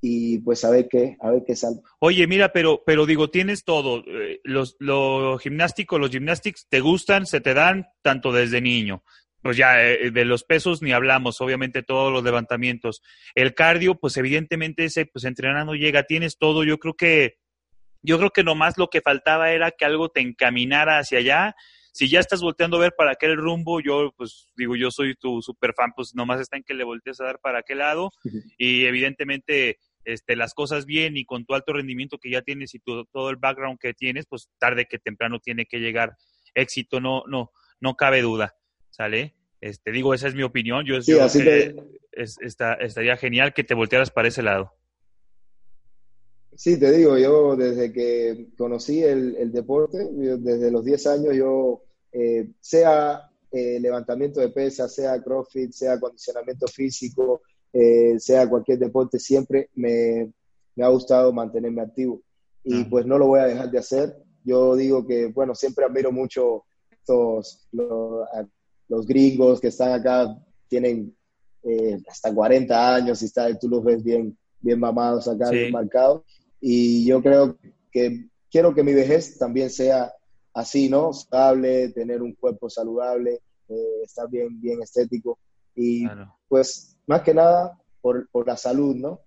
y 0.00 0.38
pues 0.38 0.64
a 0.64 0.70
ver 0.70 0.88
qué, 0.88 1.16
a 1.20 1.30
ver 1.30 1.44
qué 1.46 1.56
sale. 1.56 1.76
Oye, 2.00 2.26
mira, 2.26 2.52
pero, 2.52 2.82
pero 2.84 3.06
digo, 3.06 3.30
tienes 3.30 3.64
todo. 3.64 4.02
Eh, 4.06 4.40
los, 4.44 4.76
lo 4.78 5.38
gimnástico, 5.38 5.98
los 5.98 6.10
gymnastics 6.10 6.66
te 6.68 6.80
gustan, 6.80 7.26
se 7.26 7.40
te 7.40 7.54
dan 7.54 7.86
tanto 8.02 8.32
desde 8.32 8.60
niño. 8.60 9.02
Pues 9.46 9.56
ya 9.56 9.80
eh, 9.80 10.10
de 10.10 10.24
los 10.24 10.42
pesos 10.42 10.82
ni 10.82 10.90
hablamos, 10.90 11.40
obviamente 11.40 11.84
todos 11.84 12.12
los 12.12 12.24
levantamientos. 12.24 13.00
El 13.36 13.54
cardio, 13.54 13.94
pues 13.94 14.16
evidentemente 14.16 14.86
ese, 14.86 15.06
pues 15.06 15.24
entrenando 15.24 15.76
llega, 15.76 16.02
tienes 16.02 16.36
todo. 16.36 16.64
Yo 16.64 16.78
creo 16.78 16.94
que, 16.94 17.36
yo 18.02 18.18
creo 18.18 18.30
que 18.30 18.42
nomás 18.42 18.76
lo 18.76 18.88
que 18.90 19.02
faltaba 19.02 19.52
era 19.52 19.70
que 19.70 19.84
algo 19.84 20.08
te 20.08 20.20
encaminara 20.20 20.98
hacia 20.98 21.20
allá. 21.20 21.54
Si 21.92 22.08
ya 22.08 22.18
estás 22.18 22.40
volteando 22.40 22.78
a 22.78 22.80
ver 22.80 22.94
para 22.98 23.12
aquel 23.12 23.36
rumbo, 23.36 23.80
yo, 23.80 24.12
pues 24.16 24.48
digo, 24.56 24.74
yo 24.74 24.90
soy 24.90 25.14
tu 25.14 25.40
super 25.42 25.74
fan, 25.74 25.92
pues 25.94 26.12
nomás 26.16 26.40
está 26.40 26.56
en 26.56 26.64
que 26.64 26.74
le 26.74 26.82
voltees 26.82 27.20
a 27.20 27.26
dar 27.26 27.38
para 27.38 27.60
aquel 27.60 27.78
lado. 27.78 28.10
Y 28.58 28.84
evidentemente, 28.86 29.78
este, 30.04 30.34
las 30.34 30.54
cosas 30.54 30.86
bien 30.86 31.16
y 31.16 31.24
con 31.24 31.46
tu 31.46 31.54
alto 31.54 31.72
rendimiento 31.72 32.18
que 32.18 32.30
ya 32.30 32.42
tienes 32.42 32.74
y 32.74 32.80
tu, 32.80 33.04
todo 33.12 33.30
el 33.30 33.36
background 33.36 33.78
que 33.78 33.94
tienes, 33.94 34.26
pues 34.26 34.48
tarde 34.58 34.86
que 34.86 34.98
temprano 34.98 35.38
tiene 35.38 35.66
que 35.66 35.78
llegar 35.78 36.16
éxito, 36.52 37.00
no, 37.00 37.22
no, 37.28 37.52
no 37.80 37.94
cabe 37.94 38.22
duda, 38.22 38.56
¿sale? 38.96 39.34
Este, 39.60 39.90
digo, 39.92 40.14
esa 40.14 40.28
es 40.28 40.34
mi 40.34 40.42
opinión. 40.42 40.84
Yo, 40.86 41.00
Sí, 41.02 41.12
yo 41.12 41.24
así 41.24 41.40
creo 41.40 41.74
que 41.74 41.82
te- 41.82 42.22
es- 42.22 42.38
está- 42.40 42.74
estaría 42.74 43.16
genial 43.16 43.52
que 43.52 43.62
te 43.64 43.74
voltearas 43.74 44.10
para 44.10 44.28
ese 44.28 44.42
lado. 44.42 44.72
Sí, 46.54 46.78
te 46.80 46.90
digo, 46.90 47.18
yo 47.18 47.54
desde 47.56 47.92
que 47.92 48.46
conocí 48.56 49.02
el, 49.02 49.36
el 49.36 49.52
deporte, 49.52 49.98
yo 50.16 50.38
desde 50.38 50.70
los 50.70 50.82
10 50.84 51.06
años, 51.06 51.34
yo, 51.36 51.82
eh, 52.12 52.48
sea 52.60 53.30
eh, 53.52 53.78
levantamiento 53.80 54.40
de 54.40 54.48
pesas, 54.48 54.94
sea 54.94 55.22
CrossFit, 55.22 55.70
sea 55.72 55.94
acondicionamiento 55.94 56.66
físico, 56.66 57.42
eh, 57.72 58.18
sea 58.18 58.48
cualquier 58.48 58.78
deporte, 58.78 59.18
siempre 59.18 59.68
me, 59.74 60.32
me 60.74 60.84
ha 60.84 60.88
gustado 60.88 61.32
mantenerme 61.32 61.82
activo. 61.82 62.22
Y 62.64 62.84
pues 62.84 63.06
no 63.06 63.16
lo 63.18 63.28
voy 63.28 63.40
a 63.40 63.46
dejar 63.46 63.70
de 63.70 63.78
hacer. 63.78 64.16
Yo 64.42 64.74
digo 64.74 65.06
que, 65.06 65.26
bueno, 65.26 65.54
siempre 65.54 65.84
admiro 65.84 66.10
mucho 66.10 66.64
estos, 66.90 67.68
los, 67.70 68.26
los 68.88 69.06
gringos 69.06 69.60
que 69.60 69.68
están 69.68 69.92
acá, 69.92 70.36
tienen 70.68 71.16
eh, 71.62 71.98
hasta 72.08 72.32
40 72.34 72.94
años 72.94 73.22
y 73.22 73.24
está, 73.26 73.52
tú 73.58 73.68
los 73.68 73.82
ves 73.82 74.02
bien, 74.04 74.36
bien 74.60 74.78
mamados 74.78 75.26
acá, 75.28 75.46
Sí. 75.48 75.56
bien 75.56 75.72
marcados. 75.72 76.22
Y 76.60 77.04
yo 77.06 77.20
creo 77.22 77.58
que 77.90 78.28
quiero 78.50 78.74
que 78.74 78.82
mi 78.84 78.94
vejez 78.94 79.36
también 79.38 79.70
sea 79.70 80.12
así, 80.54 80.88
¿no? 80.88 81.10
Estable, 81.10 81.88
tener 81.90 82.22
un 82.22 82.34
cuerpo 82.34 82.70
saludable, 82.70 83.40
eh, 83.68 84.02
estar 84.04 84.28
bien, 84.30 84.60
bien 84.60 84.80
estético. 84.82 85.38
Y 85.74 86.04
Claro. 86.04 86.36
pues, 86.48 86.96
más 87.06 87.22
que 87.22 87.34
nada, 87.34 87.78
por, 88.00 88.28
por 88.30 88.46
la 88.46 88.56
salud, 88.56 88.94
¿no? 88.94 89.20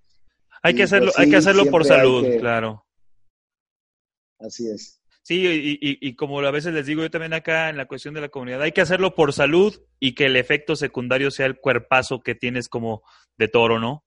Hay 0.64 0.74
Y, 0.74 0.78
que 0.78 0.84
hacerlo, 0.84 1.12
pues, 1.14 1.20
hay 1.20 1.30
que 1.30 1.36
hacerlo 1.38 1.66
por 1.66 1.86
salud, 1.86 2.24
que- 2.24 2.38
claro. 2.38 2.86
Así 4.40 4.68
es. 4.70 4.99
Sí, 5.30 5.46
y, 5.46 5.74
y- 5.80 6.00
y 6.02 6.16
como 6.16 6.40
a 6.40 6.50
veces 6.50 6.74
les 6.74 6.88
digo 6.88 7.04
yo 7.04 7.12
también 7.12 7.36
acá 7.36 7.70
en 7.70 7.78
la 7.78 7.86
cuestión 7.86 8.16
de 8.16 8.22
la 8.22 8.30
comunidad, 8.30 8.64
hay 8.64 8.72
que 8.72 8.82
hacerlo 8.82 9.14
por 9.14 9.32
salud 9.32 9.80
y 10.00 10.16
que 10.16 10.26
el 10.26 10.36
efecto 10.36 10.76
secundario 10.76 11.30
sea 11.30 11.46
el 11.46 11.60
cuerpazo 11.60 12.22
que 12.22 12.34
tienes 12.34 12.68
como 12.68 13.04
de 13.38 13.48
toro, 13.48 13.78
¿no? 13.80 14.04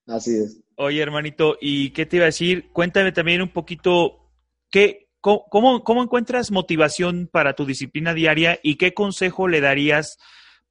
Así 0.06 0.36
es. 0.36 0.62
Oye, 0.76 1.02
hermanito, 1.02 1.58
¿y 1.60 1.90
qué 1.90 2.06
te 2.06 2.18
iba 2.18 2.26
a 2.26 2.26
decir? 2.26 2.70
Cuéntame 2.72 3.10
también 3.10 3.42
un 3.42 3.48
poquito, 3.48 4.30
¿qué, 4.70 5.08
cómo, 5.20 5.82
cómo, 5.82 6.00
encuentras 6.04 6.52
motivación 6.52 7.26
para 7.26 7.54
tu 7.54 7.66
disciplina 7.66 8.14
diaria 8.14 8.60
y 8.62 8.76
qué 8.76 8.94
consejo 8.94 9.48
le 9.48 9.60
darías 9.60 10.16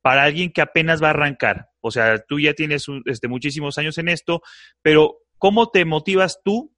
para 0.01 0.23
alguien 0.23 0.53
que 0.53 0.61
apenas 0.61 1.03
va 1.03 1.07
a 1.07 1.09
arrancar? 1.09 1.67
O 1.81 1.91
sea, 1.91 2.17
tú 2.25 2.39
ya 2.39 2.53
tienes 2.53 2.87
un- 2.87 3.03
este, 3.07 3.27
muchísimos 3.27 3.77
años 3.77 3.97
en 3.97 4.07
esto, 4.07 4.41
pero 4.81 5.17
¿cómo 5.37 5.67
te 5.69 5.83
motivas 5.83 6.39
tú 6.45 6.72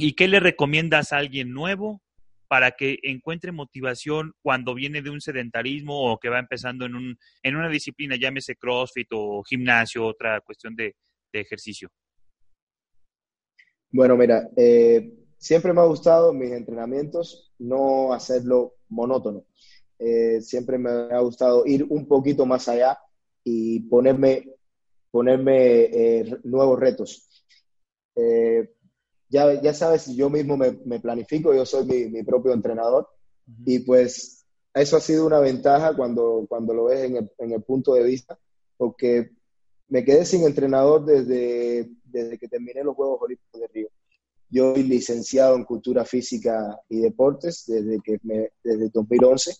y 0.00 0.14
qué 0.14 0.28
le 0.28 0.40
recomiendas 0.40 1.12
a 1.12 1.18
alguien 1.18 1.52
nuevo 1.52 2.00
para 2.48 2.72
que 2.72 2.98
encuentre 3.04 3.52
motivación 3.52 4.32
cuando 4.42 4.74
viene 4.74 5.02
de 5.02 5.10
un 5.10 5.20
sedentarismo 5.20 6.12
o 6.12 6.18
que 6.18 6.28
va 6.28 6.40
empezando 6.40 6.84
en, 6.84 6.96
un, 6.96 7.18
en 7.42 7.56
una 7.56 7.68
disciplina, 7.68 8.16
llámese 8.16 8.56
CrossFit 8.56 9.08
o 9.12 9.42
gimnasio, 9.44 10.04
otra 10.04 10.40
cuestión 10.40 10.74
de, 10.74 10.96
de 11.32 11.40
ejercicio? 11.40 11.88
Bueno, 13.92 14.16
mira, 14.16 14.48
eh, 14.56 15.12
siempre 15.38 15.72
me 15.72 15.80
ha 15.80 15.84
gustado 15.84 16.32
mis 16.32 16.50
entrenamientos 16.52 17.52
no 17.58 18.12
hacerlo 18.12 18.76
monótono. 18.88 19.44
Eh, 19.98 20.40
siempre 20.40 20.78
me 20.78 20.90
ha 20.90 21.20
gustado 21.20 21.66
ir 21.66 21.86
un 21.88 22.06
poquito 22.08 22.46
más 22.46 22.68
allá 22.68 22.98
y 23.44 23.80
ponerme, 23.80 24.48
ponerme 25.10 25.82
eh, 25.84 26.38
nuevos 26.44 26.80
retos. 26.80 27.44
Eh, 28.16 28.70
ya, 29.30 29.60
ya 29.62 29.72
sabes, 29.72 30.06
yo 30.14 30.28
mismo 30.28 30.56
me, 30.56 30.72
me 30.84 31.00
planifico, 31.00 31.54
yo 31.54 31.64
soy 31.64 31.86
mi, 31.86 32.06
mi 32.06 32.22
propio 32.24 32.52
entrenador 32.52 33.08
y 33.64 33.78
pues 33.80 34.44
eso 34.74 34.96
ha 34.96 35.00
sido 35.00 35.26
una 35.26 35.38
ventaja 35.38 35.94
cuando, 35.96 36.46
cuando 36.48 36.74
lo 36.74 36.84
ves 36.84 37.04
en 37.04 37.16
el, 37.16 37.30
en 37.38 37.52
el 37.52 37.62
punto 37.62 37.94
de 37.94 38.04
vista, 38.04 38.38
porque 38.76 39.30
me 39.88 40.04
quedé 40.04 40.24
sin 40.24 40.44
entrenador 40.44 41.04
desde, 41.04 41.90
desde 42.04 42.38
que 42.38 42.48
terminé 42.48 42.84
los 42.84 42.94
Juegos 42.94 43.22
Olímpicos 43.22 43.60
de 43.60 43.66
Río. 43.68 43.88
Yo 44.48 44.74
soy 44.74 44.82
licenciado 44.82 45.56
en 45.56 45.64
Cultura 45.64 46.04
Física 46.04 46.78
y 46.88 47.00
Deportes 47.00 47.64
desde, 47.66 48.00
que 48.00 48.18
me, 48.22 48.50
desde 48.64 48.90
2011, 48.92 49.54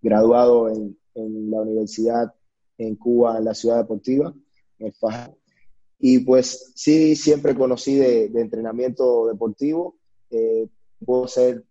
graduado 0.00 0.68
en, 0.68 0.98
en 1.14 1.50
la 1.50 1.62
universidad 1.62 2.34
en 2.78 2.96
Cuba, 2.96 3.38
en 3.38 3.44
la 3.44 3.54
Ciudad 3.54 3.78
Deportiva, 3.78 4.34
en 4.78 4.86
el 4.86 4.92
FAJA. 4.92 5.32
Y 6.04 6.18
pues 6.18 6.72
sí, 6.74 7.14
siempre 7.14 7.54
conocí 7.54 7.94
de, 7.94 8.28
de 8.28 8.40
entrenamiento 8.40 9.28
deportivo. 9.28 9.94
Eh, 10.30 10.66
puedo 11.06 11.26
hacer 11.26 11.64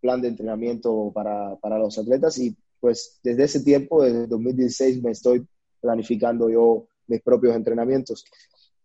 plan 0.00 0.20
de 0.20 0.28
entrenamiento 0.28 1.10
para, 1.14 1.56
para 1.56 1.78
los 1.78 1.98
atletas 1.98 2.38
y 2.38 2.54
pues 2.80 3.18
desde 3.22 3.44
ese 3.44 3.60
tiempo, 3.64 4.04
desde 4.04 4.26
2016, 4.26 5.02
me 5.02 5.12
estoy 5.12 5.46
planificando 5.80 6.50
yo 6.50 6.86
mis 7.06 7.22
propios 7.22 7.56
entrenamientos. 7.56 8.26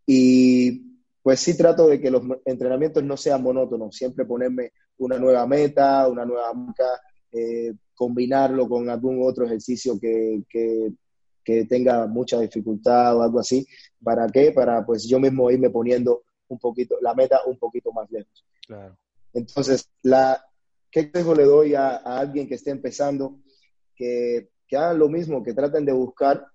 Y 0.06 0.94
pues 1.22 1.42
sí 1.42 1.58
trato 1.58 1.88
de 1.88 2.00
que 2.00 2.10
los 2.10 2.24
entrenamientos 2.46 3.04
no 3.04 3.18
sean 3.18 3.44
monótonos, 3.44 3.96
siempre 3.96 4.26
ponerme 4.26 4.72
una 4.98 5.20
nueva 5.20 5.46
meta, 5.46 6.08
una 6.08 6.26
nueva 6.26 6.54
marca, 6.54 6.88
eh, 7.32 7.74
combinarlo 7.94 8.70
con 8.70 8.90
algún 8.90 9.20
otro 9.22 9.46
ejercicio 9.46 10.00
que, 10.00 10.44
que, 10.50 10.94
que, 11.44 11.66
tenga 11.66 12.08
mucha 12.08 12.40
dificultad 12.40 13.18
o 13.18 13.22
algo 13.22 13.40
así. 13.40 13.66
¿Para 14.04 14.28
qué? 14.28 14.52
Para 14.52 14.86
pues 14.86 15.08
yo 15.08 15.20
mismo 15.20 15.50
irme 15.52 15.70
poniendo 15.70 16.24
un 16.48 16.60
poquito, 16.60 16.98
la 17.02 17.14
meta 17.14 17.42
un 17.46 17.58
poquito 17.58 17.92
más 17.92 18.10
lejos. 18.12 18.46
Claro. 18.68 18.98
Entonces, 19.34 19.90
la, 20.04 20.44
¿qué 20.92 21.12
consejo 21.12 21.36
le 21.36 21.46
doy 21.46 21.76
a, 21.76 21.98
a 21.98 22.20
alguien 22.20 22.48
que 22.48 22.56
esté 22.56 22.72
empezando? 22.72 23.40
Que, 23.96 24.50
que 24.68 24.78
hagan 24.78 25.00
lo 25.00 25.10
mismo, 25.10 25.44
que 25.44 25.54
traten 25.54 25.86
de 25.86 25.92
buscar 25.92 26.46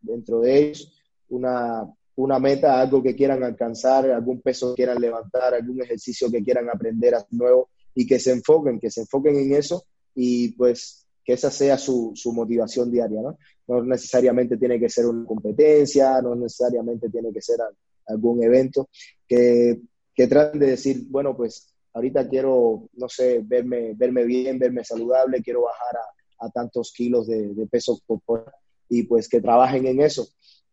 dentro 0.00 0.40
de 0.40 0.58
ellos 0.58 0.94
una, 1.28 1.86
una 2.16 2.38
meta, 2.38 2.80
algo 2.80 3.02
que 3.02 3.14
quieran 3.14 3.42
alcanzar, 3.44 4.10
algún 4.10 4.40
peso 4.40 4.70
que 4.70 4.82
quieran 4.82 5.00
levantar, 5.00 5.54
algún 5.54 5.82
ejercicio 5.82 6.30
que 6.30 6.42
quieran 6.42 6.68
aprender 6.68 7.14
a 7.14 7.26
nuevo 7.30 7.70
y 7.94 8.06
que 8.06 8.18
se 8.18 8.32
enfoquen, 8.32 8.80
que 8.80 8.90
se 8.90 9.02
enfoquen 9.02 9.36
en 9.36 9.54
eso 9.54 9.84
y 10.14 10.52
pues 10.52 11.06
que 11.28 11.34
esa 11.34 11.50
sea 11.50 11.76
su, 11.76 12.12
su 12.14 12.32
motivación 12.32 12.90
diaria, 12.90 13.20
¿no? 13.20 13.36
No 13.66 13.84
necesariamente 13.84 14.56
tiene 14.56 14.80
que 14.80 14.88
ser 14.88 15.04
una 15.04 15.26
competencia, 15.26 16.22
no 16.22 16.34
necesariamente 16.34 17.10
tiene 17.10 17.34
que 17.34 17.42
ser 17.42 17.58
algún 18.06 18.42
evento, 18.42 18.88
que, 19.26 19.78
que 20.14 20.26
traten 20.26 20.58
de 20.58 20.68
decir, 20.68 21.04
bueno, 21.10 21.36
pues 21.36 21.74
ahorita 21.92 22.26
quiero, 22.30 22.88
no 22.94 23.10
sé, 23.10 23.42
verme, 23.44 23.92
verme 23.94 24.24
bien, 24.24 24.58
verme 24.58 24.84
saludable, 24.84 25.42
quiero 25.42 25.64
bajar 25.64 25.96
a, 25.98 26.46
a 26.46 26.50
tantos 26.50 26.92
kilos 26.92 27.26
de, 27.26 27.48
de 27.54 27.66
peso 27.66 28.00
corporal 28.06 28.54
y 28.88 29.02
pues 29.02 29.28
que 29.28 29.42
trabajen 29.42 29.86
en 29.86 30.00
eso 30.00 30.26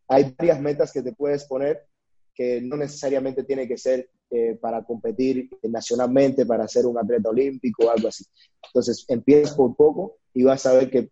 hay 0.07 0.33
varias 0.37 0.61
metas 0.61 0.91
que 0.91 1.01
te 1.01 1.13
puedes 1.13 1.45
poner 1.45 1.85
que 2.33 2.61
no 2.61 2.75
necesariamente 2.75 3.43
tiene 3.43 3.67
que 3.67 3.77
ser 3.77 4.09
eh, 4.29 4.57
para 4.59 4.83
competir 4.83 5.49
nacionalmente, 5.63 6.45
para 6.45 6.67
ser 6.67 6.85
un 6.85 6.97
atleta 6.97 7.29
olímpico 7.29 7.85
o 7.85 7.89
algo 7.89 8.09
así. 8.09 8.25
Entonces, 8.67 9.05
empiezas 9.07 9.55
por 9.55 9.75
poco 9.75 10.17
y 10.35 10.43
vas 10.43 10.65
a 10.67 10.73
ver 10.73 10.91
que 10.91 11.09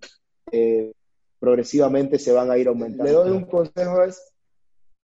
eh, 0.52 0.94
progresivamente 1.40 2.20
se 2.20 2.32
van 2.32 2.52
a 2.52 2.58
ir 2.60 2.68
aumentando. 2.68 3.06
Le 3.06 3.12
doy 3.12 3.32
un 3.32 3.46
consejo 3.46 4.04
es 4.04 4.22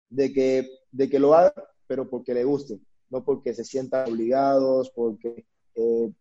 de 0.09 0.33
que, 0.33 0.69
de 0.91 1.09
que 1.09 1.19
lo 1.19 1.33
hagan, 1.33 1.53
pero 1.87 2.09
porque 2.09 2.33
le 2.33 2.43
guste, 2.43 2.79
no 3.09 3.23
porque 3.23 3.53
se 3.53 3.63
sientan 3.63 4.11
obligados, 4.11 4.91
porque, 4.93 5.45
eh, 5.75 6.11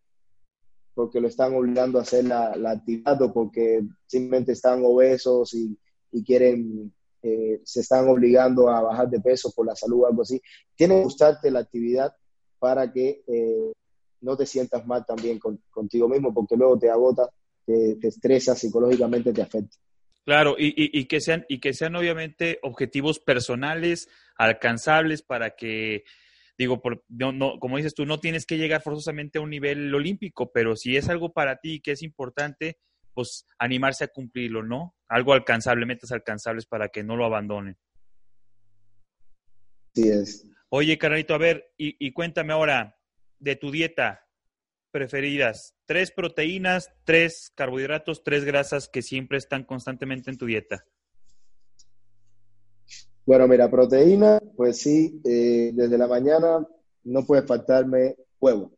porque 0.94 1.20
lo 1.20 1.26
están 1.26 1.55
obligando 1.55 1.99
a 1.99 2.03
hacer 2.03 2.24
la, 2.24 2.55
la 2.55 2.70
actividad 2.70 3.20
o 3.22 3.32
porque 3.32 3.82
simplemente 4.07 4.53
están 4.53 4.84
obesos 4.84 5.55
y, 5.55 5.76
y 6.12 6.22
quieren 6.22 6.92
eh, 7.22 7.61
se 7.64 7.80
están 7.80 8.09
obligando 8.09 8.68
a 8.68 8.80
bajar 8.82 9.11
de 9.11 9.20
peso 9.20 9.51
por 9.51 9.66
la 9.66 9.74
salud 9.74 10.03
o 10.03 10.07
algo 10.07 10.22
así. 10.22 10.40
Tiene 10.76 10.97
que 10.97 11.05
gustarte 11.05 11.51
la 11.51 11.59
actividad 11.59 12.14
para 12.61 12.92
que 12.92 13.24
eh, 13.26 13.72
no 14.20 14.36
te 14.36 14.47
sientas 14.47 14.86
mal 14.86 15.05
también 15.05 15.40
contigo 15.70 16.09
mismo, 16.09 16.32
porque 16.32 16.57
luego 16.57 16.78
te 16.78 16.88
agota, 16.88 17.28
te, 17.67 17.97
te 17.97 18.09
estresa 18.09 18.55
psicológicamente, 18.55 19.33
te 19.33 19.43
afecta. 19.43 19.77
Claro, 20.25 20.57
y, 20.59 20.75
y, 20.77 21.05
que 21.05 21.21
sean, 21.21 21.45
y 21.49 21.61
que 21.61 21.73
sean 21.73 21.95
obviamente 21.95 22.59
objetivos 22.62 23.21
personales, 23.21 24.09
alcanzables 24.37 25.23
para 25.23 25.55
que, 25.55 26.03
digo, 26.59 26.83
por, 26.83 27.05
no, 27.09 27.61
como 27.61 27.77
dices 27.77 27.95
tú, 27.95 28.07
no 28.07 28.19
tienes 28.19 28.45
que 28.45 28.59
llegar 28.59 28.83
forzosamente 28.83 29.39
a 29.39 29.43
un 29.43 29.51
nivel 29.51 29.95
olímpico, 29.95 30.51
pero 30.51 30.75
si 30.75 30.97
es 30.97 31.09
algo 31.09 31.33
para 31.33 31.59
ti 31.59 31.81
que 31.81 31.93
es 31.93 32.03
importante, 32.03 32.77
pues 33.14 33.47
animarse 33.59 34.03
a 34.03 34.09
cumplirlo, 34.09 34.64
¿no? 34.64 34.97
Algo 35.09 35.33
alcanzable, 35.33 35.87
metas 35.87 36.11
alcanzables 36.11 36.67
para 36.67 36.89
que 36.89 37.05
no 37.05 37.17
lo 37.17 37.25
abandonen. 37.25 37.77
Sí 39.95 40.09
es. 40.09 40.45
Oye, 40.71 40.99
carnalito, 40.99 41.35
a 41.35 41.39
ver, 41.39 41.73
y, 41.79 41.97
y 42.05 42.11
cuéntame 42.12 42.53
ahora 42.53 42.99
de 43.39 43.55
tu 43.55 43.71
dieta 43.71 44.26
preferidas. 44.97 45.74
Tres 45.84 46.11
proteínas, 46.11 46.90
tres 47.05 47.53
carbohidratos, 47.55 48.24
tres 48.24 48.47
grasas 48.47 48.88
que 48.88 49.03
siempre 49.03 49.36
están 49.36 49.62
constantemente 49.64 50.30
en 50.30 50.38
tu 50.38 50.47
dieta. 50.47 50.86
Bueno, 53.26 53.47
mira, 53.47 53.70
proteína, 53.70 54.40
pues 54.57 54.78
sí, 54.78 55.20
eh, 55.22 55.72
desde 55.74 55.99
la 55.99 56.07
mañana 56.07 56.66
no 57.05 57.26
puede 57.26 57.42
faltarme 57.42 58.16
huevo. 58.40 58.72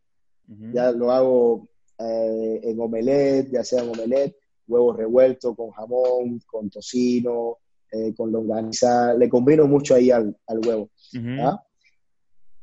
Ya 0.72 0.90
lo 0.90 1.12
hago 1.12 1.68
eh, 1.98 2.60
en 2.64 2.80
omelette, 2.80 3.52
ya 3.52 3.62
sea 3.62 3.84
en 3.84 3.90
omelette, 3.90 4.34
huevo 4.66 4.92
revuelto 4.94 5.54
con 5.54 5.70
jamón, 5.70 6.40
con 6.46 6.68
tocino, 6.68 7.58
eh, 7.92 8.12
con 8.16 8.32
longaniza. 8.32 9.14
Le 9.14 9.28
combino 9.28 9.68
mucho 9.68 9.94
ahí 9.94 10.10
al, 10.10 10.34
huevo. 10.48 10.90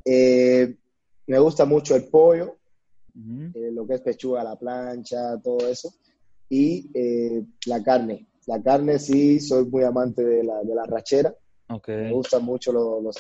me 0.04 1.40
gusta 1.40 1.64
mucho 1.64 1.96
el 1.96 2.04
pollo, 2.10 2.58
eh, 3.16 3.72
lo 3.72 3.88
que 3.88 3.96
es 3.96 4.02
pechuga 4.02 4.42
a 4.42 4.44
la 4.44 4.56
plancha, 4.56 5.40
todo 5.42 5.68
eso. 5.68 5.94
Y 6.50 6.90
eh, 6.94 7.44
la 7.66 7.82
carne. 7.82 8.28
La 8.48 8.62
carne 8.62 9.00
sí, 9.00 9.40
soy 9.40 9.66
muy 9.66 9.84
amante 9.84 10.24
de 10.24 10.44
la, 10.44 10.62
de 10.64 10.76
la 10.76 10.84
rachera. 10.84 11.34
Me 11.88 12.12
gustan 12.12 12.44
mucho 12.44 12.72
los, 12.72 13.04
los, 13.04 13.16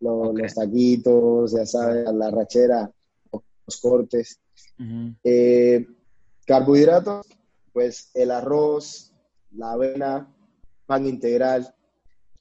los, 0.00 0.54
taquitos, 0.54 1.52
ya 1.52 1.64
sabes, 1.64 2.12
la 2.12 2.30
rachera, 2.30 2.90
los 3.32 3.80
cortes. 3.80 4.40
Eh, 5.22 5.86
carbohidratos, 6.44 7.26
pues 7.72 8.10
el 8.14 8.32
arroz, 8.32 9.12
la 9.52 9.72
avena, 9.72 10.34
pan 10.86 11.06
integral. 11.06 11.72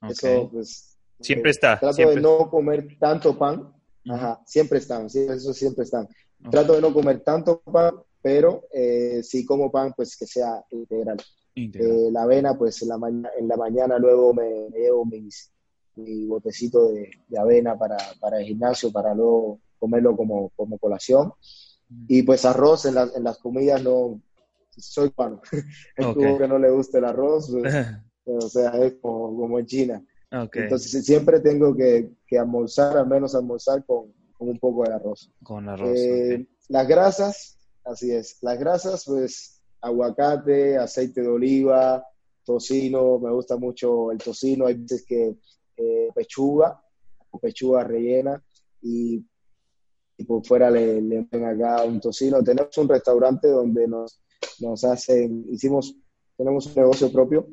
Eso, 0.09 0.49
pues. 0.51 0.97
Siempre 1.19 1.51
está. 1.51 1.79
Trato 1.79 2.09
de 2.09 2.21
no 2.21 2.49
comer 2.49 2.97
tanto 2.99 3.37
pan. 3.37 3.73
Ajá, 4.09 4.41
siempre 4.45 4.79
están, 4.79 5.09
sí, 5.09 5.19
eso 5.19 5.53
siempre 5.53 5.83
están. 5.83 6.07
Trato 6.51 6.73
de 6.73 6.81
no 6.81 6.93
comer 6.93 7.21
tanto 7.21 7.61
pan, 7.61 7.95
pero 8.21 8.65
eh, 8.71 9.21
si 9.23 9.45
como 9.45 9.71
pan, 9.71 9.93
pues 9.95 10.15
que 10.15 10.25
sea 10.25 10.63
integral. 10.71 11.17
Eh, 11.55 12.09
la 12.11 12.23
avena, 12.23 12.55
pues 12.55 12.81
en 12.83 12.89
la, 12.89 13.31
en 13.37 13.47
la 13.47 13.57
mañana 13.57 13.97
luego 13.97 14.33
me, 14.33 14.69
llevo 14.69 15.05
mi 15.05 16.25
botecito 16.27 16.91
de, 16.91 17.09
avena 17.37 17.77
para, 17.77 17.97
para, 18.19 18.39
el 18.39 18.45
gimnasio, 18.45 18.91
para 18.91 19.15
luego 19.15 19.59
comerlo 19.79 20.15
como, 20.15 20.49
como 20.55 20.77
colación. 20.77 21.33
Y 22.07 22.23
pues 22.23 22.45
arroz 22.45 22.85
en, 22.85 22.95
en 23.15 23.23
las 23.23 23.39
comidas 23.39 23.81
no, 23.81 24.21
soy 24.77 25.09
pan. 25.09 25.39
Es 25.95 26.05
como 26.05 26.37
que 26.37 26.47
no 26.47 26.59
le 26.59 26.69
gusta 26.69 26.99
el 26.99 27.05
arroz, 27.05 27.49
pues, 27.51 27.73
o 28.25 28.49
sea, 28.49 28.69
es 28.83 28.95
como, 29.01 29.35
como 29.35 29.59
en 29.59 29.65
China. 29.65 30.05
Entonces 30.29 31.05
siempre 31.05 31.39
tengo 31.39 31.75
que, 31.75 32.11
que 32.27 32.37
almorzar, 32.37 32.97
al 32.97 33.07
menos 33.07 33.33
almorzar 33.33 33.85
con, 33.85 34.13
con 34.37 34.49
un 34.49 34.59
poco 34.59 34.83
de 34.83 34.93
arroz. 34.93 35.31
Con 35.43 35.67
arroz. 35.67 35.97
Eh, 35.97 36.47
las 36.69 36.87
grasas, 36.87 37.57
así 37.83 38.11
es. 38.11 38.37
Las 38.41 38.59
grasas, 38.59 39.03
pues 39.05 39.61
aguacate, 39.81 40.77
aceite 40.77 41.21
de 41.21 41.27
oliva, 41.27 42.05
tocino, 42.43 43.19
me 43.19 43.31
gusta 43.31 43.57
mucho 43.57 44.11
el 44.11 44.17
tocino. 44.17 44.67
Hay 44.67 44.75
veces 44.75 45.05
que 45.05 45.37
eh, 45.77 46.09
pechuga, 46.13 46.81
pechuga 47.41 47.83
rellena 47.83 48.41
y, 48.81 49.23
por 50.27 50.45
fuera 50.45 50.71
le, 50.71 51.01
le 51.01 51.27
acá 51.31 51.83
un 51.83 51.99
tocino. 51.99 52.43
Tenemos 52.43 52.75
un 52.77 52.89
restaurante 52.89 53.47
donde 53.47 53.87
nos, 53.87 54.19
nos 54.59 54.83
hacen, 54.83 55.45
hicimos, 55.49 55.95
tenemos 56.35 56.65
un 56.67 56.75
negocio 56.75 57.11
propio, 57.11 57.47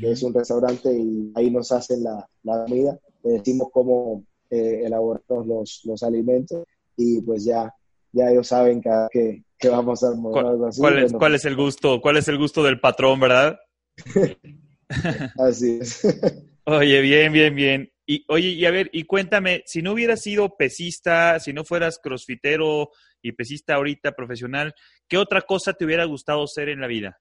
que 0.00 0.10
es 0.10 0.22
un 0.22 0.34
restaurante 0.34 0.92
y 0.92 1.32
ahí 1.34 1.50
nos 1.50 1.72
hacen 1.72 2.02
la, 2.02 2.28
la 2.42 2.64
comida. 2.64 2.98
Le 3.22 3.32
decimos 3.32 3.68
cómo 3.72 4.24
eh, 4.50 4.82
elaboramos 4.84 5.46
los, 5.46 5.80
los, 5.84 6.02
alimentos 6.02 6.64
y 6.96 7.20
pues 7.22 7.44
ya, 7.44 7.72
ya 8.12 8.30
ellos 8.30 8.46
saben 8.46 8.80
que, 8.80 9.44
que, 9.58 9.68
vamos 9.68 10.02
a 10.04 10.12
¿Cuál, 10.20 10.46
algo 10.46 10.66
así. 10.66 10.80
¿cuál, 10.80 10.98
es, 11.02 11.12
¿Cuál 11.12 11.34
es 11.34 11.44
el 11.44 11.56
gusto? 11.56 12.00
¿Cuál 12.00 12.18
es 12.18 12.28
el 12.28 12.38
gusto 12.38 12.62
del 12.62 12.80
patrón, 12.80 13.20
verdad? 13.20 13.58
así 15.38 15.78
es. 15.80 16.02
Oye, 16.66 17.00
bien, 17.00 17.32
bien, 17.32 17.54
bien. 17.54 17.90
Y 18.06 18.24
oye, 18.28 18.48
y 18.48 18.64
a 18.66 18.70
ver, 18.70 18.90
y 18.92 19.04
cuéntame, 19.04 19.62
si 19.66 19.80
no 19.80 19.92
hubieras 19.92 20.20
sido 20.20 20.56
pesista, 20.56 21.40
si 21.40 21.52
no 21.54 21.64
fueras 21.64 21.98
crossfitero 21.98 22.90
y 23.22 23.32
pesista 23.32 23.74
ahorita 23.74 24.12
profesional, 24.12 24.74
¿qué 25.08 25.16
otra 25.16 25.40
cosa 25.42 25.72
te 25.72 25.86
hubiera 25.86 26.04
gustado 26.04 26.46
ser 26.46 26.68
en 26.68 26.80
la 26.80 26.86
vida? 26.86 27.18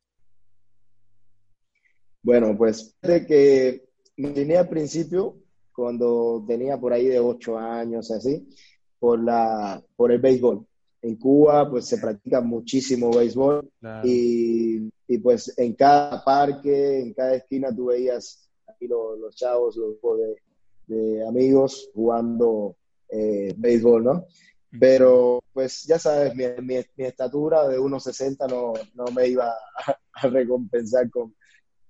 Bueno, 2.22 2.58
pues 2.58 2.98
de 3.02 3.26
que 3.26 3.86
me 4.18 4.32
tenía 4.32 4.62
al 4.62 4.70
principio 4.70 5.43
cuando 5.76 6.44
tenía 6.48 6.78
por 6.78 6.94
ahí 6.94 7.08
de 7.08 7.20
ocho 7.20 7.58
años, 7.58 8.12
así, 8.12 8.48
por, 9.00 9.24
la, 9.24 9.84
por 9.96 10.12
el 10.12 10.20
béisbol. 10.20 10.66
En 11.02 11.18
Cuba, 11.18 11.70
pues 11.70 11.86
se 11.86 11.98
practica 11.98 12.40
muchísimo 12.40 13.12
béisbol 13.12 13.70
y, 14.04 14.90
y, 15.08 15.18
pues 15.18 15.54
en 15.58 15.74
cada 15.74 16.24
parque, 16.24 17.02
en 17.02 17.14
cada 17.14 17.36
esquina 17.36 17.76
tú 17.76 17.88
veías 17.88 18.50
aquí 18.66 18.88
los, 18.88 19.20
los 19.20 19.36
chavos, 19.36 19.76
los 19.76 19.98
de, 20.88 20.96
de 20.96 21.28
amigos 21.28 21.90
jugando 21.94 22.78
eh, 23.10 23.54
béisbol, 23.58 24.04
¿no? 24.04 24.26
Pero 24.80 25.44
pues 25.54 25.84
ya 25.84 26.00
sabes, 26.00 26.34
mi, 26.36 26.46
mi, 26.62 26.76
estatura 26.98 27.68
de 27.68 27.80
1,60 27.80 28.50
no, 28.50 28.74
no 28.96 29.12
me 29.14 29.28
iba 29.28 29.54
a 30.14 30.28
recompensar 30.28 31.10
con, 31.12 31.36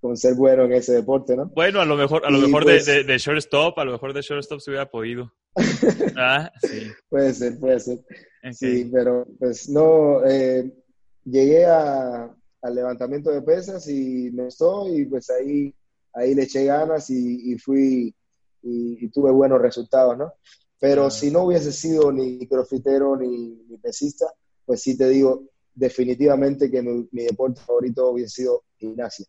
con 0.04 0.18
ser 0.18 0.36
bueno 0.36 0.66
en 0.66 0.74
ese 0.74 0.92
deporte, 0.92 1.34
¿no? 1.34 1.46
Bueno, 1.56 1.80
a 1.80 1.86
lo 1.86 1.96
mejor, 1.96 2.26
a 2.26 2.30
lo 2.30 2.38
mejor 2.38 2.66
de, 2.66 2.74
pues 2.74 2.86
de, 2.86 3.06
de, 3.06 3.18
shortstop, 3.18 3.80
a 3.80 3.86
lo 3.86 3.94
mejor 3.94 4.12
de 4.12 4.22
shortstop 4.22 4.60
se 4.60 4.70
hubiera 4.70 4.92
podido. 4.92 5.32
ah, 6.18 6.52
sí. 6.62 6.92
Puede 7.08 7.34
ser, 7.34 7.58
puede 7.58 7.80
ser. 7.80 8.00
Sí, 8.52 8.90
pero 8.92 9.26
pues 9.40 9.70
no, 9.70 10.22
eh, 10.26 10.70
llegué 11.24 11.66
a, 11.66 12.30
al 12.62 12.76
levantamiento 12.76 13.32
de 13.32 13.44
pesas 13.44 13.88
y 13.88 14.30
me 14.34 14.44
gustó 14.44 14.94
y 14.94 15.06
pues 15.06 15.30
ahí, 15.30 15.74
ahí 16.14 16.36
le 16.36 16.44
eché 16.44 16.66
ganas 16.66 17.10
y, 17.10 17.54
y 17.54 17.58
fui 17.58 18.14
y, 18.62 19.08
tuve 19.08 19.32
buenos 19.32 19.62
resultados, 19.62 20.18
¿no? 20.18 20.34
Pero 20.80 21.10
si 21.10 21.32
no 21.32 21.44
hubiese 21.44 21.72
sido 21.72 22.12
ni 22.12 22.46
crossfitero 22.46 23.16
ni, 23.16 23.56
ni 23.70 23.78
pesista, 23.78 24.26
pues 24.66 24.82
sí 24.82 24.98
te 24.98 25.08
digo 25.08 25.46
definitivamente 25.74 26.70
que 26.70 26.82
mi, 26.82 27.08
mi 27.14 27.24
deporte 27.24 27.62
favorito 27.62 28.10
hubiese 28.10 28.42
sido 28.42 28.66
gimnasia 28.78 29.26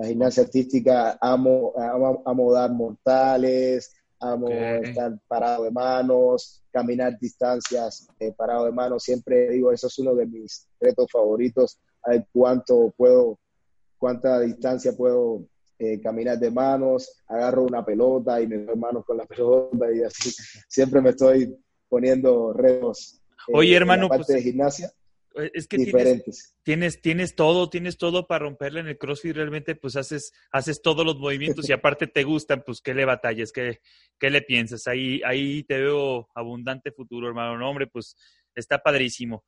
la 0.00 0.08
gimnasia 0.08 0.44
artística, 0.44 1.18
amo, 1.20 1.74
amo, 2.24 2.52
dar 2.52 2.72
mortales, 2.72 3.94
amo 4.18 4.48
estar 4.48 5.18
parado 5.28 5.64
de 5.64 5.70
manos, 5.70 6.62
caminar 6.72 7.18
distancias 7.18 8.08
eh, 8.18 8.32
parado 8.32 8.64
de 8.64 8.72
manos. 8.72 9.02
Siempre 9.02 9.50
digo, 9.50 9.70
eso 9.72 9.88
es 9.88 9.98
uno 9.98 10.14
de 10.14 10.26
mis 10.26 10.66
retos 10.80 11.06
favoritos, 11.12 11.78
a 12.02 12.12
ver 12.12 12.26
cuánto 12.32 12.94
puedo, 12.96 13.38
cuánta 13.98 14.40
distancia 14.40 14.92
puedo 14.96 15.44
eh, 15.78 16.00
caminar 16.00 16.38
de 16.38 16.50
manos, 16.50 17.22
agarro 17.26 17.64
una 17.64 17.84
pelota 17.84 18.40
y 18.40 18.46
me 18.46 18.56
doy 18.56 18.76
manos 18.76 19.04
con 19.04 19.18
la 19.18 19.24
pelota 19.26 19.92
y 19.92 20.02
así. 20.02 20.30
Siempre 20.66 21.02
me 21.02 21.10
estoy 21.10 21.54
poniendo 21.90 22.54
retos. 22.54 23.20
Eh, 23.48 23.52
Oye, 23.52 23.76
hermano, 23.76 24.08
parte 24.08 24.24
pues, 24.24 24.36
de 24.36 24.50
gimnasia. 24.50 24.90
Eh, 25.36 25.50
es 25.54 25.66
que 25.66 25.78
Tienes, 25.78 26.54
tienes, 26.62 27.00
tienes, 27.00 27.34
todo, 27.34 27.70
tienes 27.70 27.98
todo 27.98 28.26
para 28.26 28.44
romperle 28.44 28.80
en 28.80 28.88
el 28.88 28.98
CrossFit, 28.98 29.36
realmente 29.36 29.74
pues 29.74 29.96
haces, 29.96 30.32
haces 30.50 30.82
todos 30.82 31.04
los 31.04 31.18
movimientos 31.18 31.68
y 31.68 31.72
aparte 31.72 32.06
te 32.06 32.24
gustan, 32.24 32.62
pues 32.64 32.80
qué 32.80 32.94
le 32.94 33.04
batallas, 33.04 33.52
qué, 33.52 33.80
qué 34.18 34.30
le 34.30 34.42
piensas, 34.42 34.86
ahí, 34.86 35.20
ahí 35.24 35.62
te 35.64 35.78
veo 35.78 36.28
abundante 36.34 36.92
futuro, 36.92 37.28
hermano, 37.28 37.58
no, 37.58 37.70
hombre, 37.70 37.86
pues 37.86 38.16
está 38.54 38.78
padrísimo. 38.78 39.44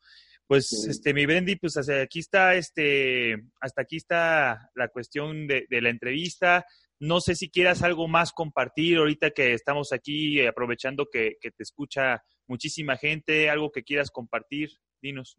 Pues, 0.46 0.86
este, 0.88 1.14
mi 1.14 1.24
Bendy, 1.24 1.56
pues 1.56 1.76
hasta 1.76 2.02
aquí 2.02 2.18
está, 2.18 2.54
este, 2.56 3.36
hasta 3.60 3.82
aquí 3.82 3.96
está 3.96 4.70
la 4.74 4.88
cuestión 4.88 5.46
de, 5.46 5.66
de 5.70 5.80
la 5.80 5.88
entrevista. 5.88 6.66
No 6.98 7.20
sé 7.20 7.34
si 7.34 7.48
quieras 7.48 7.82
algo 7.82 8.06
más 8.06 8.32
compartir 8.32 8.98
ahorita 8.98 9.30
que 9.30 9.54
estamos 9.54 9.92
aquí, 9.92 10.40
eh, 10.40 10.48
aprovechando 10.48 11.06
que, 11.10 11.36
que 11.40 11.52
te 11.52 11.62
escucha 11.62 12.22
muchísima 12.46 12.96
gente, 12.96 13.48
algo 13.48 13.72
que 13.72 13.82
quieras 13.82 14.10
compartir, 14.10 14.70
dinos 15.00 15.38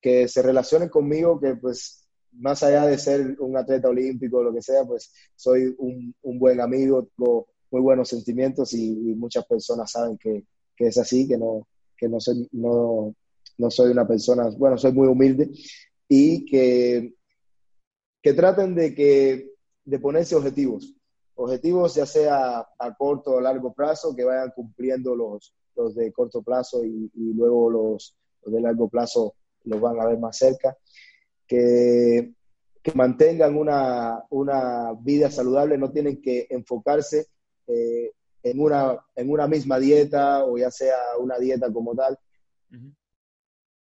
que 0.00 0.28
se 0.28 0.42
relacionen 0.42 0.88
conmigo, 0.88 1.38
que 1.40 1.56
pues 1.56 2.08
más 2.32 2.62
allá 2.62 2.86
de 2.86 2.98
ser 2.98 3.36
un 3.40 3.56
atleta 3.56 3.88
olímpico 3.88 4.38
o 4.38 4.42
lo 4.42 4.54
que 4.54 4.62
sea, 4.62 4.84
pues 4.84 5.12
soy 5.34 5.74
un, 5.78 6.14
buen 6.22 6.60
amigo, 6.60 7.08
tengo 7.16 7.48
muy 7.70 7.80
buenos 7.80 8.08
sentimientos 8.08 8.72
y, 8.74 8.92
muchas 9.16 9.44
personas 9.46 9.90
saben 9.90 10.16
que, 10.18 10.44
es 10.78 10.96
así, 10.96 11.28
que 11.28 11.36
no, 11.36 11.68
que 11.96 12.08
no 12.08 12.20
soy, 12.20 12.48
no, 12.52 13.14
no 13.58 13.70
soy 13.70 13.90
una 13.90 14.06
persona, 14.06 14.48
bueno, 14.56 14.78
soy 14.78 14.92
muy 14.92 15.08
humilde 15.08 15.50
y 16.08 16.46
que, 16.46 17.14
que 18.22 18.32
traten 18.32 18.74
de, 18.74 18.94
que, 18.94 19.50
de 19.84 19.98
ponerse 19.98 20.34
objetivos, 20.34 20.94
objetivos 21.34 21.94
ya 21.94 22.06
sea 22.06 22.66
a 22.78 22.94
corto 22.96 23.32
o 23.32 23.40
largo 23.40 23.72
plazo, 23.72 24.14
que 24.14 24.24
vayan 24.24 24.52
cumpliendo 24.54 25.14
los, 25.14 25.54
los 25.76 25.94
de 25.94 26.12
corto 26.12 26.42
plazo 26.42 26.84
y, 26.84 27.10
luego 27.14 27.70
los, 27.70 28.16
de 28.44 28.60
largo 28.60 28.88
plazo 28.88 29.34
los 29.64 29.80
van 29.80 30.00
a 30.00 30.06
ver 30.06 30.18
más 30.18 30.36
cerca, 30.36 30.76
que, 31.46 32.32
que 32.82 32.92
mantengan 32.94 33.56
una, 33.56 34.24
una, 34.30 34.92
vida 35.00 35.30
saludable, 35.30 35.78
no 35.78 35.90
tienen 35.90 36.20
que 36.20 36.46
enfocarse 36.50 37.26
eh, 37.66 38.12
en, 38.42 38.60
una, 38.60 38.98
en 39.16 39.30
una 39.30 39.46
misma 39.46 39.78
dieta 39.78 40.44
o 40.44 40.56
ya 40.58 40.70
sea 40.70 40.96
una 41.18 41.38
dieta 41.38 41.72
como 41.72 41.94
tal. 41.94 42.18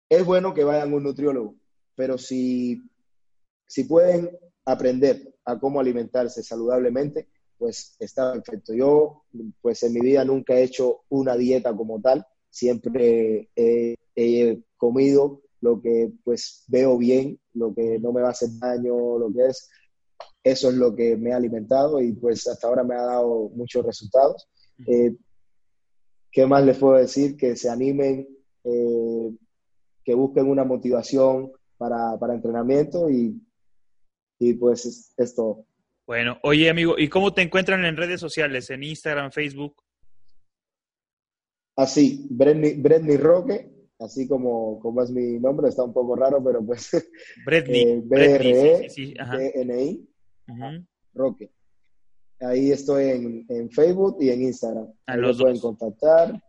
Es 0.08 0.24
bueno 0.24 0.52
que 0.54 0.64
vayan 0.64 0.92
a 0.92 0.96
un 0.96 1.02
nutriólogo, 1.02 1.56
pero 1.94 2.18
si, 2.18 2.82
si 3.66 3.84
pueden 3.84 4.30
aprender 4.64 5.34
a 5.44 5.58
cómo 5.58 5.80
alimentarse 5.80 6.42
saludablemente, 6.42 7.28
pues 7.58 7.96
está 7.98 8.32
perfecto. 8.32 8.74
Yo, 8.74 9.24
pues 9.60 9.82
en 9.82 9.92
mi 9.92 10.00
vida 10.00 10.24
nunca 10.24 10.54
he 10.54 10.64
hecho 10.64 11.02
una 11.08 11.36
dieta 11.36 11.74
como 11.74 12.00
tal, 12.00 12.26
siempre 12.50 13.48
he, 13.56 13.96
comido 14.76 15.40
lo 15.64 15.80
que 15.80 16.12
pues 16.22 16.64
veo 16.68 16.98
bien, 16.98 17.40
lo 17.54 17.74
que 17.74 17.98
no 17.98 18.12
me 18.12 18.20
va 18.20 18.28
a 18.28 18.32
hacer 18.32 18.50
daño, 18.60 19.18
lo 19.18 19.32
que 19.32 19.46
es, 19.46 19.70
eso 20.42 20.68
es 20.68 20.74
lo 20.74 20.94
que 20.94 21.16
me 21.16 21.32
ha 21.32 21.36
alimentado 21.36 22.02
y 22.02 22.12
pues 22.12 22.46
hasta 22.46 22.66
ahora 22.66 22.84
me 22.84 22.94
ha 22.94 23.02
dado 23.02 23.48
muchos 23.54 23.82
resultados. 23.82 24.46
Eh, 24.86 25.16
¿Qué 26.30 26.46
más 26.46 26.64
les 26.66 26.76
puedo 26.76 26.96
decir? 26.98 27.34
Que 27.38 27.56
se 27.56 27.70
animen, 27.70 28.28
eh, 28.64 29.30
que 30.04 30.14
busquen 30.14 30.50
una 30.50 30.64
motivación 30.64 31.50
para, 31.78 32.18
para 32.18 32.34
entrenamiento 32.34 33.08
y, 33.08 33.40
y 34.38 34.52
pues 34.52 35.14
es 35.16 35.34
todo. 35.34 35.64
Bueno, 36.06 36.38
oye 36.42 36.68
amigo, 36.68 36.98
¿y 36.98 37.08
cómo 37.08 37.32
te 37.32 37.40
encuentran 37.40 37.86
en 37.86 37.96
redes 37.96 38.20
sociales? 38.20 38.68
¿En 38.68 38.82
Instagram, 38.82 39.32
Facebook? 39.32 39.82
Así, 41.76 42.26
Bretney, 42.30 43.16
Roque, 43.16 43.73
así 43.98 44.26
como, 44.28 44.78
como 44.80 45.02
es 45.02 45.10
mi 45.10 45.38
nombre, 45.38 45.68
está 45.68 45.82
un 45.84 45.92
poco 45.92 46.16
raro, 46.16 46.42
pero 46.42 46.64
pues... 46.64 46.90
Bretney. 47.46 48.02
B-R-E-N-I, 48.04 48.88
Roque. 51.14 51.50
Ahí 52.40 52.72
estoy 52.72 53.10
en, 53.10 53.46
en, 53.48 53.70
Facebook 53.70 54.18
y 54.20 54.30
en 54.30 54.42
Instagram. 54.42 54.92
A 55.06 55.16
los 55.16 55.40
pueden 55.40 55.58
contactar. 55.60 56.42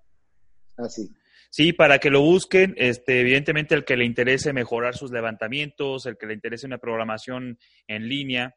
Así. 0.78 1.10
Sí, 1.50 1.72
para 1.72 2.00
que 2.00 2.10
lo 2.10 2.22
busquen, 2.22 2.74
este, 2.78 3.22
evidentemente 3.22 3.76
el 3.76 3.86
que 3.86 3.96
le 3.96 4.04
interese 4.04 4.52
mejorar 4.52 4.96
sus 4.96 5.12
levantamientos, 5.12 6.06
el 6.06 6.18
que 6.18 6.26
le 6.26 6.34
interese 6.34 6.66
una 6.68 6.80
programación 6.80 7.58
en 7.88 8.10
línea, 8.10 8.56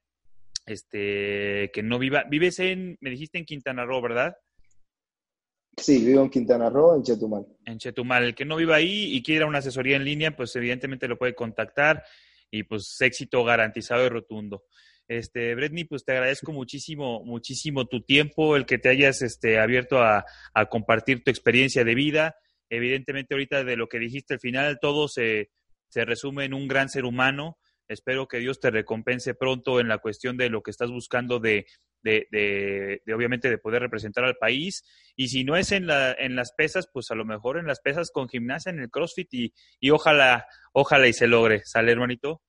este, 0.67 1.71
que 1.73 1.83
no 1.85 2.01
viva. 2.01 2.25
Vives 2.29 2.59
en, 2.59 2.99
me 3.01 3.11
dijiste 3.11 3.39
en 3.39 3.45
Quintana 3.45 3.85
Roo, 3.85 4.03
¿verdad? 4.03 4.37
Sí, 5.79 6.05
vivo 6.05 6.23
en 6.23 6.31
Quintana 6.31 6.69
Roo, 6.69 6.97
en 6.97 7.03
Chetumal. 7.03 7.47
En 7.65 7.79
Chetumal. 7.79 8.25
El 8.25 8.35
que 8.35 8.45
no 8.45 8.57
viva 8.57 8.77
ahí 8.77 9.15
y 9.15 9.23
quiera 9.23 9.47
una 9.47 9.59
asesoría 9.59 9.97
en 9.97 10.05
línea, 10.05 10.37
pues 10.37 10.55
evidentemente 10.57 11.09
lo 11.09 11.19
puede 11.19 11.35
contactar 11.35 12.05
y 12.51 12.65
pues 12.65 12.97
éxito 13.01 13.45
garantizado 13.45 14.05
y 14.05 14.09
rotundo. 14.09 14.65
Este, 15.07 15.55
Bretney, 15.55 15.85
pues 15.85 16.05
te 16.05 16.13
agradezco 16.13 16.53
muchísimo, 16.53 17.25
muchísimo 17.25 17.87
tu 17.87 18.03
tiempo, 18.03 18.57
el 18.57 18.67
que 18.67 18.79
te 18.79 18.91
hayas 18.91 19.23
este, 19.23 19.59
abierto 19.59 20.03
a, 20.03 20.25
a 20.53 20.67
compartir 20.67 21.25
tu 21.25 21.31
experiencia 21.31 21.85
de 21.85 21.95
vida. 21.95 22.37
Evidentemente 22.69 23.35
ahorita 23.35 23.65
de 23.65 23.77
lo 23.77 23.89
que 23.89 23.99
dijiste 23.99 24.35
al 24.35 24.41
final, 24.41 24.79
todo 24.81 25.09
se, 25.09 25.51
se 25.89 26.05
resume 26.05 26.45
en 26.45 26.53
un 26.53 26.69
gran 26.69 26.89
ser 26.91 27.05
humano 27.05 27.59
Espero 27.89 28.29
que 28.29 28.39
Dios 28.39 28.61
te 28.61 28.71
recompense 28.71 29.35
pronto 29.35 29.81
en 29.81 29.89
la 29.89 29.99
cuestión 29.99 30.37
de 30.37 30.51
lo 30.51 30.63
que 30.63 30.71
estás 30.71 30.91
buscando 30.91 31.41
de, 31.41 31.67
de, 32.03 32.27
de, 32.31 33.15
obviamente, 33.15 33.51
de 33.51 33.59
poder 33.59 33.83
representar 33.83 34.25
al 34.25 34.37
país. 34.37 34.85
Y 35.17 35.29
si 35.29 35.45
no 35.45 35.57
es 35.57 35.73
en, 35.73 35.87
la, 35.87 36.13
en 36.13 36.37
las 36.37 36.53
pesas, 36.53 36.89
pues 36.93 37.11
a 37.11 37.15
lo 37.15 37.25
mejor 37.25 37.59
en 37.59 37.67
las 37.67 37.81
pesas 37.81 38.11
con 38.11 38.29
gimnasia, 38.29 38.71
en 38.71 38.81
el 38.81 38.91
CrossFit 38.91 39.33
y, 39.33 39.53
y 39.81 39.91
ojalá, 39.91 40.47
ojalá 40.73 41.09
y 41.09 41.13
se 41.13 41.27
logre. 41.27 41.63
¿Sale, 41.65 41.93
hermanito? 41.93 42.41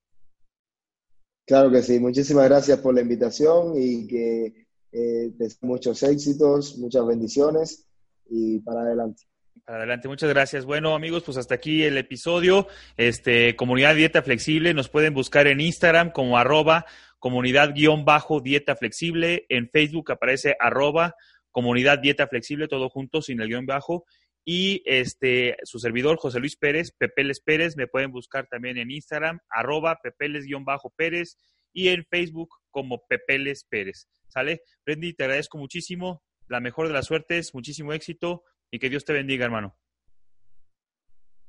Claro 1.46 1.72
que 1.72 1.82
sí. 1.82 2.00
Muchísimas 2.00 2.48
gracias 2.48 2.80
por 2.80 2.94
la 2.94 3.02
invitación 3.02 3.74
y 3.76 4.08
que 4.08 4.68
eh, 4.92 5.32
muchos 5.62 6.04
éxitos, 6.04 6.78
muchas 6.78 7.06
bendiciones 7.06 7.88
y 8.30 8.60
para 8.60 8.82
adelante. 8.82 9.24
Adelante, 9.66 10.08
muchas 10.08 10.30
gracias. 10.30 10.66
Bueno, 10.66 10.96
amigos, 10.96 11.22
pues 11.24 11.38
hasta 11.38 11.56
aquí 11.56 11.84
el 11.84 11.98
episodio. 11.98 12.68
Este, 12.98 13.56
comunidad 13.56 13.94
dieta 13.94 14.24
flexible, 14.24 14.74
nos 14.74 14.90
pueden 14.90 15.14
buscar 15.14 15.46
en 15.46 15.62
Instagram 15.62 16.12
como 16.12 16.40
arroba 16.40 16.86
comunidad 17.20 17.74
guion 17.74 18.06
bajo 18.06 18.40
dieta 18.40 18.76
flexible. 18.76 19.46
En 19.50 19.70
Facebook 19.70 20.12
aparece 20.12 20.56
arroba 20.60 21.16
comunidad 21.52 22.00
dieta 22.00 22.28
flexible, 22.28 22.68
todo 22.68 22.90
junto, 22.90 23.22
sin 23.22 23.42
el 23.42 23.48
guion 23.48 23.66
bajo. 23.66 24.06
Y 24.46 24.82
este, 24.86 25.58
su 25.64 25.80
servidor, 25.80 26.18
José 26.18 26.40
Luis 26.40 26.56
Pérez, 26.56 26.92
Pepeles 26.98 27.42
Pérez, 27.42 27.76
me 27.78 27.88
pueden 27.88 28.12
buscar 28.12 28.48
también 28.48 28.78
en 28.78 28.90
Instagram, 28.90 29.40
arroba 29.50 30.00
Pepeles 30.02 30.46
guion 30.46 30.66
bajo 30.66 30.92
Pérez 30.96 31.38
y 31.74 31.90
en 31.90 32.06
Facebook 32.06 32.50
como 32.72 33.04
Pepeles 33.08 33.66
Pérez. 33.66 34.08
¿Sale? 34.28 34.64
Brendy, 34.86 35.14
te 35.14 35.26
agradezco 35.26 35.58
muchísimo. 35.58 36.24
La 36.48 36.60
mejor 36.60 36.88
de 36.88 36.94
las 36.94 37.06
suertes, 37.06 37.54
muchísimo 37.54 37.94
éxito 37.94 38.44
y 38.72 38.80
que 38.80 38.90
Dios 38.90 39.06
te 39.06 39.14
bendiga, 39.14 39.46
hermano. 39.46 39.78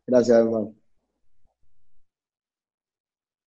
Gracias, 0.06 0.38
hermano. 0.38 0.74